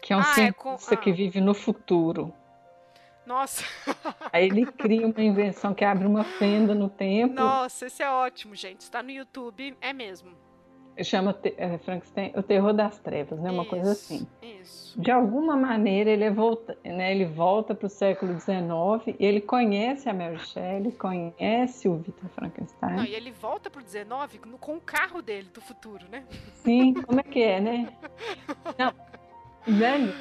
[0.00, 0.76] Que é um ah, cientista é com...
[0.76, 0.96] ah.
[0.96, 2.32] que vive no futuro.
[3.26, 3.64] Nossa!
[4.32, 7.34] Aí ele cria uma invenção que abre uma fenda no tempo.
[7.34, 8.80] Nossa, esse é ótimo, gente.
[8.80, 10.36] Está no YouTube, é mesmo
[11.02, 13.50] chama é, Frankenstein o terror das trevas, né?
[13.50, 14.26] Uma isso, coisa assim.
[14.42, 15.00] Isso.
[15.00, 17.12] De alguma maneira ele volta, né?
[17.12, 22.28] Ele volta para o século XIX e ele conhece a Mary Shelley, conhece o Victor
[22.30, 22.96] Frankenstein.
[22.96, 26.24] Não, e ele volta para o XIX com o carro dele do futuro, né?
[26.56, 27.88] Sim, como é que é, né?
[28.78, 28.92] Não,
[29.66, 30.12] velho.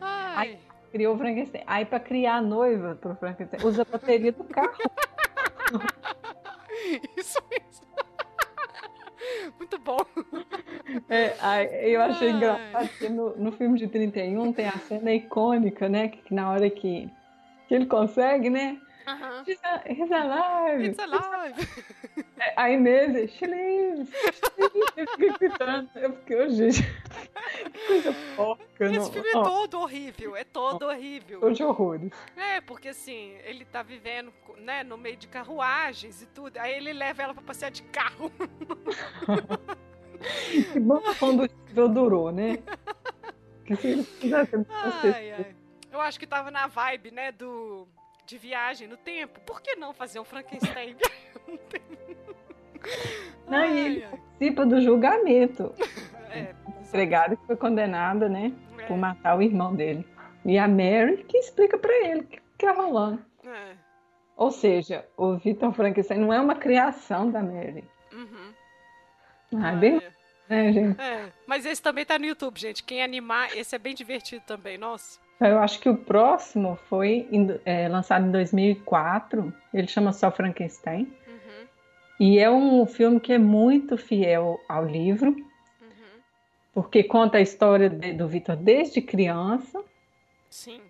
[0.36, 0.58] Aí
[0.96, 1.62] criou o Frankenstein.
[1.66, 4.72] Aí para criar a noiva para o Frankenstein usa a bateria do carro.
[7.16, 7.86] Isso mesmo.
[9.58, 9.98] Muito bom.
[11.08, 16.08] É, eu achei engraçado que no, no filme de 31 tem a cena icônica, né?
[16.08, 17.10] Que, que na hora que,
[17.68, 18.80] que ele consegue, né?
[19.06, 19.44] Uh-huh.
[19.46, 20.84] He's, alive!
[20.84, 21.54] It's alive!
[22.56, 24.08] A Inês, she lives!
[24.96, 25.88] Eu fiquei gritando.
[25.94, 28.84] Eu fiquei, oh, gente, que coisa porca.
[28.84, 29.12] Esse não.
[29.12, 31.38] filme é todo horrível, é todo horrível.
[31.38, 32.10] Todo de horrores.
[32.36, 36.92] É, porque assim, ele tá vivendo né, no meio de carruagens e tudo, aí ele
[36.92, 38.32] leva ela pra passear de carro.
[40.72, 42.58] que bom que o durou, né?
[43.64, 45.54] Que se fizessem ai, ai.
[45.92, 47.86] Eu acho que tava na vibe, né, do
[48.26, 50.96] de viagem no tempo, por que não fazer um Frankenstein?
[53.46, 54.10] não, ai, e ele ai.
[54.10, 55.72] participa do julgamento.
[56.28, 58.86] É, empregada que foi condenada, né, é.
[58.86, 60.06] por matar o irmão dele.
[60.44, 63.24] E a Mary que explica para ele o que, que tá rolando.
[63.46, 63.76] É.
[64.36, 67.84] Ou seja, o Victor Frankenstein não é uma criação da Mary.
[68.12, 68.52] Uhum.
[69.54, 69.98] Ah, ah, bem...
[69.98, 70.12] É.
[70.48, 70.68] É.
[70.98, 71.32] É.
[71.46, 72.84] Mas esse também tá no YouTube, gente.
[72.84, 75.18] Quem animar, esse é bem divertido também, nossa.
[75.40, 77.28] Eu acho que o próximo foi
[77.64, 79.52] é, lançado em 2004.
[79.72, 81.02] Ele chama só Frankenstein.
[81.26, 81.66] Uhum.
[82.18, 86.20] E é um filme que é muito fiel ao livro, uhum.
[86.72, 89.84] porque conta a história de, do Victor desde criança.
[90.48, 90.80] Sim.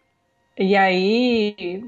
[0.56, 1.84] E aí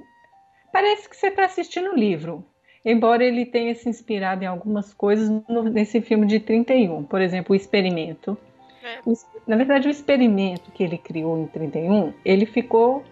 [0.72, 2.44] parece que você está assistindo o livro,
[2.84, 7.52] embora ele tenha se inspirado em algumas coisas no, nesse filme de 31, por exemplo,
[7.52, 8.36] o Experimento.
[8.82, 9.00] É.
[9.46, 13.04] Na verdade, o experimento que ele criou em 31, ele ficou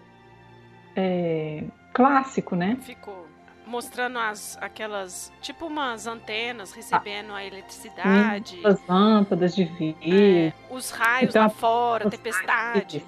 [0.95, 1.63] é,
[1.93, 2.77] clássico, né?
[2.81, 3.27] Ficou.
[3.65, 10.53] mostrando as aquelas tipo umas antenas recebendo ah, a eletricidade, as lâmpadas de vidro, é,
[10.69, 13.03] os raios então, lá fora, tempestade.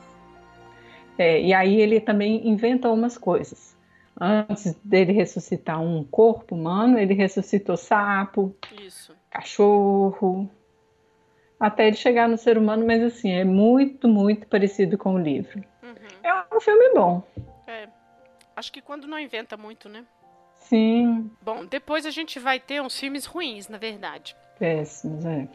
[1.17, 3.77] É, e aí ele também inventa umas coisas.
[4.19, 9.13] Antes dele ressuscitar um corpo humano, ele ressuscitou sapo, Isso.
[9.29, 10.49] cachorro,
[11.59, 15.63] até ele chegar no ser humano, mas assim, é muito, muito parecido com o livro.
[15.83, 15.95] Uhum.
[16.23, 17.21] É um filme bom.
[17.67, 17.89] É.
[18.55, 20.05] Acho que quando não inventa muito, né?
[20.55, 21.29] Sim.
[21.41, 24.35] Bom, depois a gente vai ter uns filmes ruins, na verdade.
[24.57, 25.47] Péssimos, é.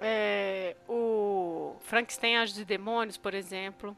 [0.00, 3.96] é o Frankenstein Anjos e Demônios, por exemplo.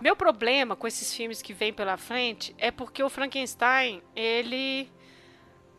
[0.00, 4.90] Meu problema com esses filmes que vêm pela frente é porque o Frankenstein, ele.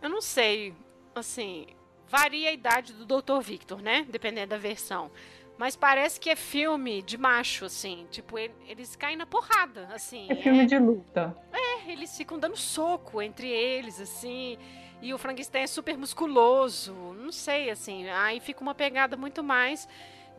[0.02, 0.74] Eu não sei,
[1.16, 1.68] assim.
[2.10, 3.40] Varia a idade do Dr.
[3.40, 4.06] Victor, né?
[4.10, 5.12] Dependendo da versão.
[5.60, 8.08] Mas parece que é filme de macho, assim.
[8.10, 10.26] Tipo, eles caem na porrada, assim.
[10.30, 10.66] É filme é...
[10.66, 11.38] de luta.
[11.54, 14.58] É, eles ficam dando soco entre eles, assim.
[15.02, 16.94] E o Frankenstein é super musculoso.
[16.94, 18.10] Não sei, assim.
[18.10, 19.88] Aí fica uma pegada muito mais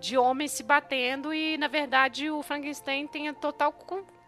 [0.01, 3.75] de homens se batendo e, na verdade, o Frankenstein tem a total,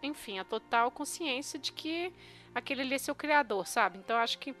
[0.01, 2.13] enfim, a total consciência de que
[2.53, 3.97] aquele ali é seu criador, sabe?
[3.97, 4.55] Então, acho que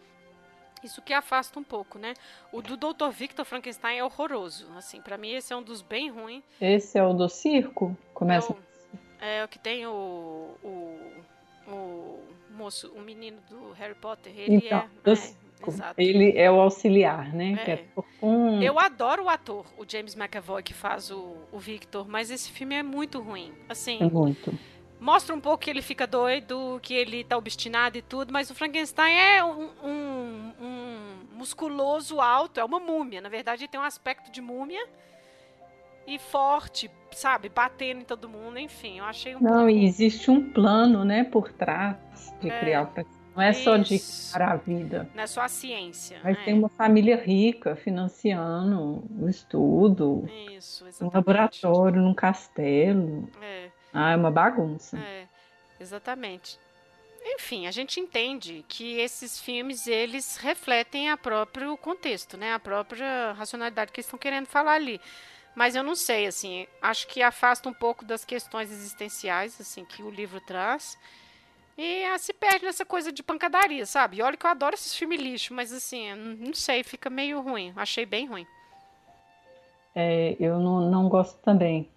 [0.83, 2.13] isso que afasta um pouco, né?
[2.51, 3.09] O do Dr.
[3.11, 4.67] Victor Frankenstein é horroroso.
[4.75, 6.43] Assim, para mim esse é um dos bem ruins.
[6.59, 7.97] Esse é o do circo?
[8.13, 8.53] Começa.
[8.53, 10.99] É o, é o que tem o, o,
[11.67, 12.19] o
[12.51, 14.33] moço, o menino do Harry Potter.
[14.35, 15.13] Ele então, é, é
[15.65, 16.01] Exato.
[16.01, 17.55] Ele é o auxiliar, né?
[17.65, 17.71] É.
[17.71, 17.85] É
[18.21, 18.61] um...
[18.61, 22.75] Eu adoro o ator, o James McAvoy, que faz o, o Victor, mas esse filme
[22.75, 23.53] é muito ruim.
[23.69, 23.97] Assim.
[24.01, 24.53] É muito
[25.03, 28.55] mostra um pouco que ele fica doido, que ele tá obstinado e tudo, mas o
[28.55, 33.19] Frankenstein é um, um, um musculoso alto, é uma múmia.
[33.19, 34.87] Na verdade, ele tem um aspecto de múmia
[36.07, 37.49] e forte, sabe?
[37.49, 39.69] Batendo em todo mundo, enfim, eu achei um Não, pouco...
[39.69, 41.97] e existe um plano, né, por trás
[42.39, 43.23] de é, criar o Frankenstein.
[43.35, 43.63] Não é isso.
[43.63, 43.99] só de
[44.31, 45.09] criar a vida.
[45.13, 46.19] Não é só a ciência.
[46.23, 46.43] Mas é.
[46.43, 50.29] tem uma família rica financiando o estudo.
[50.55, 51.03] Isso, exatamente.
[51.03, 53.27] Um laboratório, num castelo.
[53.41, 53.69] É.
[53.93, 54.97] Ah, é uma bagunça.
[54.97, 55.27] É,
[55.79, 56.59] exatamente.
[57.25, 62.53] Enfim, a gente entende que esses filmes eles refletem a próprio contexto, né?
[62.53, 64.99] A própria racionalidade que eles estão querendo falar ali.
[65.55, 70.01] Mas eu não sei, assim, acho que afasta um pouco das questões existenciais, assim, que
[70.01, 70.97] o livro traz.
[71.77, 74.17] E ah, se perde nessa coisa de pancadaria, sabe?
[74.17, 77.71] E olha que eu adoro esses filmes lixo, mas assim, não sei, fica meio ruim.
[77.75, 78.45] Achei bem ruim.
[79.95, 81.89] É, eu não, não gosto também.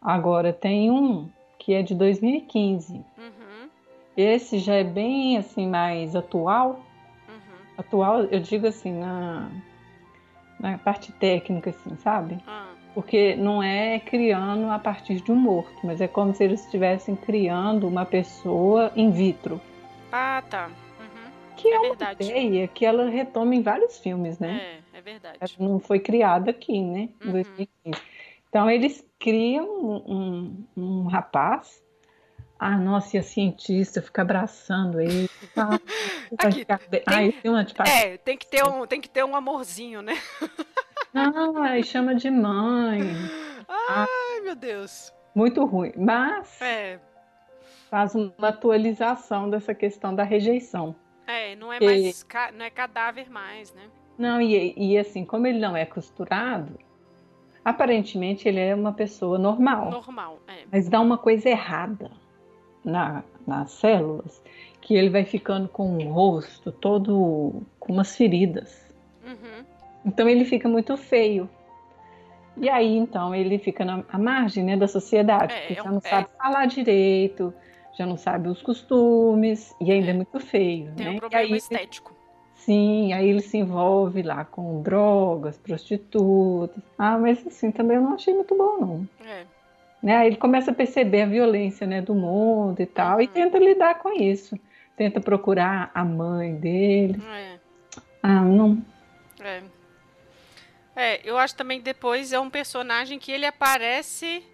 [0.00, 1.28] Agora tem um
[1.58, 2.94] que é de 2015.
[2.94, 3.68] Uhum.
[4.16, 6.80] Esse já é bem assim mais atual.
[7.28, 7.56] Uhum.
[7.76, 9.50] Atual, eu digo assim na
[10.58, 12.38] na parte técnica, assim, sabe?
[12.46, 12.68] Ah.
[12.94, 17.16] Porque não é criando a partir de um morto, mas é como se eles estivessem
[17.16, 19.60] criando uma pessoa in vitro.
[20.12, 20.66] Ah, tá.
[20.66, 21.54] Uhum.
[21.56, 24.80] Que é, é uma ideia que ela retoma em vários filmes, né?
[24.94, 25.38] É, é verdade.
[25.40, 27.08] Ela não foi criada aqui, né?
[27.22, 27.32] Em uhum.
[27.32, 28.02] 2015.
[28.50, 31.80] Então eles criam um, um, um rapaz.
[32.58, 35.30] Ah, nossa, e a cientista fica abraçando ele.
[35.56, 35.78] Ah,
[36.36, 40.02] Aqui, tem, ah, tem uma É, tem que ter um, tem que ter um amorzinho,
[40.02, 40.14] né?
[41.14, 43.00] Não, e chama de mãe.
[43.68, 44.06] Ai,
[44.38, 45.14] ah, meu Deus.
[45.34, 45.92] Muito ruim.
[45.96, 46.98] Mas é.
[47.88, 50.94] faz uma atualização dessa questão da rejeição.
[51.26, 53.88] É, não é mais não é cadáver mais, né?
[54.18, 56.76] Não, e, e assim, como ele não é costurado,
[57.64, 59.90] Aparentemente ele é uma pessoa normal.
[59.90, 60.64] Normal, é.
[60.70, 62.10] Mas dá uma coisa errada
[62.84, 64.42] na, nas células,
[64.80, 68.86] que ele vai ficando com o rosto todo com umas feridas.
[69.24, 69.64] Uhum.
[70.04, 71.48] Então ele fica muito feio.
[72.56, 76.08] E aí então ele fica na margem né, da sociedade, é, porque já não é.
[76.08, 77.54] sabe falar direito,
[77.96, 80.92] já não sabe os costumes e ainda é, é muito feio.
[80.94, 81.12] Tem né?
[81.12, 82.14] um problema aí, estético.
[82.64, 86.82] Sim, aí ele se envolve lá com drogas, prostitutas.
[86.98, 89.08] Ah, mas assim, também eu não achei muito bom, não.
[89.26, 89.44] É.
[90.02, 90.16] Né?
[90.16, 93.22] Aí ele começa a perceber a violência né, do mundo e tal, uhum.
[93.22, 94.58] e tenta lidar com isso.
[94.96, 97.22] Tenta procurar a mãe dele.
[97.26, 97.58] É.
[98.22, 98.82] Ah, não.
[99.40, 99.62] É.
[100.94, 104.44] É, eu acho também que depois é um personagem que ele aparece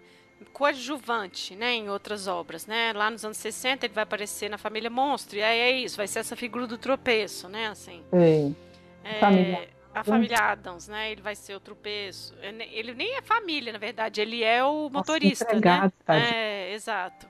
[0.53, 2.93] coadjuvante, né, em outras obras, né?
[2.93, 6.07] Lá nos anos 60 ele vai aparecer na Família Monstro, e aí é isso, vai
[6.07, 8.03] ser essa figura do tropeço, né, assim.
[8.11, 8.55] Sim.
[9.03, 9.77] É, família.
[9.93, 11.11] A família Adams, né?
[11.11, 12.35] Ele vai ser o tropeço.
[12.41, 16.31] Ele nem é família, na verdade, ele é o motorista, Nossa, né?
[16.69, 17.27] É, exato.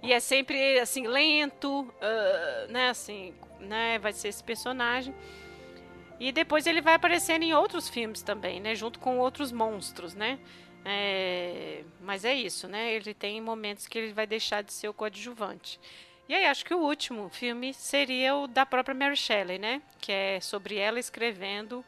[0.00, 2.90] E é sempre assim lento, uh, né?
[2.90, 3.98] Assim, né?
[3.98, 5.12] Vai ser esse personagem.
[6.20, 8.76] E depois ele vai aparecendo em outros filmes também, né?
[8.76, 10.38] Junto com outros monstros, né?
[10.90, 12.94] É, mas é isso, né?
[12.94, 15.78] Ele tem momentos que ele vai deixar de ser o coadjuvante.
[16.26, 19.82] E aí, acho que o último filme seria o da própria Mary Shelley, né?
[20.00, 21.84] Que é sobre ela escrevendo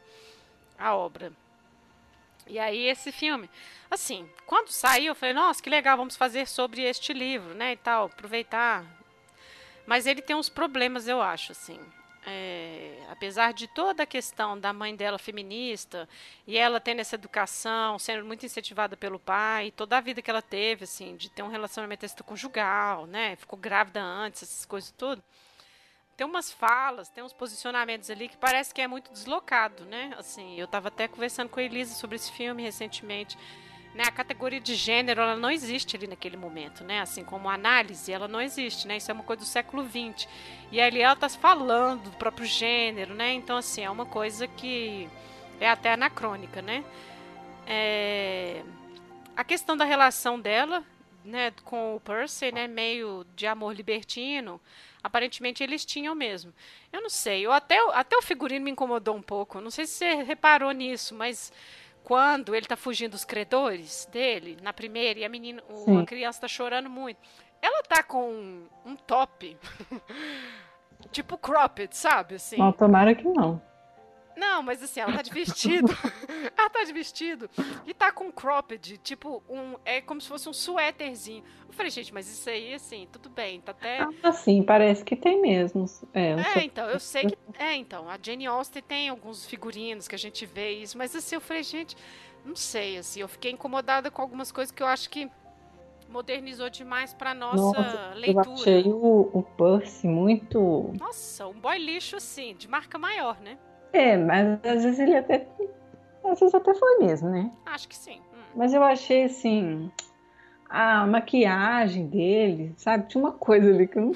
[0.77, 1.33] a obra.
[2.45, 3.49] E aí, esse filme,
[3.89, 7.71] assim, quando saiu, eu falei, nossa, que legal, vamos fazer sobre este livro, né?
[7.71, 8.85] E tal, aproveitar.
[9.87, 11.79] Mas ele tem uns problemas, eu acho, assim
[12.25, 16.07] é, apesar de toda a questão da mãe dela feminista
[16.45, 20.41] e ela tendo essa educação, sendo muito incentivada pelo pai, toda a vida que ela
[20.41, 25.23] teve, assim, de ter um relacionamento extraconjugal, né, ficou grávida antes, essas coisas tudo,
[26.15, 30.59] tem umas falas, tem uns posicionamentos ali que parece que é muito deslocado, né, assim,
[30.59, 33.37] eu estava até conversando com a Elisa sobre esse filme recentemente,
[33.93, 37.01] né, a categoria de gênero ela não existe ali naquele momento, né?
[37.01, 38.97] Assim como análise, ela não existe, né?
[38.97, 40.27] Isso é uma coisa do século XX.
[40.71, 43.33] E ali ela está falando do próprio gênero, né?
[43.33, 45.09] Então, assim, é uma coisa que
[45.59, 46.85] é até anacrônica, né?
[47.67, 48.63] É...
[49.35, 50.83] A questão da relação dela,
[51.23, 54.59] né, com o Percy, né, meio de amor libertino,
[55.03, 56.53] aparentemente eles tinham mesmo.
[56.91, 59.61] Eu não sei, eu até, até o figurino me incomodou um pouco.
[59.61, 61.51] Não sei se você reparou nisso, mas
[62.03, 66.41] quando ele tá fugindo dos credores dele, na primeira, e a menina, o, a criança
[66.41, 67.19] tá chorando muito.
[67.61, 69.55] Ela tá com um, um top,
[71.11, 72.35] tipo cropped, sabe?
[72.35, 72.57] Assim.
[72.57, 73.61] Não, tomara que não.
[74.41, 75.85] Não, mas assim, ela tá de vestido.
[76.57, 77.47] ela tá de vestido
[77.85, 79.75] e tá com cropped, tipo, um.
[79.85, 81.43] É como se fosse um suéterzinho.
[81.67, 83.99] Eu falei, gente, mas isso aí, assim, tudo bem, tá até.
[84.23, 85.85] Ah, sim, parece que tem mesmo.
[86.11, 87.37] É, é então, eu sei que.
[87.59, 91.35] É, então, a Jane Austen tem alguns figurinos que a gente vê isso, mas assim,
[91.35, 91.95] eu falei, gente,
[92.43, 95.29] não sei, assim, eu fiquei incomodada com algumas coisas que eu acho que
[96.09, 98.47] modernizou demais para nossa, nossa leitura.
[98.47, 100.91] Eu achei o, o Percy muito.
[100.99, 103.59] Nossa, um boy lixo, assim, de marca maior, né?
[103.93, 105.47] É, mas às vezes ele até.
[106.23, 107.51] Às vezes até foi mesmo, né?
[107.65, 108.19] Acho que sim.
[108.33, 108.41] Hum.
[108.55, 109.91] Mas eu achei assim.
[110.69, 113.07] A maquiagem dele, sabe?
[113.07, 114.13] Tinha uma coisa ali que eu não.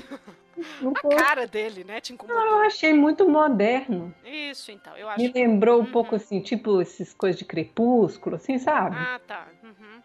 [0.81, 1.15] não a foi...
[1.15, 1.99] cara dele, né?
[1.99, 2.41] Te incomodou.
[2.41, 4.13] Não, eu achei muito moderno.
[4.23, 4.95] Isso, então.
[4.95, 5.81] Eu acho Me lembrou que...
[5.81, 5.91] um uhum.
[5.91, 8.95] pouco assim, tipo essas coisas de crepúsculo, assim, sabe?
[8.97, 9.47] Ah, tá.
[9.63, 10.01] Uhum.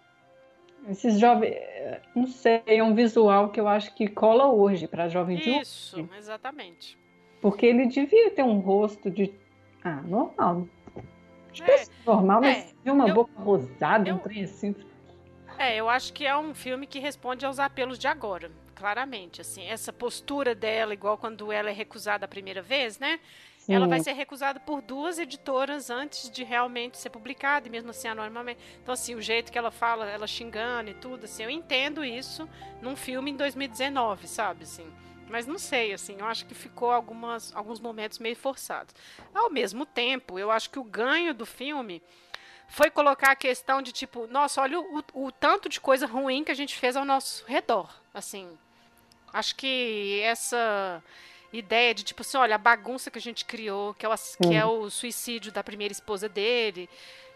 [0.89, 1.55] Esses jovens,
[2.15, 5.61] não sei, é um visual que eu acho que cola hoje para jovem de hoje.
[5.61, 6.99] Isso, exatamente.
[7.41, 9.33] Porque ele devia ter um rosto de
[9.85, 10.69] ah, normal.
[11.53, 14.75] Que é, é normal, mas é, de uma eu, boca rosada, eu, um trem assim.
[15.59, 19.41] É, eu acho que é um filme que responde aos apelos de agora, claramente.
[19.41, 23.21] Assim, essa postura dela, igual quando ela é recusada a primeira vez, né?
[23.59, 23.75] Sim.
[23.75, 28.09] Ela vai ser recusada por duas editoras antes de realmente ser publicada, e mesmo assim
[28.09, 28.61] anonimamente.
[28.83, 32.49] Então, assim, o jeito que ela fala, ela xingando e tudo, assim, eu entendo isso
[32.81, 34.63] num filme em 2019, sabe?
[34.63, 34.87] Assim.
[35.31, 38.95] Mas não sei, assim, eu acho que ficou algumas, alguns momentos meio forçados.
[39.35, 42.03] Ao mesmo tempo, eu acho que o ganho do filme
[42.69, 46.51] foi colocar a questão de tipo, nossa, olha o, o tanto de coisa ruim que
[46.51, 47.89] a gente fez ao nosso redor.
[48.13, 48.49] Assim,
[49.33, 51.03] acho que essa
[51.53, 54.55] ideia de tipo assim, olha, a bagunça que a gente criou, que é o, que
[54.55, 56.89] é o suicídio da primeira esposa dele,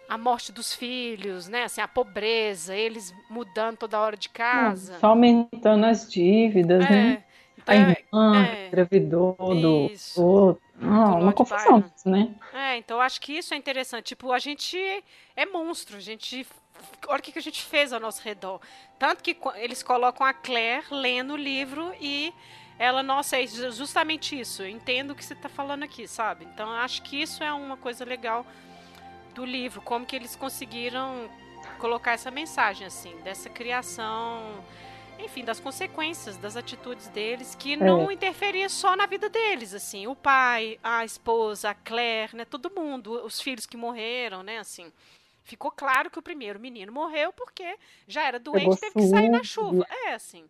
[0.08, 1.64] a morte dos filhos, né?
[1.64, 4.98] Assim, a pobreza, eles mudando toda hora de casa.
[4.98, 6.90] Só aumentando as dívidas, é.
[6.90, 7.24] né?
[7.66, 10.62] A irmã é, engravidou do outro.
[10.76, 12.34] Não, uma confusão isso, né?
[12.52, 14.06] É, então acho que isso é interessante.
[14.06, 14.76] Tipo, a gente
[15.36, 16.46] é monstro, a gente.
[17.06, 18.60] Olha o que a gente fez ao nosso redor.
[18.98, 22.34] Tanto que eles colocam a Claire lendo o livro e
[22.78, 24.62] ela, nossa, é justamente isso.
[24.62, 26.44] Eu entendo o que você está falando aqui, sabe?
[26.44, 28.44] Então acho que isso é uma coisa legal
[29.34, 31.28] do livro, como que eles conseguiram
[31.78, 34.62] colocar essa mensagem, assim, dessa criação
[35.24, 38.14] enfim, das consequências das atitudes deles, que não é.
[38.14, 43.24] interferia só na vida deles, assim, o pai, a esposa, a Claire, né, todo mundo,
[43.24, 44.92] os filhos que morreram, né, assim.
[45.42, 47.76] Ficou claro que o primeiro menino morreu porque
[48.08, 49.86] já era doente, teve que sair na chuva.
[50.06, 50.44] É, assim.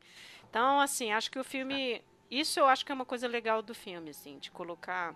[0.49, 2.01] Então, assim, acho que o filme,
[2.31, 5.15] isso eu acho que é uma coisa legal do filme, assim, de colocar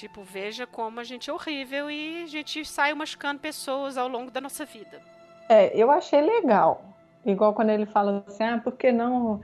[0.00, 4.30] Tipo, veja como a gente é horrível e a gente sai machucando pessoas ao longo
[4.30, 5.02] da nossa vida.
[5.46, 6.82] É, eu achei legal.
[7.24, 9.40] Igual quando ele fala assim, ah, por que não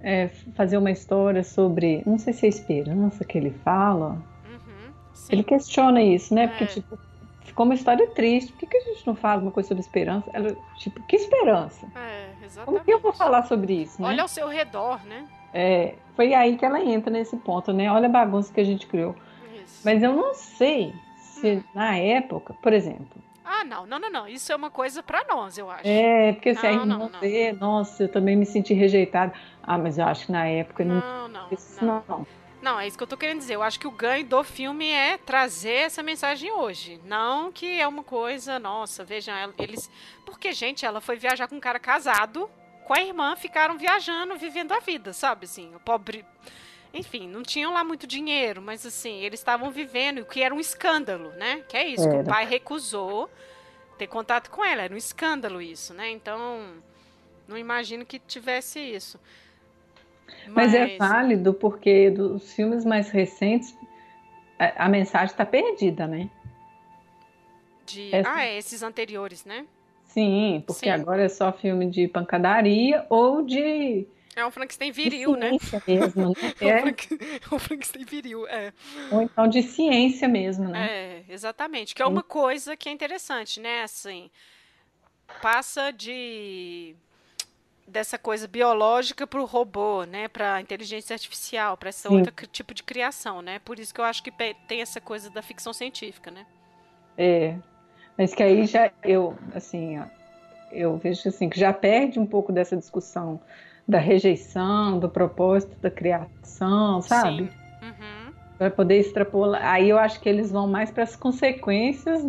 [0.00, 4.22] é, fazer uma história sobre, não sei se é esperança que ele fala.
[4.48, 4.92] Uhum,
[5.30, 6.44] ele questiona isso, né?
[6.44, 6.46] É.
[6.48, 6.98] Porque, tipo,
[7.44, 8.52] ficou uma história triste.
[8.52, 10.30] Por que, que a gente não fala uma coisa sobre esperança?
[10.32, 11.86] Ela, tipo, que esperança?
[11.96, 12.64] É, exatamente.
[12.64, 14.08] Como que eu vou falar sobre isso, né?
[14.08, 15.26] Olha ao seu redor, né?
[15.52, 17.90] É, foi aí que ela entra nesse ponto, né?
[17.90, 19.16] Olha a bagunça que a gente criou.
[19.54, 19.80] Isso.
[19.84, 21.64] Mas eu não sei se hum.
[21.74, 24.28] na época, por exemplo, ah, não, não, não, não.
[24.28, 25.86] Isso é uma coisa para nós, eu acho.
[25.86, 29.32] É, porque se a irmã vê, nossa, eu também me senti rejeitada.
[29.62, 30.96] Ah, mas eu acho que na época não.
[31.00, 31.48] Não, não.
[31.52, 32.04] Isso, não.
[32.08, 32.26] não.
[32.60, 33.54] Não, é isso que eu tô querendo dizer.
[33.54, 37.00] Eu acho que o ganho do filme é trazer essa mensagem hoje.
[37.04, 39.88] Não que é uma coisa, nossa, vejam, eles.
[40.24, 42.50] Porque, gente, ela foi viajar com um cara casado,
[42.84, 45.44] com a irmã ficaram viajando, vivendo a vida, sabe?
[45.44, 46.24] Assim, o pobre.
[46.96, 50.60] Enfim, não tinham lá muito dinheiro, mas assim, eles estavam vivendo, o que era um
[50.60, 51.62] escândalo, né?
[51.68, 53.28] Que é isso, que o pai recusou
[53.98, 54.82] ter contato com ela.
[54.82, 56.10] Era um escândalo isso, né?
[56.10, 56.60] Então,
[57.46, 59.20] não imagino que tivesse isso.
[60.48, 63.76] Mas, é Mas é válido porque dos filmes mais recentes
[64.58, 66.28] a, a mensagem está perdida, né?
[67.86, 68.14] De...
[68.14, 68.32] Essa...
[68.32, 69.66] Ah, é, esses anteriores, né?
[70.04, 70.90] Sim, porque Sim.
[70.90, 74.06] agora é só filme de pancadaria ou de.
[74.36, 75.50] É um Frankenstein viril, de né?
[75.88, 76.34] mesmo, né?
[76.60, 77.54] É, é.
[77.54, 78.70] um Frankenstein viril, é.
[79.10, 80.86] Ou então de ciência mesmo, né?
[80.86, 81.94] É, exatamente.
[81.94, 83.82] Que é uma coisa que é interessante, né?
[83.82, 84.30] Assim,
[85.40, 86.94] passa de
[87.88, 92.74] dessa coisa biológica para o robô, né, para a inteligência artificial, para esse outro tipo
[92.74, 93.60] de criação, né?
[93.60, 94.32] Por isso que eu acho que
[94.66, 96.44] tem essa coisa da ficção científica, né?
[97.16, 97.56] É,
[98.18, 100.02] mas que aí já eu, assim,
[100.72, 103.40] eu vejo assim que já perde um pouco dessa discussão
[103.86, 107.48] da rejeição, do propósito da criação, sabe?
[107.48, 107.86] Sim.
[107.86, 108.32] Uhum.
[108.58, 109.64] Para poder extrapolar.
[109.64, 112.24] Aí eu acho que eles vão mais para as consequências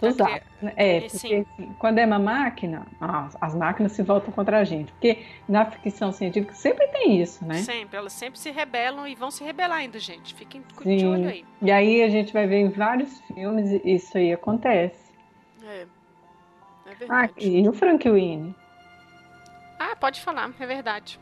[0.00, 0.48] dos atos.
[0.60, 0.72] Né?
[0.76, 1.46] É, porque assim,
[1.78, 2.86] quando é uma máquina,
[3.40, 4.90] as máquinas se voltam contra a gente.
[4.92, 5.18] Porque
[5.48, 7.56] na ficção científica sempre tem isso, né?
[7.56, 10.34] Sempre, elas sempre se rebelam e vão se rebelar ainda, gente.
[10.34, 10.96] Fiquem Sim.
[10.96, 11.44] de olho aí.
[11.62, 15.12] E aí a gente vai ver em vários filmes isso aí acontece.
[15.64, 15.86] É.
[16.86, 17.32] É verdade.
[17.36, 18.54] Ah, e o Frank Winnie?
[19.90, 21.20] Ah, pode falar, é verdade.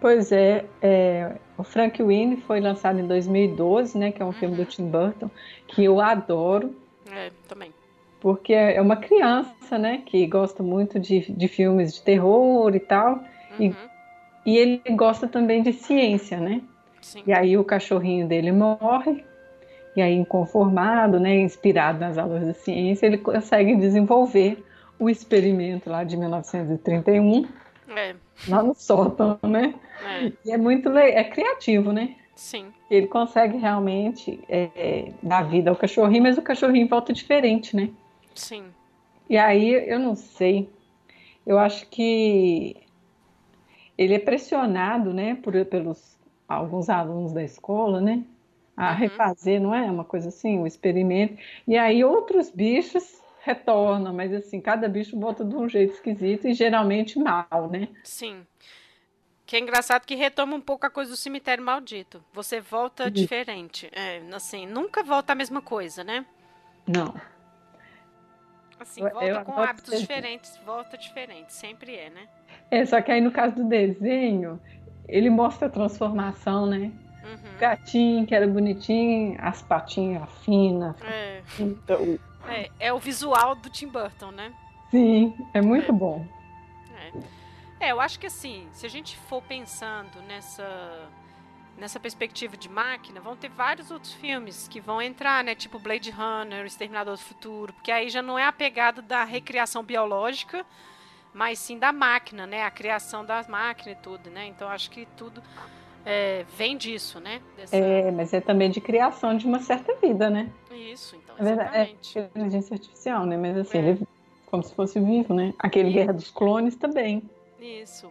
[0.00, 4.34] Pois é, é, o Frank Winnie foi lançado em 2012, né, que é um uhum.
[4.34, 4.68] filme do uhum.
[4.68, 5.30] Tim Burton,
[5.66, 6.76] que eu adoro.
[7.10, 7.72] É, também
[8.20, 13.20] porque é uma criança, né, que gosta muito de, de filmes de terror e tal,
[13.58, 13.72] uhum.
[14.44, 16.62] e, e ele gosta também de ciência, né?
[17.00, 17.22] Sim.
[17.26, 19.24] E aí o cachorrinho dele morre,
[19.94, 24.64] e aí inconformado, né, inspirado nas aulas de ciência, ele consegue desenvolver
[24.98, 27.46] o experimento lá de 1931,
[27.88, 28.14] é.
[28.48, 29.74] lá no sótão, né?
[30.04, 30.32] É.
[30.44, 32.16] E é muito é criativo, né?
[32.34, 32.72] Sim.
[32.88, 37.90] Ele consegue realmente é, dar vida ao cachorrinho, mas o cachorrinho volta diferente, né?
[38.34, 38.64] Sim.
[39.28, 40.70] E aí, eu não sei.
[41.44, 42.76] Eu acho que
[43.96, 46.16] ele é pressionado, né, por, pelos
[46.48, 48.22] alguns alunos da escola, né,
[48.76, 48.96] a uhum.
[48.96, 49.90] refazer, não é?
[49.90, 51.36] Uma coisa assim, o um experimento.
[51.66, 56.54] E aí outros bichos retornam, mas assim, cada bicho volta de um jeito esquisito e
[56.54, 57.88] geralmente mal, né?
[58.04, 58.46] Sim.
[59.46, 62.22] Que é engraçado que retoma um pouco a coisa do cemitério maldito.
[62.34, 63.10] Você volta Sim.
[63.10, 63.88] diferente.
[63.92, 66.26] É, assim, nunca volta a mesma coisa, né?
[66.86, 67.14] Não.
[68.78, 70.00] Assim, volta eu com hábitos ser...
[70.00, 72.28] diferentes, volta diferente, sempre é, né?
[72.70, 74.60] É, só que aí no caso do desenho,
[75.08, 76.92] ele mostra a transformação, né?
[77.24, 77.58] Uhum.
[77.58, 80.94] Gatinho, que era bonitinho, as patinhas finas.
[81.02, 81.42] É.
[81.58, 82.18] Então...
[82.52, 82.70] é.
[82.78, 84.52] É o visual do Tim Burton, né?
[84.90, 85.94] Sim, é muito é.
[85.94, 86.26] bom.
[87.80, 87.88] É.
[87.88, 91.08] é, eu acho que assim, se a gente for pensando nessa
[91.78, 95.54] nessa perspectiva de máquina, vão ter vários outros filmes que vão entrar, né?
[95.54, 99.84] Tipo Blade Runner, Exterminador do Futuro, porque aí já não é a pegada da recriação
[99.84, 100.66] biológica,
[101.32, 102.64] mas sim da máquina, né?
[102.64, 104.46] A criação das máquinas e tudo, né?
[104.46, 105.40] Então acho que tudo
[106.10, 107.42] é, vem disso, né?
[107.54, 107.76] Dessa...
[107.76, 110.50] É, mas é também de criação de uma certa vida, né?
[110.70, 112.18] Isso, então, exatamente.
[112.18, 113.36] É, é inteligência artificial, né?
[113.36, 113.80] Mas assim, é.
[113.82, 114.08] ele
[114.46, 115.52] como se fosse vivo, né?
[115.58, 115.92] Aquele.
[115.92, 117.22] Guerra dos Clones também.
[117.60, 118.10] Isso.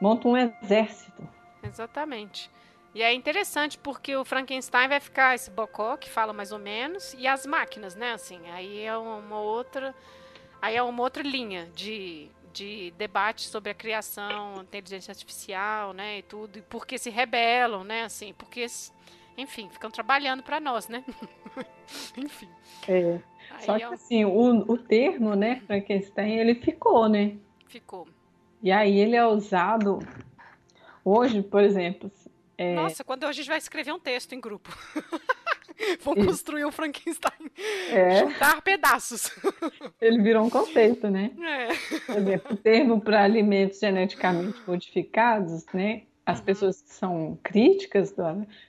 [0.00, 1.26] Monta um exército.
[1.62, 2.50] Exatamente.
[2.94, 7.14] E é interessante porque o Frankenstein vai ficar esse bocó que fala mais ou menos
[7.14, 8.12] e as máquinas, né?
[8.12, 9.94] Assim, aí é uma outra,
[10.60, 16.18] aí é uma outra linha de, de debate sobre a criação, inteligência artificial, né?
[16.18, 18.02] E tudo e por que se rebelam, né?
[18.02, 18.66] Assim, porque
[19.36, 21.04] enfim, ficam trabalhando para nós, né?
[22.16, 22.48] enfim.
[22.88, 23.18] É.
[23.60, 27.36] Só que é assim, o, o termo, né, Frankenstein, ele ficou, né?
[27.66, 28.06] Ficou.
[28.62, 29.98] E aí ele é usado
[31.04, 32.10] Hoje, por exemplo.
[32.56, 32.74] É...
[32.74, 34.70] Nossa, quando a gente vai escrever um texto em grupo.
[36.02, 37.50] Vou construir o um Frankenstein.
[37.90, 38.20] É.
[38.20, 39.30] Juntar pedaços.
[40.00, 41.30] Ele virou um conceito, né?
[41.40, 41.98] É.
[42.06, 46.02] Por exemplo, o termo para alimentos geneticamente modificados, né?
[46.24, 46.44] As uhum.
[46.44, 48.14] pessoas que são críticas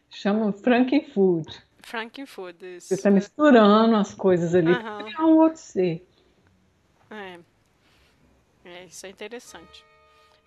[0.09, 1.47] chamam Frankenfood.
[1.81, 2.87] Frankenfood, isso.
[2.87, 4.81] Você está misturando as coisas ali uhum.
[4.81, 6.07] para criar um outro ser.
[7.11, 7.39] É.
[8.65, 9.85] É, isso é interessante.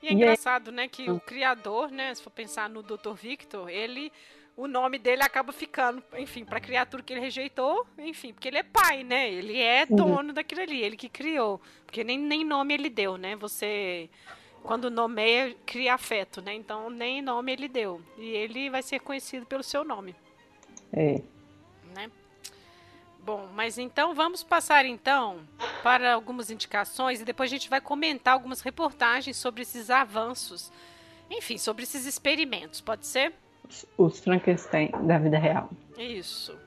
[0.03, 3.13] E é engraçado, né, que o criador, né, se for pensar no Dr.
[3.15, 4.13] Victor, ele
[4.57, 8.57] o nome dele acaba ficando, enfim, para a criatura que ele rejeitou, enfim, porque ele
[8.57, 9.31] é pai, né?
[9.31, 10.33] Ele é dono uhum.
[10.33, 13.37] daquilo ali, ele que criou, porque nem, nem nome ele deu, né?
[13.37, 14.09] Você
[14.63, 16.55] quando nomeia cria afeto, né?
[16.55, 20.17] Então nem nome ele deu e ele vai ser conhecido pelo seu nome.
[20.91, 21.21] É.
[21.95, 22.11] Né?
[23.21, 25.47] Bom, mas então vamos passar então
[25.83, 30.73] para algumas indicações e depois a gente vai comentar algumas reportagens sobre esses avanços,
[31.31, 33.35] enfim, sobre esses experimentos, pode ser?
[33.97, 35.71] Os Frankenstein da vida real.
[35.99, 36.66] Isso.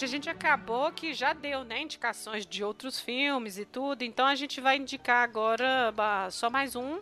[0.00, 4.24] Gente, a gente acabou que já deu, né, indicações de outros filmes e tudo, então
[4.24, 5.92] a gente vai indicar agora
[6.30, 7.00] só mais um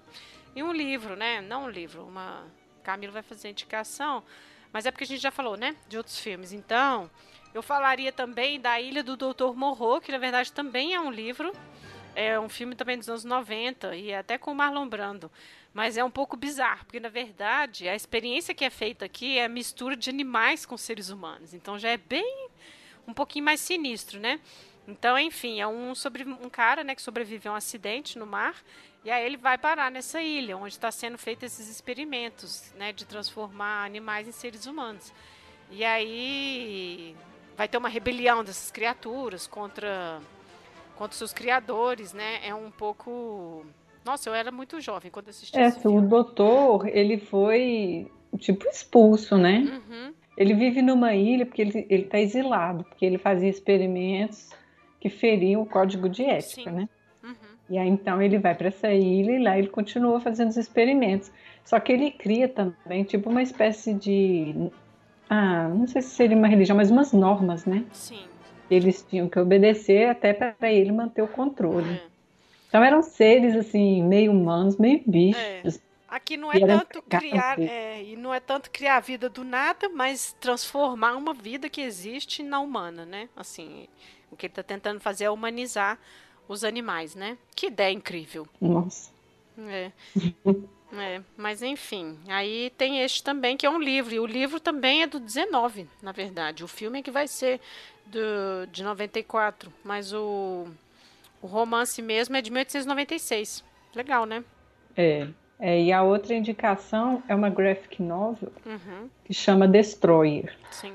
[0.56, 1.40] e um livro, né?
[1.40, 2.44] Não um livro, uma
[2.82, 4.24] Camila vai fazer indicação,
[4.72, 6.52] mas é porque a gente já falou, né, de outros filmes.
[6.52, 7.08] Então,
[7.54, 11.52] eu falaria também da Ilha do Doutor Morro, que na verdade também é um livro,
[12.16, 15.30] é um filme também dos anos 90 e é até com o Marlon Brando.
[15.72, 19.44] Mas é um pouco bizarro, porque na verdade a experiência que é feita aqui é
[19.44, 21.54] a mistura de animais com seres humanos.
[21.54, 22.48] Então já é bem
[23.08, 24.38] um pouquinho mais sinistro, né?
[24.86, 28.54] Então, enfim, é um sobre um cara, né, que sobreviveu a um acidente no mar
[29.04, 33.04] e aí ele vai parar nessa ilha onde está sendo feitos esses experimentos, né, de
[33.06, 35.12] transformar animais em seres humanos.
[35.70, 37.14] E aí
[37.56, 40.20] vai ter uma rebelião dessas criaturas contra
[40.96, 42.40] contra seus criadores, né?
[42.42, 43.64] É um pouco
[44.04, 49.58] nossa, eu era muito jovem quando assisti é, o doutor, ele foi tipo expulso, né?
[49.58, 50.14] Uhum.
[50.38, 54.50] Ele vive numa ilha porque ele está exilado, porque ele fazia experimentos
[55.00, 56.76] que feriam o código de ética, Sim.
[56.76, 56.88] né?
[57.24, 57.34] Uhum.
[57.68, 61.32] E aí então ele vai para essa ilha e lá ele continua fazendo os experimentos.
[61.64, 64.70] Só que ele cria também tipo uma espécie de
[65.28, 67.84] ah, não sei se seria uma religião, mas umas normas, né?
[67.92, 68.22] Sim.
[68.70, 71.94] Eles tinham que obedecer até para ele manter o controle.
[71.94, 72.00] É.
[72.68, 75.76] Então eram seres assim, meio humanos, meio bichos.
[75.76, 75.87] É.
[76.08, 79.90] Aqui não é tanto criar, é, e não é tanto criar a vida do nada,
[79.90, 83.28] mas transformar uma vida que existe na humana, né?
[83.36, 83.86] Assim,
[84.30, 85.98] o que ele está tentando fazer é humanizar
[86.48, 87.36] os animais, né?
[87.54, 88.48] Que ideia incrível.
[88.58, 89.12] Nossa.
[89.58, 89.92] É.
[90.96, 95.02] é, mas enfim, aí tem este também que é um livro, e o livro também
[95.02, 96.64] é do 19, na verdade.
[96.64, 97.60] O filme é que vai ser
[98.06, 100.66] do, de 94, mas o,
[101.42, 103.62] o romance mesmo é de 1896.
[103.94, 104.42] Legal, né?
[104.96, 105.28] É.
[105.60, 109.08] É, e a outra indicação é uma graphic novel uhum.
[109.24, 110.54] que chama Destroyer.
[110.70, 110.92] Sim.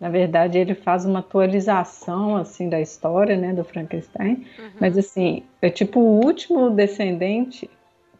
[0.00, 4.46] Na verdade, ele faz uma atualização assim da história, né, do Frankenstein.
[4.58, 4.70] Uhum.
[4.80, 7.68] Mas assim, é tipo o último descendente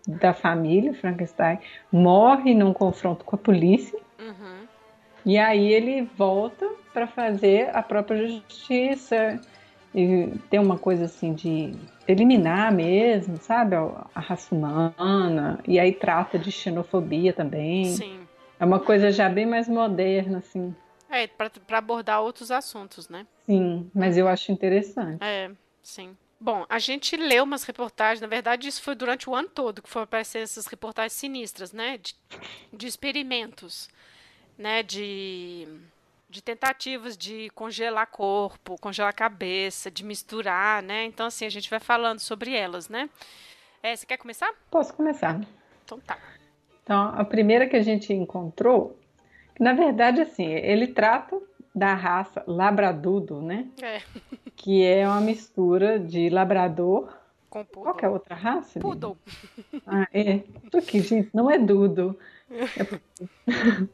[0.06, 1.58] da família Frankenstein
[1.90, 3.98] morre num confronto com a polícia.
[4.18, 4.66] Uhum.
[5.24, 9.40] E aí ele volta para fazer a própria justiça
[9.94, 11.72] e tem uma coisa assim de
[12.06, 17.84] eliminar mesmo, sabe, a raça humana, e aí trata de xenofobia também.
[17.84, 18.26] Sim.
[18.58, 20.74] É uma coisa já bem mais moderna, assim.
[21.08, 23.26] É, para abordar outros assuntos, né?
[23.46, 25.22] Sim, mas eu acho interessante.
[25.22, 25.50] É,
[25.82, 26.16] sim.
[26.40, 29.88] Bom, a gente leu umas reportagens, na verdade, isso foi durante o ano todo que
[29.88, 31.98] foram aparecer essas reportagens sinistras, né?
[31.98, 32.14] De,
[32.72, 33.88] de experimentos,
[34.58, 34.82] né?
[34.82, 35.68] De
[36.34, 41.04] de tentativas de congelar corpo, congelar cabeça, de misturar, né?
[41.04, 43.08] Então, assim, a gente vai falando sobre elas, né?
[43.80, 44.52] É, você quer começar?
[44.68, 45.40] Posso começar.
[45.84, 46.18] Então tá.
[46.82, 48.98] Então, a primeira que a gente encontrou,
[49.54, 51.40] que na verdade, assim, ele trata
[51.72, 53.68] da raça labradudo, né?
[53.80, 54.02] É.
[54.56, 57.16] Que é uma mistura de labrador
[57.48, 57.92] com poodle.
[57.92, 58.80] Qual é a outra raça?
[58.80, 59.16] Poodle.
[59.86, 60.40] Ah, é.
[60.68, 62.18] Tô aqui, gente, não é dudo.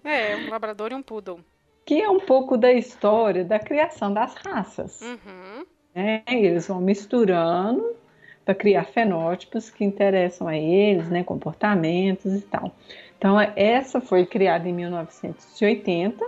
[0.03, 1.45] É, é um labrador e um poodle
[1.91, 5.01] que é um pouco da história da criação das raças.
[5.01, 5.67] Uhum.
[5.93, 6.23] Né?
[6.29, 7.97] Eles vão misturando
[8.45, 11.25] para criar fenótipos que interessam a eles, né?
[11.25, 12.73] comportamentos e tal.
[13.19, 16.25] Então, essa foi criada em 1980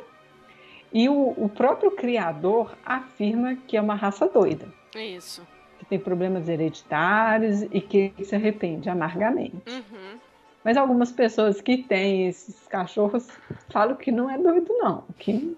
[0.92, 4.66] e o, o próprio criador afirma que é uma raça doida.
[4.96, 5.46] Isso.
[5.78, 9.62] Que tem problemas hereditários e que se arrepende amargamente.
[9.68, 10.18] Uhum.
[10.64, 13.28] Mas algumas pessoas que têm esses cachorros
[13.68, 15.04] falam que não é doido, não.
[15.18, 15.56] Que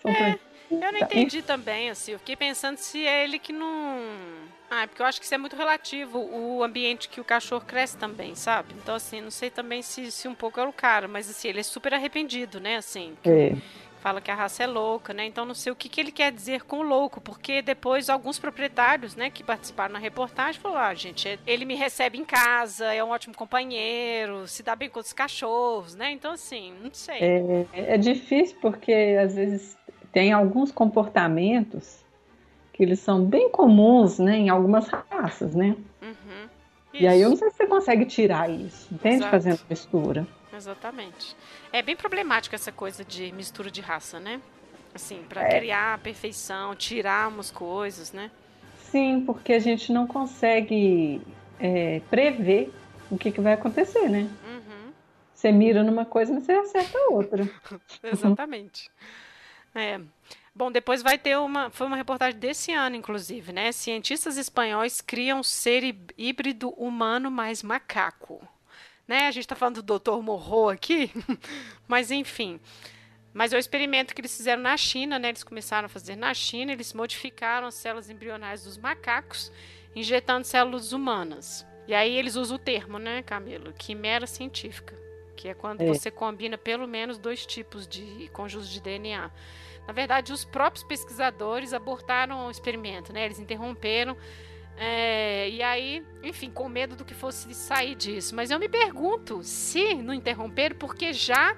[0.00, 0.38] são é,
[0.70, 2.12] eu não entendi também, assim.
[2.12, 3.98] Eu fiquei pensando se é ele que não.
[4.70, 7.64] Ah, é porque eu acho que isso é muito relativo, o ambiente que o cachorro
[7.66, 8.74] cresce também, sabe?
[8.80, 11.60] Então, assim, não sei também se, se um pouco é o cara, mas assim, ele
[11.60, 12.76] é super arrependido, né?
[12.76, 13.14] Assim.
[13.24, 13.54] É.
[14.02, 15.24] fala que a raça é louca, né?
[15.24, 19.14] Então não sei o que, que ele quer dizer com louco, porque depois alguns proprietários,
[19.14, 23.10] né, que participaram na reportagem falaram: ah, gente, ele me recebe em casa, é um
[23.10, 26.10] ótimo companheiro, se dá bem com os cachorros, né?
[26.10, 27.18] Então, assim, não sei.
[27.20, 28.92] É, é difícil porque
[29.22, 29.78] às vezes
[30.12, 32.02] tem alguns comportamentos
[32.72, 35.76] que eles são bem comuns, né, em algumas raças, né?
[36.02, 36.48] Uhum.
[36.92, 39.16] E aí eu não sei se você consegue tirar isso, entende?
[39.16, 39.30] Exato.
[39.30, 40.26] Fazendo mistura.
[40.52, 41.36] Exatamente.
[41.72, 44.40] É bem problemático essa coisa de mistura de raça, né?
[44.94, 45.58] Assim, para é.
[45.58, 48.30] criar a perfeição, tirar umas coisas, né?
[48.90, 51.22] Sim, porque a gente não consegue
[51.58, 52.70] é, prever
[53.10, 54.28] o que, que vai acontecer, né?
[54.44, 54.92] Uhum.
[55.34, 57.48] Você mira numa coisa, mas você acerta outra.
[58.04, 58.90] Exatamente.
[59.74, 59.98] É.
[60.54, 61.70] Bom, depois vai ter uma.
[61.70, 63.72] Foi uma reportagem desse ano, inclusive, né?
[63.72, 68.46] Cientistas espanhóis criam ser híbrido humano mais macaco
[69.12, 69.26] né?
[69.26, 70.22] A gente está falando do Dr.
[70.22, 71.10] Morro aqui,
[71.86, 72.58] mas enfim.
[73.34, 75.28] Mas é o experimento que eles fizeram na China, né?
[75.28, 79.52] Eles começaram a fazer na China, eles modificaram as células embrionais dos macacos,
[79.94, 81.66] injetando células humanas.
[81.86, 83.74] E aí eles usam o termo, né, Camilo?
[83.74, 84.96] Quimera científica,
[85.36, 85.86] que é quando é.
[85.86, 89.30] você combina pelo menos dois tipos de conjuntos de DNA.
[89.86, 93.26] Na verdade, os próprios pesquisadores abortaram o experimento, né?
[93.26, 94.16] Eles interromperam
[94.76, 98.34] é, e aí, enfim, com medo do que fosse sair disso.
[98.34, 101.56] Mas eu me pergunto se não interromper, porque já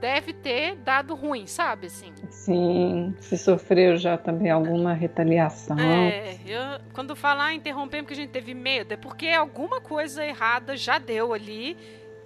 [0.00, 1.86] deve ter dado ruim, sabe?
[1.86, 2.12] Assim.
[2.30, 5.78] Sim, se sofreu já também alguma retaliação.
[5.78, 10.76] É, eu, quando falar interromper porque a gente teve medo, é porque alguma coisa errada
[10.76, 11.76] já deu ali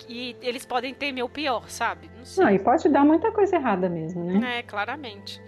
[0.09, 2.11] e eles podem temer o pior, sabe?
[2.37, 4.59] Não, não, e pode dar muita coisa errada mesmo, né?
[4.59, 5.41] É, claramente.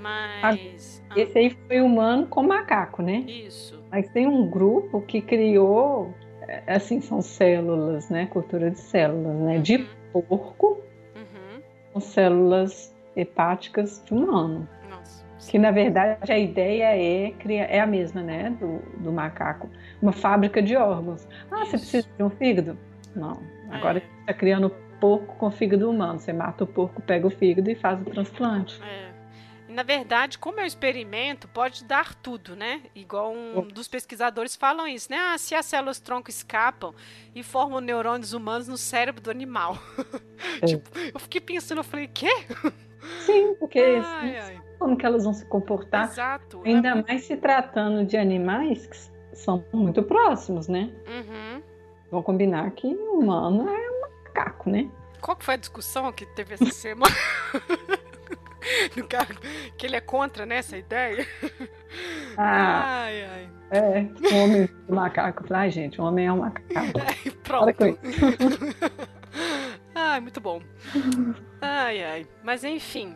[0.00, 1.02] Mas.
[1.10, 3.18] Ah, esse aí foi humano com macaco, né?
[3.26, 3.82] Isso.
[3.90, 8.26] Mas tem um grupo que criou, é, assim, são células, né?
[8.26, 9.58] Cultura de células, né?
[9.58, 10.22] De uhum.
[10.22, 10.80] porco
[11.14, 11.62] uhum.
[11.92, 14.68] com células hepáticas de humano.
[14.88, 15.24] Nossa.
[15.50, 18.50] Que na verdade a ideia é criar, é a mesma, né?
[18.58, 19.68] Do, do macaco.
[20.00, 21.28] Uma fábrica de órgãos.
[21.50, 21.70] Ah, Isso.
[21.70, 22.78] você precisa de um fígado?
[23.14, 23.42] Não.
[23.70, 24.20] Agora é.
[24.20, 24.70] está criando
[25.00, 26.18] porco com fígado humano.
[26.18, 28.80] Você mata o porco, pega o fígado e faz o transplante.
[28.82, 29.09] É.
[29.70, 32.82] E, na verdade, como é um experimento, pode dar tudo, né?
[32.92, 35.16] Igual um dos pesquisadores falam isso, né?
[35.16, 36.92] Ah, se as células tronco escapam
[37.32, 39.78] e formam neurônios humanos no cérebro do animal.
[40.62, 40.66] É.
[40.66, 42.30] tipo, eu fiquei pensando, eu falei, quê?
[43.26, 44.62] Sim, porque ai, ai.
[44.78, 46.08] como que elas vão se comportar.
[46.08, 46.62] Exato.
[46.64, 47.02] Ainda é...
[47.02, 48.96] mais se tratando de animais que
[49.36, 50.90] são muito próximos, né?
[51.06, 51.62] Uhum.
[52.10, 54.90] Vão combinar que o humano é um macaco, né?
[55.20, 57.14] Qual que foi a discussão que teve essa semana?
[59.76, 61.26] que ele é contra nessa né, ideia.
[62.36, 63.48] Ah, ai, ai.
[63.70, 65.44] É, o homem do macaco.
[65.50, 66.70] Ai, gente, o homem é um macaco.
[67.26, 67.76] É, pronto.
[69.94, 70.62] ai, muito bom.
[71.60, 72.26] Ai, ai.
[72.42, 73.14] Mas enfim.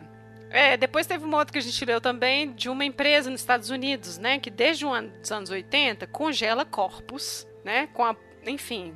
[0.49, 3.69] É, depois teve uma outra que a gente leu também de uma empresa nos Estados
[3.69, 4.39] Unidos, né?
[4.39, 7.87] Que desde os anos 80 congela corpos, né?
[7.87, 8.15] Com a,
[8.45, 8.95] enfim,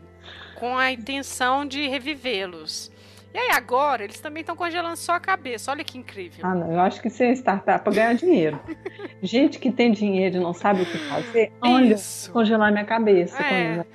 [0.55, 2.91] com a intenção de revivê-los.
[3.34, 5.72] E aí agora eles também estão congelando só a cabeça.
[5.72, 6.39] Olha que incrível.
[6.43, 6.72] Ah, não.
[6.72, 8.60] Eu acho que ser startup para ganhar dinheiro.
[9.22, 12.31] Gente que tem dinheiro e não sabe o que fazer, olha, Isso.
[12.31, 13.41] congelar minha cabeça.
[13.41, 13.85] É.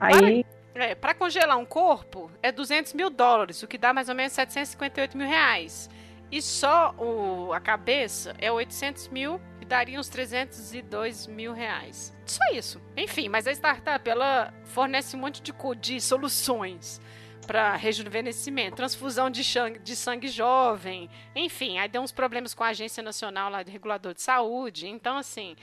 [0.00, 0.44] Aí.
[0.72, 4.14] Para, é, para congelar um corpo é 200 mil dólares, o que dá mais ou
[4.14, 5.90] menos 758 mil reais.
[6.30, 12.14] E só o, a cabeça é 800 mil e daria uns 302 mil reais.
[12.26, 12.80] Só isso.
[12.96, 17.00] Enfim, mas a startup ela fornece um monte de, de soluções
[17.48, 22.68] para rejuvenescimento, transfusão de sangue, de sangue jovem, enfim, aí deu uns problemas com a
[22.68, 24.86] Agência Nacional lá de Regulador de Saúde.
[24.86, 25.56] Então, assim,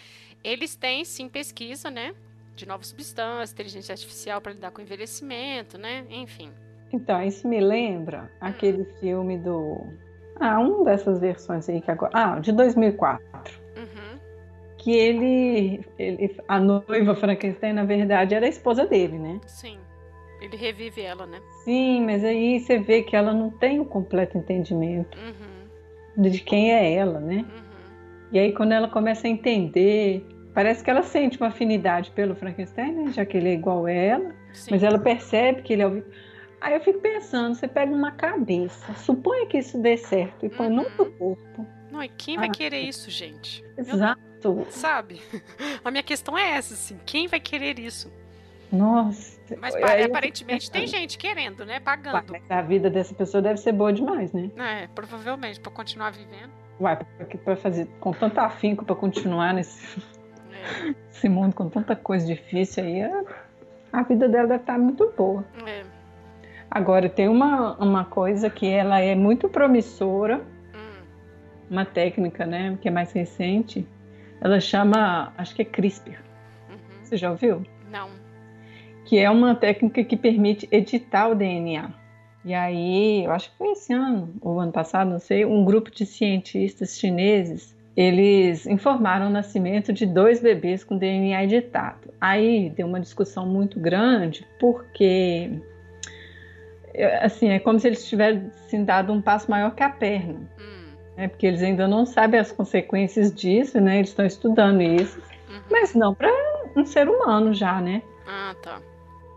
[0.43, 2.15] eles têm sim pesquisa, né?
[2.55, 6.07] De novas substâncias, inteligência artificial para lidar com o envelhecimento, né?
[6.09, 6.51] Enfim.
[6.91, 8.93] Então, isso me lembra aquele hum.
[8.99, 9.85] filme do.
[10.39, 12.11] Ah, um dessas versões aí que agora.
[12.15, 13.61] Ah, de 2004.
[13.77, 14.19] Uhum.
[14.79, 16.35] Que ele, ele.
[16.47, 19.39] A noiva Frankenstein, na verdade, era a esposa dele, né?
[19.45, 19.77] Sim.
[20.45, 21.41] Ele revive ela, né?
[21.63, 26.21] Sim, mas aí você vê que ela não tem o completo entendimento uhum.
[26.21, 27.37] de quem é ela, né?
[27.37, 27.63] Uhum.
[28.31, 30.23] E aí quando ela começa a entender,
[30.53, 33.11] parece que ela sente uma afinidade pelo Frankenstein, né?
[33.11, 34.71] Já que ele é igual a ela, Sim.
[34.71, 36.03] mas ela percebe que ele é o
[36.61, 40.67] Aí eu fico pensando, você pega uma cabeça, suponha que isso dê certo e põe
[40.67, 40.75] uhum.
[40.75, 41.67] no outro corpo.
[41.91, 43.63] Não, e quem vai ah, querer isso, gente?
[43.77, 44.65] Exato.
[44.69, 45.21] Sabe?
[45.83, 48.11] A minha questão é essa, assim, quem vai querer isso?
[48.71, 49.34] Nossa.
[49.59, 51.79] Mas aí, aparentemente tem gente querendo, né?
[51.79, 52.35] Pagando.
[52.49, 54.49] A vida dessa pessoa deve ser boa demais, né?
[54.57, 56.51] É, provavelmente, para continuar vivendo.
[56.79, 56.97] Uai,
[57.43, 60.01] para fazer com tanto afinco para continuar nesse,
[61.23, 61.29] é.
[61.29, 63.23] mundo com tanta coisa difícil aí, a,
[63.93, 65.45] a vida dela deve estar tá muito boa.
[65.65, 65.83] É.
[66.69, 70.41] Agora, tem uma, uma coisa que ela é muito promissora,
[70.73, 71.03] hum.
[71.69, 73.87] uma técnica, né, que é mais recente.
[74.41, 76.19] Ela chama, acho que é CRISPR.
[76.69, 76.77] Uhum.
[77.03, 77.63] Você já ouviu?
[77.89, 78.24] Não.
[79.05, 81.89] Que é uma técnica que permite editar o DNA.
[82.43, 85.89] E aí, eu acho que foi esse ano, ou ano passado, não sei, um grupo
[85.89, 92.13] de cientistas chineses, eles informaram o nascimento de dois bebês com DNA editado.
[92.19, 95.49] Aí deu uma discussão muito grande, porque
[97.21, 100.39] assim, é como se eles tivessem dado um passo maior que a perna.
[100.59, 100.93] Hum.
[101.17, 101.27] Né?
[101.27, 103.97] Porque eles ainda não sabem as consequências disso, né?
[103.97, 105.19] Eles estão estudando isso.
[105.49, 105.61] Uhum.
[105.71, 106.29] Mas não para
[106.75, 108.01] um ser humano já, né?
[108.27, 108.81] Ah, tá.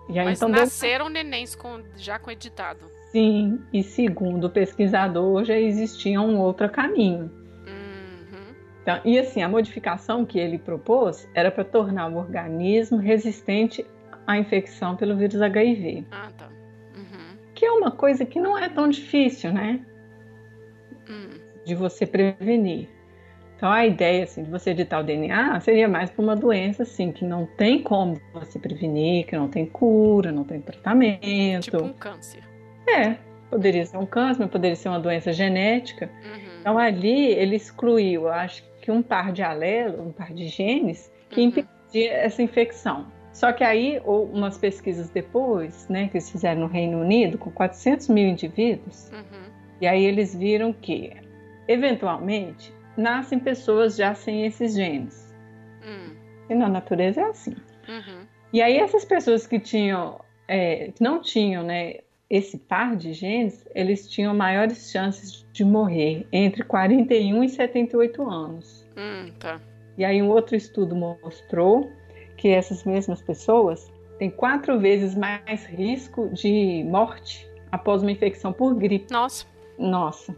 [0.09, 1.15] Aí, Mas então, nasceram deu...
[1.15, 2.87] nenéns com, já com editado.
[3.11, 7.31] Sim, e segundo o pesquisador, já existia um outro caminho.
[7.67, 8.55] Uhum.
[8.83, 13.85] Então, e assim, a modificação que ele propôs era para tornar o organismo resistente
[14.27, 16.07] à infecção pelo vírus HIV.
[16.11, 16.49] Ah, tá
[17.59, 19.85] que é uma coisa que não é tão difícil, né?
[21.11, 21.41] Hum.
[21.65, 22.89] De você prevenir.
[23.59, 27.11] Então a ideia assim, de você editar o DNA seria mais para uma doença assim
[27.11, 31.65] que não tem como você prevenir, que não tem cura, não tem tratamento.
[31.65, 32.45] Tipo um câncer.
[32.89, 33.17] É,
[33.51, 36.09] poderia ser um câncer, mas poderia ser uma doença genética.
[36.25, 36.61] Uhum.
[36.61, 41.41] Então ali ele excluiu, acho que um par de alelos, um par de genes que
[41.41, 41.49] uhum.
[41.49, 43.07] impedia essa infecção.
[43.33, 47.51] Só que aí, ou umas pesquisas depois, né, que eles fizeram no Reino Unido, com
[47.51, 49.51] 400 mil indivíduos, uhum.
[49.81, 51.13] e aí eles viram que,
[51.69, 55.35] eventualmente, nascem pessoas já sem esses genes.
[55.85, 56.17] Uhum.
[56.51, 57.55] E na natureza é assim.
[57.89, 58.27] Uhum.
[58.53, 63.67] E aí essas pessoas que tinham, é, que não tinham, né, esse par de genes,
[63.75, 68.87] eles tinham maiores chances de morrer entre 41 e 78 anos.
[68.97, 69.61] Hum, tá.
[69.97, 71.91] E aí um outro estudo mostrou
[72.37, 78.75] que essas mesmas pessoas têm quatro vezes mais risco de morte após uma infecção por
[78.75, 79.13] gripe.
[79.13, 79.47] Nossa.
[79.79, 80.35] Nossa.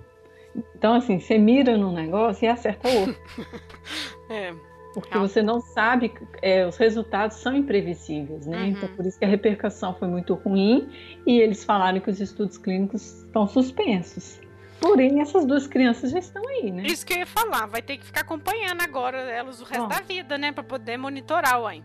[0.75, 3.17] Então, assim, você mira num negócio e acerta o outro.
[4.31, 4.55] é.
[4.93, 6.13] Porque você não sabe,
[6.43, 8.59] é, os resultados são imprevisíveis, né?
[8.59, 8.67] Uhum.
[8.67, 10.89] Então, por isso que a repercussão foi muito ruim
[11.25, 14.41] e eles falaram que os estudos clínicos estão suspensos.
[14.81, 16.85] Porém, essas duas crianças já estão aí, né?
[16.87, 20.01] Isso que eu ia falar, vai ter que ficar acompanhando agora elas o resto da
[20.01, 20.51] vida, né?
[20.51, 21.85] Pra poder monitorar, uai.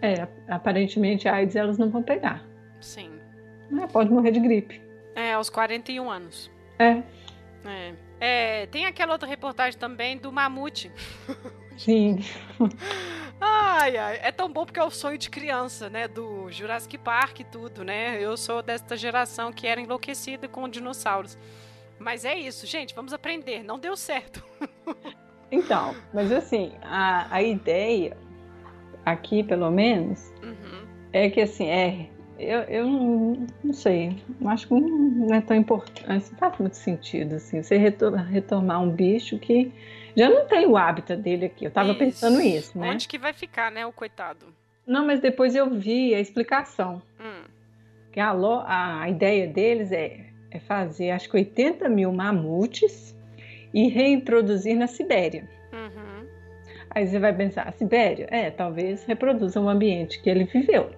[0.00, 2.46] É, aparentemente a AIDS elas não vão pegar.
[2.80, 3.10] Sim.
[3.82, 4.80] É, pode morrer de gripe.
[5.14, 6.50] É, aos 41 anos.
[6.78, 7.02] É.
[7.64, 8.05] É.
[8.20, 10.90] é tem aquela outra reportagem também do mamute.
[11.76, 12.20] Sim.
[13.38, 16.08] Ai, ai, é tão bom porque é o sonho de criança, né?
[16.08, 18.18] Do Jurassic Park e tudo, né?
[18.18, 21.36] Eu sou desta geração que era enlouquecida com dinossauros.
[21.98, 23.62] Mas é isso, gente, vamos aprender.
[23.62, 24.42] Não deu certo.
[25.52, 28.16] então, mas assim, a, a ideia
[29.04, 30.86] aqui, pelo menos, uhum.
[31.12, 32.10] é que assim, é.
[32.38, 37.36] Eu, eu não, não sei, acho que não é tão importante, não faz muito sentido,
[37.36, 39.72] assim, você retomar um bicho que
[40.14, 41.64] já não tem o hábito dele aqui.
[41.64, 41.98] Eu tava isso.
[41.98, 42.90] pensando isso, né?
[42.90, 44.46] Onde que vai ficar, né, o coitado?
[44.86, 47.02] Não, mas depois eu vi a explicação.
[47.18, 47.44] Hum.
[48.12, 48.32] Que a,
[49.02, 50.26] a ideia deles é
[50.56, 53.14] é fazer acho que 80 mil mamutes
[53.72, 55.48] e reintroduzir na Sibéria.
[55.72, 56.26] Uhum.
[56.90, 58.26] Aí você vai pensar, a Sibéria?
[58.30, 60.90] É, talvez reproduza um ambiente que ele viveu.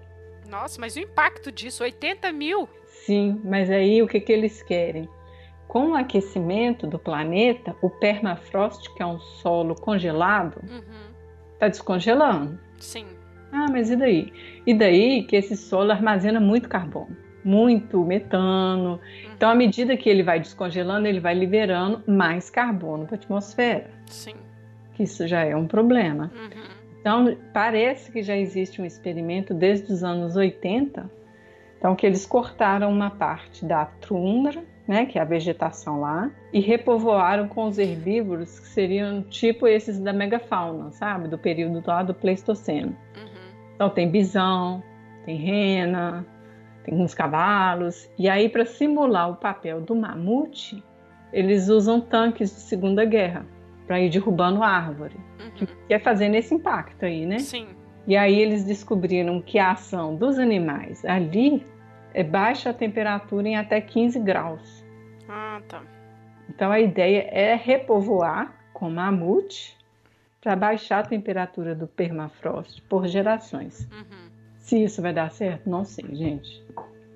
[0.49, 2.69] Nossa, mas o impacto disso, 80 mil?
[2.87, 5.09] Sim, mas aí o que, que eles querem?
[5.67, 10.61] Com o aquecimento do planeta, o permafrost, que é um solo congelado,
[11.53, 11.71] está uhum.
[11.71, 12.59] descongelando.
[12.79, 13.07] Sim.
[13.53, 14.33] Ah, mas e daí?
[14.67, 19.01] E daí que esse solo armazena muito carbono muito metano.
[19.35, 23.91] Então, à medida que ele vai descongelando, ele vai liberando mais carbono para a atmosfera.
[24.07, 24.35] Sim.
[24.95, 26.31] Que isso já é um problema.
[26.35, 26.78] Uhum.
[27.01, 31.11] Então, parece que já existe um experimento desde os anos 80,
[31.79, 36.61] então que eles cortaram uma parte da tundra, né, que é a vegetação lá, e
[36.61, 42.15] repovoaram com os herbívoros que seriam tipo esses da megafauna, sabe, do período lá do
[42.15, 42.97] Pleistoceno.
[43.17, 43.73] Uhum.
[43.75, 44.83] Então tem bisão,
[45.25, 46.27] tem rena,
[46.85, 48.11] tem uns cavalos.
[48.19, 50.83] E aí, para simular o papel do mamute,
[51.33, 53.47] eles usam tanques de Segunda Guerra
[53.89, 55.51] para ir derrubando árvore, uhum.
[55.57, 57.39] que, é fazendo esse impacto aí, né?
[57.39, 57.67] Sim.
[58.07, 61.67] E aí eles descobriram que a ação dos animais ali
[62.13, 64.85] é baixa a temperatura em até 15 graus.
[65.27, 65.83] Ah, tá.
[66.49, 69.77] Então a ideia é repovoar com mamute
[70.41, 73.89] para baixar a temperatura do permafrost por gerações.
[73.91, 74.31] Uhum.
[74.59, 76.63] Se isso vai dar certo, não sei, gente.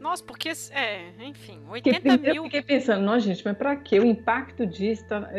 [0.00, 2.34] Nossa, porque, é, enfim, 80 porque, mil...
[2.34, 5.06] Eu fiquei pensando, não, gente, mas para que o impacto disso?
[5.06, 5.30] Tá...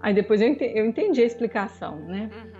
[0.00, 2.30] Aí depois eu entendi, eu entendi a explicação, né?
[2.34, 2.50] Uhum.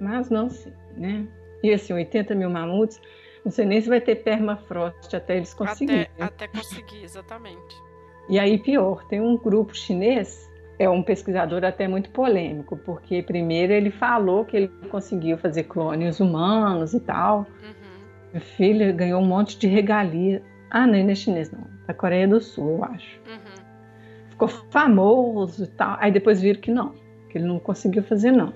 [0.00, 1.26] Mas não sei, né?
[1.62, 3.00] E assim, 80 mil mamutes,
[3.44, 6.08] não sei nem se vai ter permafrost até eles conseguirem.
[6.18, 7.76] Até, até conseguir, exatamente.
[8.28, 10.48] E aí, pior, tem um grupo chinês
[10.78, 16.20] é um pesquisador até muito polêmico, porque primeiro ele falou que ele conseguiu fazer clones
[16.20, 17.38] humanos e tal.
[17.62, 18.04] Uhum.
[18.32, 20.42] Meu filho ganhou um monte de regalia.
[20.70, 21.66] Ah, não, ele é chinês, não.
[21.86, 23.20] Da Coreia do Sul, eu acho.
[23.26, 23.47] Uhum.
[24.38, 25.96] Ficou famoso e tal.
[25.98, 26.94] Aí depois viram que não,
[27.28, 28.54] que ele não conseguiu fazer, não.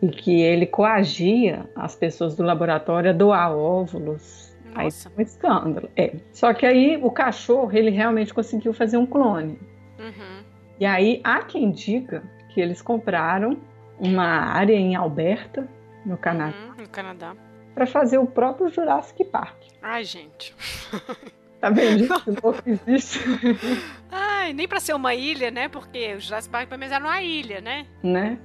[0.00, 4.56] E que ele coagia as pessoas do laboratório a doar óvulos.
[4.72, 5.08] Nossa.
[5.08, 5.90] Aí um escândalo.
[5.96, 6.14] É.
[6.32, 9.58] Só que aí o cachorro, ele realmente conseguiu fazer um clone.
[9.98, 10.44] Uhum.
[10.78, 13.58] E aí há quem diga que eles compraram
[13.98, 15.68] uma área em Alberta,
[16.06, 16.56] no Canadá.
[16.56, 17.34] Uhum, no Canadá.
[17.74, 19.56] Para fazer o próprio Jurassic Park.
[19.82, 20.54] Ai, gente.
[21.60, 22.04] Tá vendo?
[22.04, 23.20] Isso existe.
[24.48, 25.68] Ai, nem para ser uma ilha, né?
[25.68, 27.86] Porque o Jurassic Park pelo menos era uma ilha, né?
[28.02, 28.38] Né?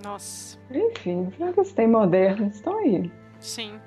[0.00, 0.56] Nossa.
[0.70, 3.10] Enfim, os tem modernos estão aí.
[3.40, 3.80] Sim.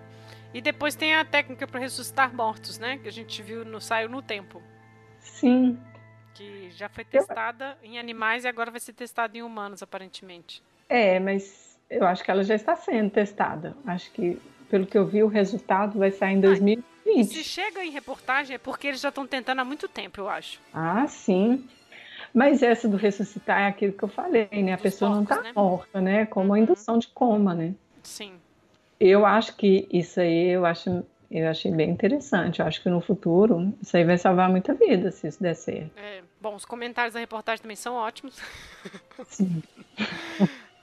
[0.53, 2.97] E depois tem a técnica para ressuscitar mortos, né?
[2.97, 4.61] Que a gente viu no Saiu no Tempo.
[5.21, 5.79] Sim.
[6.33, 7.91] Que já foi testada eu...
[7.91, 10.61] em animais e agora vai ser testada em humanos, aparentemente.
[10.89, 13.73] É, mas eu acho que ela já está sendo testada.
[13.85, 14.37] Acho que,
[14.69, 16.90] pelo que eu vi, o resultado vai sair em 2020.
[17.05, 20.29] E se chega em reportagem é porque eles já estão tentando há muito tempo, eu
[20.29, 20.59] acho.
[20.73, 21.67] Ah, sim.
[22.33, 24.73] Mas essa do ressuscitar é aquilo que eu falei, né?
[24.73, 25.51] A Dos pessoa não está né?
[25.53, 26.25] morta, né?
[26.25, 26.63] Como a uhum.
[26.63, 27.73] indução de coma, né?
[28.03, 28.33] Sim.
[28.99, 32.59] Eu acho que isso aí eu acho eu achei bem interessante.
[32.59, 35.91] Eu acho que no futuro isso aí vai salvar muita vida se isso der certo.
[35.97, 38.37] É, bom, os comentários da reportagem também são ótimos.
[39.27, 39.63] Sim.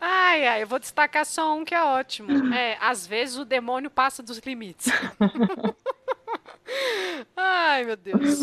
[0.01, 2.31] ai, ai, eu vou destacar só um que é ótimo.
[2.55, 4.89] É, às vezes o demônio passa dos limites.
[7.37, 8.41] ai, meu Deus.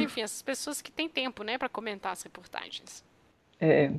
[0.00, 3.04] Enfim, essas pessoas que têm tempo, né, para comentar as reportagens.
[3.60, 3.90] É.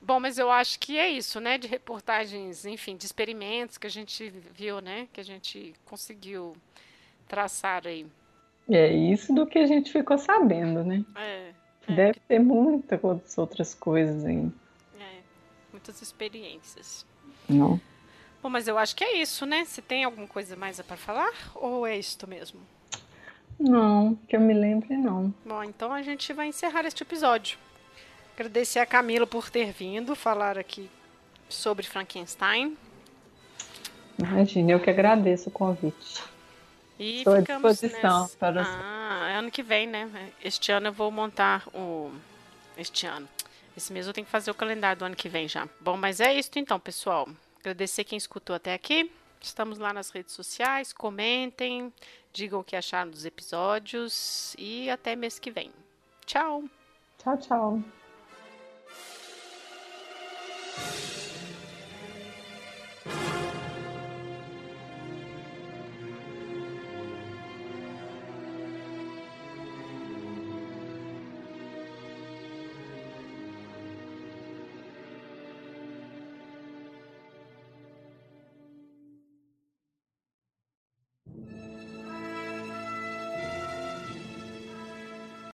[0.00, 1.58] Bom, mas eu acho que é isso, né?
[1.58, 5.08] De reportagens, enfim, de experimentos que a gente viu, né?
[5.12, 6.56] Que a gente conseguiu
[7.26, 8.06] traçar aí.
[8.70, 11.04] É isso do que a gente ficou sabendo, né?
[11.16, 11.52] É.
[11.88, 14.50] é Deve ter muitas outras coisas aí.
[15.00, 15.20] É,
[15.72, 17.04] muitas experiências.
[17.48, 17.80] Não.
[18.42, 19.64] Bom, mas eu acho que é isso, né?
[19.64, 22.60] Se tem alguma coisa mais para falar ou é isto mesmo?
[23.58, 25.34] Não, que eu me lembre, não.
[25.44, 27.58] Bom, então a gente vai encerrar este episódio.
[28.36, 30.88] Agradecer a Camila por ter vindo falar aqui
[31.48, 32.76] sobre Frankenstein.
[34.16, 36.22] Imagina, eu que agradeço o convite.
[36.98, 38.36] E Estou à disposição nessa...
[38.36, 40.08] para Ah, ano que vem, né?
[40.42, 42.12] Este ano eu vou montar o.
[42.76, 43.28] Este ano.
[43.76, 45.68] Esse mês eu tenho que fazer o calendário do ano que vem já.
[45.80, 47.28] Bom, mas é isso então, pessoal.
[47.68, 49.12] Agradecer quem escutou até aqui.
[49.42, 50.90] Estamos lá nas redes sociais.
[50.90, 51.92] Comentem,
[52.32, 54.56] digam o que acharam dos episódios.
[54.58, 55.70] E até mês que vem.
[56.24, 56.64] Tchau.
[57.18, 57.82] Tchau, tchau.